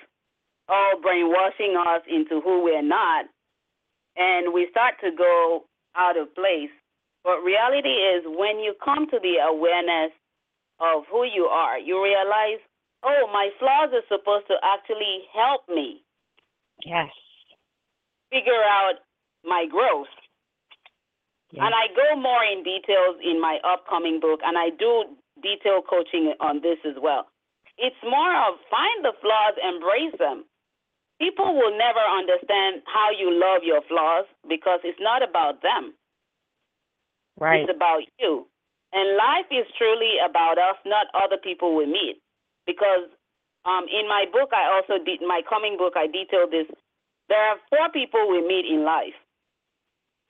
all 0.68 1.00
brainwashing 1.00 1.76
us 1.76 2.02
into 2.08 2.40
who 2.40 2.62
we're 2.64 2.82
not. 2.82 3.26
And 4.16 4.52
we 4.52 4.68
start 4.70 4.94
to 5.04 5.10
go 5.10 5.64
out 5.96 6.18
of 6.18 6.34
place. 6.34 6.72
But 7.26 7.42
reality 7.42 7.90
is 7.90 8.22
when 8.24 8.62
you 8.62 8.78
come 8.78 9.10
to 9.10 9.18
the 9.18 9.42
awareness 9.42 10.14
of 10.78 11.02
who 11.10 11.26
you 11.26 11.50
are, 11.50 11.76
you 11.76 11.98
realize, 11.98 12.62
oh, 13.02 13.26
my 13.32 13.50
flaws 13.58 13.90
are 13.90 14.06
supposed 14.06 14.46
to 14.46 14.54
actually 14.62 15.26
help 15.34 15.68
me 15.68 16.06
Yes. 16.84 17.10
figure 18.30 18.62
out 18.62 19.02
my 19.42 19.66
growth. 19.66 20.06
And 21.56 21.74
I 21.74 21.88
go 21.96 22.14
more 22.20 22.44
in 22.44 22.62
details 22.62 23.16
in 23.24 23.40
my 23.40 23.58
upcoming 23.64 24.20
book, 24.20 24.40
and 24.44 24.56
I 24.58 24.70
do 24.70 25.16
detail 25.42 25.82
coaching 25.82 26.34
on 26.38 26.60
this 26.60 26.78
as 26.84 26.94
well. 27.00 27.26
It's 27.78 27.96
more 28.04 28.36
of 28.36 28.60
find 28.70 29.04
the 29.04 29.14
flaws, 29.20 29.54
embrace 29.58 30.14
them. 30.18 30.44
People 31.18 31.56
will 31.56 31.76
never 31.76 32.00
understand 32.00 32.82
how 32.86 33.10
you 33.10 33.32
love 33.32 33.64
your 33.64 33.80
flaws 33.88 34.26
because 34.48 34.80
it's 34.84 35.00
not 35.00 35.22
about 35.26 35.62
them. 35.62 35.94
Right. 37.38 37.62
It's 37.62 37.70
about 37.74 38.02
you. 38.18 38.46
And 38.92 39.16
life 39.16 39.46
is 39.50 39.66
truly 39.76 40.16
about 40.24 40.58
us, 40.58 40.76
not 40.86 41.06
other 41.12 41.36
people 41.36 41.76
we 41.76 41.86
meet. 41.86 42.22
Because 42.66 43.10
um, 43.64 43.84
in 43.90 44.08
my 44.08 44.24
book, 44.32 44.50
I 44.54 44.70
also 44.72 45.02
did 45.02 45.20
my 45.20 45.42
coming 45.48 45.76
book. 45.76 45.94
I 45.96 46.06
detailed 46.06 46.50
this. 46.50 46.66
There 47.28 47.38
are 47.38 47.58
four 47.68 47.90
people 47.92 48.28
we 48.30 48.40
meet 48.46 48.64
in 48.66 48.84
life 48.84 49.14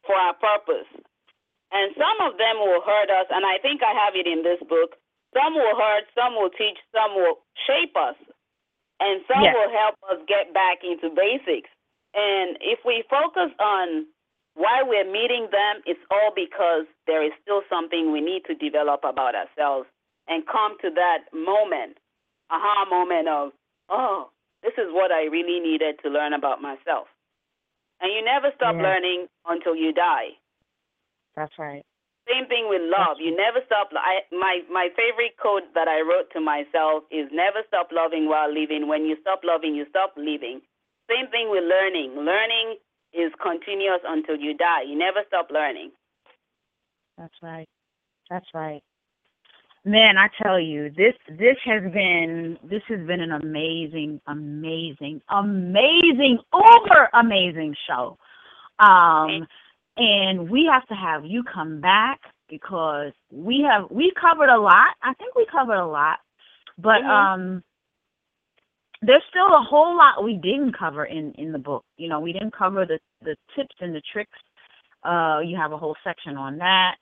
for 0.07 0.17
our 0.17 0.35
purpose, 0.35 0.89
and 1.73 1.93
some 1.95 2.19
of 2.25 2.39
them 2.39 2.57
will 2.59 2.81
hurt 2.81 3.11
us. 3.11 3.27
And 3.31 3.45
I 3.45 3.59
think 3.61 3.83
I 3.83 3.93
have 3.93 4.17
it 4.17 4.27
in 4.27 4.43
this 4.43 4.59
book. 4.69 4.97
Some 5.35 5.55
will 5.55 5.77
hurt, 5.77 6.09
some 6.17 6.35
will 6.35 6.49
teach, 6.51 6.79
some 6.95 7.15
will 7.15 7.45
shape 7.69 7.93
us, 7.97 8.17
and 9.01 9.21
some 9.29 9.43
Yes. 9.45 9.55
will 9.55 9.71
help 9.71 9.97
us 10.11 10.19
get 10.27 10.55
back 10.55 10.83
into 10.83 11.11
basics. 11.11 11.69
And 12.15 12.57
if 12.63 12.81
we 12.85 13.03
focus 13.11 13.53
on 13.61 14.07
why 14.57 14.83
we're 14.83 15.05
meeting 15.05 15.49
them, 15.53 15.85
it's 15.85 16.01
all 16.11 16.33
because 16.35 16.89
there 17.07 17.23
is 17.23 17.33
still 17.43 17.61
something 17.69 18.11
we 18.11 18.21
need 18.21 18.43
to 18.49 18.55
develop 18.57 19.05
about 19.05 19.37
ourselves 19.37 19.87
and 20.29 20.49
come 20.49 20.81
to 20.81 20.91
that 20.97 21.29
moment, 21.33 21.99
aha 22.51 22.89
moment 22.89 23.29
of, 23.29 23.53
oh, 23.91 24.31
this 24.63 24.73
is 24.79 24.89
what 24.91 25.13
I 25.13 25.25
really 25.29 25.61
needed 25.61 26.01
to 26.03 26.09
learn 26.09 26.33
about 26.33 26.63
myself. 26.63 27.07
And 28.01 28.13
you 28.13 28.25
never 28.25 28.51
stop 28.57 28.77
Yeah. 28.77 28.83
learning 28.83 29.29
until 29.47 29.77
you 29.77 29.93
die. 29.93 30.37
That's 31.37 31.53
right. 31.59 31.85
Same 32.27 32.47
thing 32.49 32.69
with 32.69 32.83
love. 32.83 33.21
You 33.21 33.37
never 33.37 33.61
stop. 33.67 33.93
I, 33.95 34.25
my 34.33 34.63
my 34.73 34.89
favorite 34.97 35.37
quote 35.39 35.63
that 35.75 35.87
I 35.87 36.01
wrote 36.01 36.31
to 36.33 36.41
myself 36.41 37.05
is 37.11 37.31
never 37.31 37.63
stop 37.69 37.93
loving 37.93 38.27
while 38.29 38.51
living. 38.53 38.89
When 38.89 39.05
you 39.07 39.17
stop 39.21 39.43
loving, 39.45 39.77
you 39.77 39.87
stop 39.91 40.15
living. 40.17 40.61
Same 41.09 41.29
thing 41.31 41.51
with 41.51 41.63
learning. 41.63 42.17
Learning 42.19 42.77
is 43.17 43.33
continuous 43.43 44.01
until 44.07 44.37
you 44.37 44.57
die. 44.57 44.83
You 44.83 44.97
never 44.97 45.21
stop 45.27 45.49
learning. 45.51 45.91
That's 47.19 47.35
right. 47.43 47.69
That's 48.31 48.47
right. 48.55 48.83
Man, 49.85 50.19
I 50.19 50.29
tell 50.43 50.59
you, 50.59 50.91
this 50.91 51.15
this 51.29 51.57
has 51.65 51.83
been 51.93 52.59
this 52.65 52.83
has 52.89 53.07
been 53.07 53.21
an 53.21 53.33
amazing, 53.33 54.21
amazing, 54.27 55.23
amazing, 55.31 56.39
uber 56.53 57.09
amazing 57.15 57.75
show. 57.87 58.19
Um 58.81 59.47
and 59.97 60.51
we 60.51 60.69
have 60.71 60.87
to 60.89 60.95
have 60.95 61.25
you 61.25 61.43
come 61.45 61.81
back 61.81 62.21
because 62.49 63.13
we 63.31 63.65
have 63.69 63.89
we 63.91 64.13
covered 64.21 64.51
a 64.51 64.59
lot. 64.59 64.95
I 65.03 65.15
think 65.15 65.35
we 65.37 65.47
covered 65.51 65.81
a 65.81 65.87
lot. 65.87 66.19
But 66.79 67.03
Mhm. 67.03 67.09
um 67.09 67.65
there's 69.07 69.23
still 69.31 69.47
a 69.47 69.63
whole 69.63 69.97
lot 69.97 70.25
we 70.25 70.35
didn't 70.35 70.77
cover 70.77 71.05
in 71.07 71.33
in 71.35 71.53
the 71.53 71.59
book. 71.59 71.85
You 71.97 72.09
know, 72.09 72.21
we 72.21 72.33
didn't 72.33 72.53
cover 72.57 72.85
the 72.85 72.99
the 73.23 73.37
tips 73.55 73.75
and 73.81 73.95
the 73.95 74.03
tricks. 74.13 74.39
Uh 75.05 75.41
you 75.45 75.57
have 75.57 75.73
a 75.73 75.79
whole 75.79 75.97
section 76.05 76.37
on 76.37 76.59
that. 76.59 76.97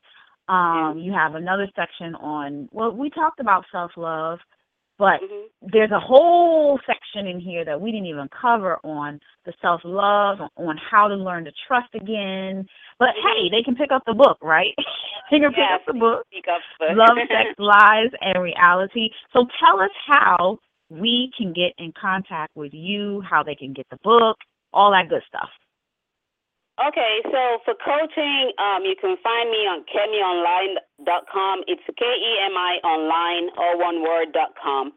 Um 0.48 0.98
you 0.98 1.12
have 1.12 1.34
another 1.34 1.68
section 1.74 2.14
on 2.16 2.68
well 2.72 2.92
we 2.92 3.10
talked 3.10 3.40
about 3.40 3.64
self-love, 3.72 4.38
but 4.98 5.20
Mhm. 5.22 5.44
there's 5.62 5.90
a 5.92 5.98
whole 6.00 6.78
section 6.86 7.26
in 7.26 7.40
here 7.40 7.64
that 7.64 7.80
we 7.80 7.90
didn't 7.90 8.06
even 8.06 8.28
cover 8.28 8.78
on 8.84 9.18
the 9.44 9.54
self-love, 9.62 10.40
on 10.56 10.76
how 10.76 11.08
to 11.08 11.14
learn 11.14 11.44
to 11.46 11.52
trust 11.66 11.94
again. 11.94 12.68
But 12.98 13.14
Mhm. 13.16 13.22
hey, 13.22 13.48
they 13.48 13.62
can 13.62 13.74
pick 13.74 13.90
up 13.92 14.04
the 14.04 14.14
book, 14.14 14.38
right? 14.42 14.74
they 15.30 15.40
can 15.40 15.52
pick 15.54 15.70
up 15.70 15.84
the 15.86 15.94
book. 15.94 16.26
Up. 16.48 16.60
first. 16.78 16.96
Love, 16.96 17.16
Sex, 17.30 17.54
Lies, 17.58 18.10
and 18.20 18.42
Reality. 18.42 19.10
So 19.32 19.46
tell 19.58 19.80
us 19.80 19.90
how 20.06 20.58
we 21.00 21.30
can 21.36 21.52
get 21.52 21.72
in 21.78 21.92
contact 21.92 22.54
with 22.56 22.72
you, 22.72 23.20
how 23.28 23.42
they 23.42 23.54
can 23.54 23.72
get 23.72 23.86
the 23.90 23.98
book, 24.02 24.36
all 24.72 24.90
that 24.92 25.08
good 25.08 25.22
stuff. 25.28 25.50
Okay, 26.74 27.22
so 27.30 27.62
for 27.64 27.74
coaching, 27.78 28.50
um, 28.58 28.82
you 28.82 28.98
can 28.98 29.14
find 29.22 29.46
me 29.46 29.62
on 29.62 29.86
kemionline.com. 29.86 31.62
It's 31.70 31.86
K 31.86 32.02
E 32.02 32.32
M 32.42 32.56
I 32.58 32.82
online, 32.82 33.54
all 33.56 33.78
one 33.78 34.02
word, 34.02 34.34
dot 34.34 34.58
com. 34.58 34.92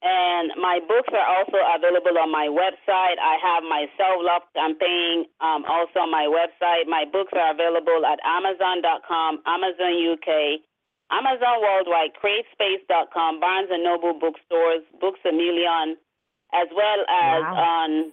And 0.00 0.54
my 0.62 0.78
books 0.86 1.10
are 1.10 1.26
also 1.26 1.58
available 1.74 2.22
on 2.22 2.30
my 2.30 2.46
website. 2.46 3.18
I 3.18 3.34
have 3.42 3.66
my 3.66 3.90
self 3.98 4.22
love 4.22 4.46
campaign 4.54 5.26
um, 5.42 5.66
also 5.66 6.06
on 6.06 6.10
my 6.14 6.30
website. 6.30 6.86
My 6.86 7.02
books 7.10 7.34
are 7.34 7.50
available 7.50 8.06
at 8.06 8.22
Amazon.com, 8.22 9.42
Amazon 9.42 9.98
UK, 9.98 10.62
Amazon 11.10 11.60
Worldwide, 11.62 12.12
CreateSpace.com, 12.22 13.40
Barnes 13.40 13.68
and 13.70 13.82
Noble 13.82 14.12
bookstores, 14.18 14.82
Books 15.00 15.20
a 15.24 15.32
Million, 15.32 15.96
as 16.52 16.68
well 16.74 17.00
as 17.08 17.42
Wow. 17.42 17.54
on 17.56 18.12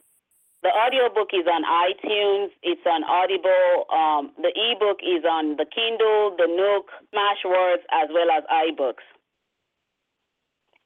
the 0.64 0.70
audiobook 0.72 1.30
is 1.34 1.46
on 1.46 1.64
iTunes. 1.64 2.50
It's 2.64 2.82
on 2.88 3.04
Audible. 3.04 3.86
Um, 3.94 4.32
the 4.42 4.50
ebook 4.50 4.98
is 5.04 5.24
on 5.24 5.58
the 5.58 5.66
Kindle, 5.66 6.36
the 6.38 6.48
Nook, 6.48 6.90
Smashwords, 7.14 7.84
as 7.92 8.10
well 8.12 8.32
as 8.32 8.44
iBooks. 8.52 9.04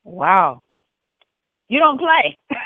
Wow. 0.04 0.62
You 1.70 1.80
don't 1.80 1.98
play. 2.00 2.38
No, 2.52 2.58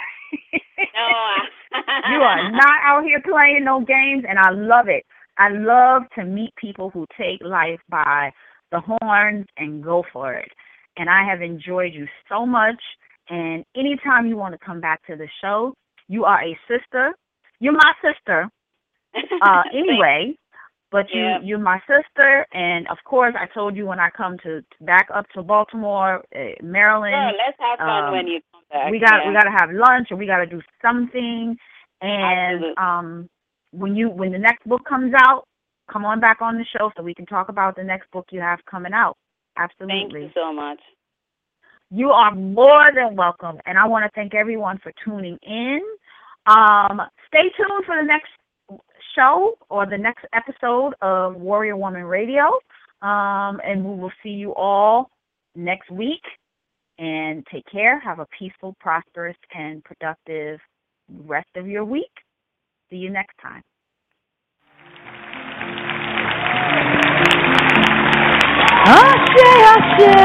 I- 0.96 1.48
you 2.12 2.22
are 2.22 2.52
not 2.52 2.80
out 2.84 3.04
here 3.04 3.22
playing 3.22 3.64
no 3.66 3.82
games, 3.82 4.24
and 4.28 4.40
I 4.40 4.50
love 4.52 4.88
it. 4.88 5.06
I 5.38 5.50
love 5.50 6.04
to 6.16 6.24
meet 6.26 6.56
people 6.56 6.90
who 6.90 7.06
take 7.18 7.42
life 7.44 7.80
by 7.90 8.32
the 8.74 8.82
horns 8.82 9.46
and 9.58 9.84
go 9.84 10.04
for 10.12 10.34
it. 10.34 10.52
And 10.98 11.10
I 11.10 11.24
have 11.24 11.42
enjoyed 11.42 11.94
you 11.94 12.08
so 12.30 12.46
much. 12.46 12.82
And 13.30 13.64
anytime 13.76 14.28
you 14.28 14.36
want 14.36 14.54
to 14.54 14.66
come 14.66 14.82
back 14.82 15.06
to 15.08 15.16
the 15.16 15.28
show, 15.42 15.74
you 16.08 16.26
are 16.26 16.44
a 16.44 16.58
sister. 16.68 17.14
You're 17.60 17.74
my 17.74 17.94
sister, 18.04 18.50
uh, 19.42 19.64
anyway. 19.74 20.36
But 20.92 21.06
you, 21.12 21.22
Yeah. 21.22 21.40
you're 21.42 21.58
my 21.74 21.80
sister, 21.88 22.46
and 22.54 22.88
of 22.88 22.98
course, 23.04 23.34
I 23.36 23.48
told 23.48 23.76
you 23.76 23.88
when 23.88 24.00
I 24.00 24.10
come 24.12 24.38
to, 24.44 24.64
back 24.82 25.08
up 25.12 25.26
to 25.30 25.42
Baltimore, 25.42 26.24
uh, 26.36 26.40
Maryland. 26.62 27.36
Let's 27.36 27.58
have 27.60 27.80
fun 27.80 28.04
um, 28.06 28.12
when 28.12 28.28
you 28.28 28.42
come 28.52 28.62
back. 28.70 28.92
we 28.92 29.00
got 29.00 29.22
yeah. 29.24 29.28
we 29.28 29.34
got 29.34 29.44
to 29.46 29.52
have 29.60 29.72
lunch 29.72 30.10
or 30.12 30.18
we 30.18 30.28
got 30.28 30.38
to 30.38 30.46
do 30.46 30.62
something 30.84 31.58
and 32.02 32.56
Absolutely. 32.56 32.78
um 32.78 33.30
when 33.72 33.96
you 33.96 34.10
when 34.10 34.32
the 34.32 34.38
next 34.38 34.68
book 34.68 34.82
comes 34.88 35.14
out 35.18 35.48
come 35.94 36.04
on 36.04 36.20
back 36.20 36.42
on 36.42 36.58
the 36.58 36.66
show 36.76 36.92
so 36.98 37.04
we 37.04 37.14
can 37.14 37.28
talk 37.28 37.50
about 37.50 37.76
the 37.76 37.84
next 37.84 38.10
book 38.12 38.26
you 38.32 38.42
have 38.42 38.60
coming 38.70 38.94
out. 38.94 39.16
Absolutely. 39.58 39.96
Thank 39.96 40.14
you 40.14 40.30
so 40.34 40.52
much. 40.52 40.80
You 41.92 42.10
are 42.10 42.34
more 42.34 42.86
than 42.94 43.16
welcome, 43.16 43.60
and 43.68 43.78
I 43.78 43.86
want 43.86 44.04
to 44.04 44.12
thank 44.16 44.34
everyone 44.34 44.80
for 44.82 44.92
tuning 45.06 45.38
in. 45.44 45.80
Um, 46.48 47.00
stay 47.28 47.52
tuned 47.56 47.86
for 47.86 47.96
the 47.96 48.06
next 48.06 48.32
show 49.16 49.58
or 49.70 49.86
the 49.86 49.98
next 49.98 50.26
episode 50.34 50.96
of 51.04 51.36
Warrior 51.36 51.78
Woman 51.78 52.06
Radio, 52.06 52.46
um, 53.04 53.62
and 53.64 53.86
we 53.86 53.96
will 54.02 54.12
see 54.24 54.30
you 54.30 54.56
all 54.56 55.12
next 55.56 55.92
week. 55.92 56.24
And 57.00 57.46
take 57.52 57.66
care. 57.72 58.00
Have 58.00 58.20
a 58.20 58.28
peaceful, 58.38 58.76
prosperous, 58.80 59.38
and 59.54 59.84
productive 59.84 60.60
rest 61.26 61.50
of 61.56 61.68
your 61.68 61.84
week. 61.86 62.12
See 62.90 62.98
you 62.98 63.10
next 63.10 63.36
time. 63.42 63.64
Ashe, 68.86 69.48
Ashe, 69.74 70.16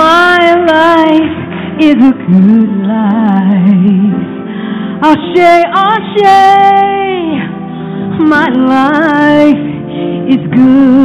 my 0.00 0.38
life 0.70 1.36
is 1.80 1.96
a 1.96 2.12
good 2.12 2.70
life. 2.86 4.20
Ashe, 5.02 5.50
Ashe, 5.74 6.36
my 8.20 8.48
life 8.74 9.64
is 10.30 10.42
good. 10.54 11.02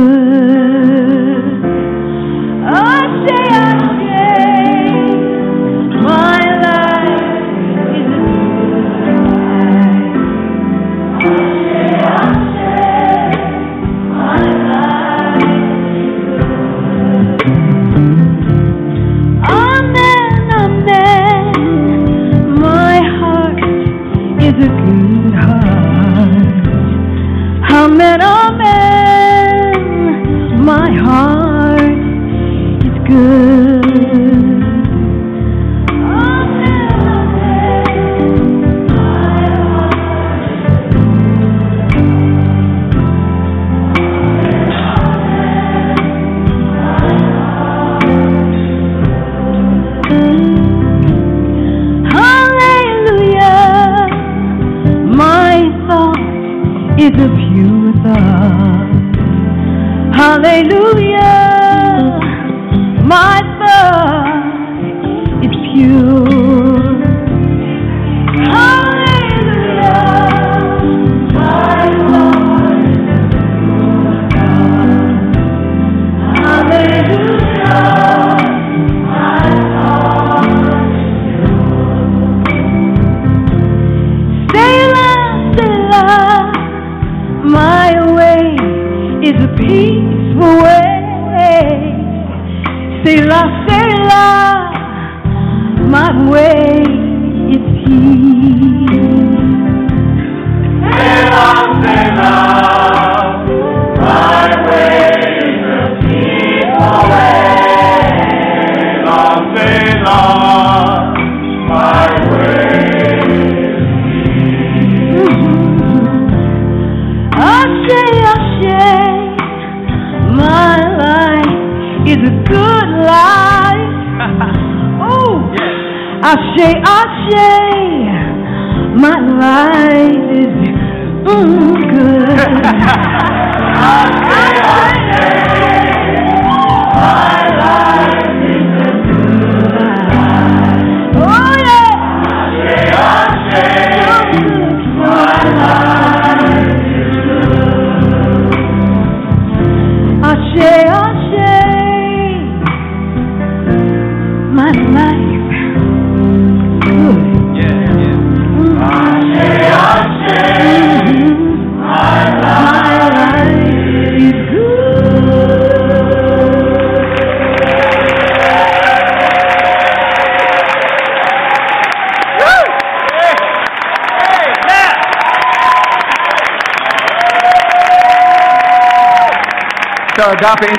Ashe, 2.70 3.40
Ashe, 3.50 3.87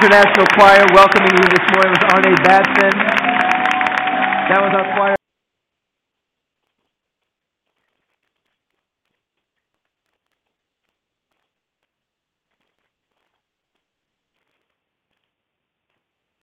International 0.08 0.46
Choir 0.56 0.86
welcoming 0.94 1.36
you 1.36 1.44
this 1.52 1.68
morning 1.76 1.92
was 1.92 2.00
Arne 2.08 2.34
Batson. 2.42 2.87